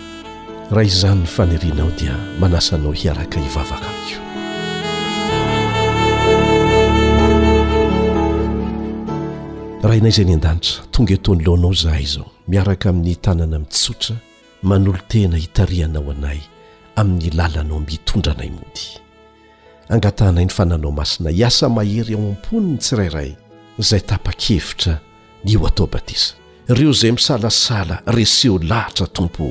raha 0.71 0.83
izany 0.85 1.21
ny 1.21 1.27
fanerianao 1.27 1.91
dia 1.91 2.17
manasanao 2.41 2.93
hiaraka 2.93 3.41
hivavaka 3.41 3.87
mio 4.05 4.19
raha 9.83 9.97
inay 9.97 10.09
izay 10.11 10.25
ny 10.25 10.35
an-danitra 10.35 10.83
tonga 10.91 11.15
etony 11.15 11.43
loanao 11.45 11.73
zahay 11.73 12.03
izao 12.03 12.27
miaraka 12.49 12.89
amin'ny 12.89 13.15
tanana 13.21 13.59
mitsotra 13.59 14.17
manolo 14.63 14.99
tena 15.09 15.37
hitarihanao 15.37 16.11
anay 16.11 16.39
amin'ny 16.97 17.31
lalanao 17.31 17.81
mitondra 17.81 18.33
anay 18.33 18.51
mody 18.51 19.01
angatanay 19.89 20.45
ny 20.45 20.51
fananao 20.51 20.93
masina 20.93 21.31
iasa 21.31 21.69
mahery 21.69 22.15
ao 22.15 22.21
am-poniny 22.21 22.77
tsirairay 22.79 23.33
izay 23.83 24.01
tapa-khevitra 24.07 24.95
ny 25.45 25.59
ho 25.59 25.67
atao 25.67 25.89
batisa 25.93 26.35
ireo 26.71 26.95
izay 26.95 27.13
misalasala 27.17 27.99
reseho 28.17 28.57
lahitra 28.71 29.07
tompo 29.17 29.45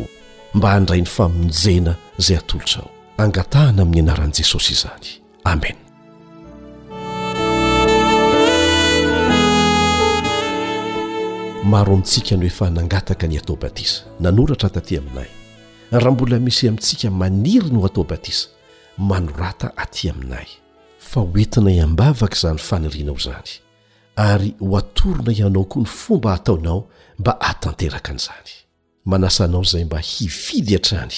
mba 0.58 0.68
handray 0.76 1.00
'ny 1.02 1.10
famonjena 1.18 1.94
izay 2.20 2.38
atolotrao 2.42 2.88
angatahana 3.24 3.82
amin'ny 3.86 4.02
anaran'i 4.06 4.36
jesosy 4.40 4.72
izany 4.78 5.08
amen 5.52 5.78
maro 11.72 11.92
amintsika 11.96 12.34
no 12.40 12.46
efa 12.52 12.66
nangataka 12.78 13.26
ny 13.28 13.38
atao 13.42 13.56
batisa 13.64 13.98
nanoratra 14.24 14.70
tatỳ 14.76 14.94
aminay 15.02 15.30
raha 15.92 16.12
mbola 16.14 16.38
misy 16.46 16.64
amintsika 16.70 17.08
maniry 17.22 17.70
ny 17.74 17.78
ho 17.80 17.86
atao 17.92 18.06
batisa 18.12 18.46
manorata 19.10 19.68
atỳ 19.84 20.04
aminay 20.14 20.48
fa 21.12 21.20
hoentina 21.28 21.70
iambavaka 21.78 22.36
izany 22.38 22.60
fanirianao 22.70 23.20
izany 23.24 23.52
ary 24.18 24.56
ho 24.60 24.78
atorona 24.78 25.32
ianao 25.34 25.64
koa 25.66 25.82
ny 25.84 25.88
fomba 25.90 26.32
hataonao 26.36 26.88
mba 27.20 27.38
hatanteraka 27.40 28.12
an'izany 28.12 28.52
manasanao 29.06 29.62
izay 29.64 29.86
mba 29.86 30.00
hividy 30.00 30.74
hatrany 30.76 31.16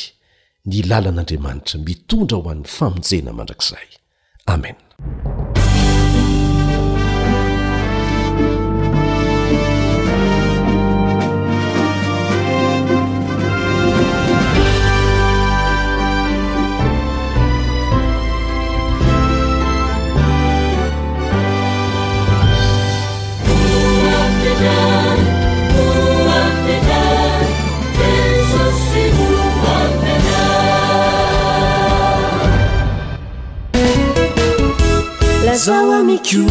ny 0.66 0.82
lalan'andriamanitra 0.90 1.78
mitondra 1.86 2.38
ho 2.38 2.50
an'ny 2.52 2.66
famonjena 2.76 3.32
mandrakizay 3.38 3.90
amen 4.54 4.76
zao 35.58 35.92
amicio 35.92 36.44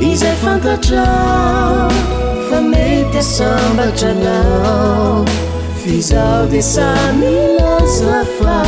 izay 0.00 0.34
fantatra 0.44 1.04
famete 2.50 3.22
sambatranao 3.22 5.24
fizao 5.84 6.46
de 6.50 6.62
samilazafla 6.62 8.64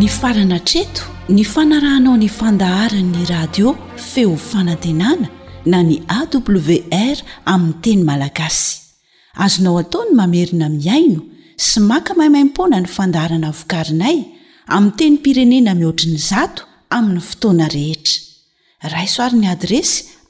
ny 0.00 0.08
farana 0.08 0.58
treto 0.70 1.04
ny 1.36 1.44
fanarahnao 1.52 2.16
ny 2.22 2.28
fandaharan'ny 2.38 3.22
radio 3.34 3.68
feo 4.12 4.32
fanantenana 4.48 5.28
na 5.72 5.78
ny 5.88 5.96
awr 6.18 7.16
aminny 7.52 7.74
teny 7.84 8.02
malagasy 8.10 8.68
azonao 9.44 9.76
ataony 9.82 10.12
mamerina 10.20 10.66
miaino 10.82 11.20
sy 11.66 11.78
maka 11.90 12.12
maimaimpona 12.20 12.76
ny 12.84 12.88
fandaharana 12.96 13.50
vokarinay 13.58 14.16
aminy 14.76 14.96
teny 14.98 15.14
pirenena 15.26 15.74
mihoatriny 15.80 16.18
zato 16.30 16.62
amin'ny 16.96 17.20
fotoana 17.30 17.68
rehetra 17.68 18.18
raisoarin'ny 18.96 19.46
adresy 19.56 20.11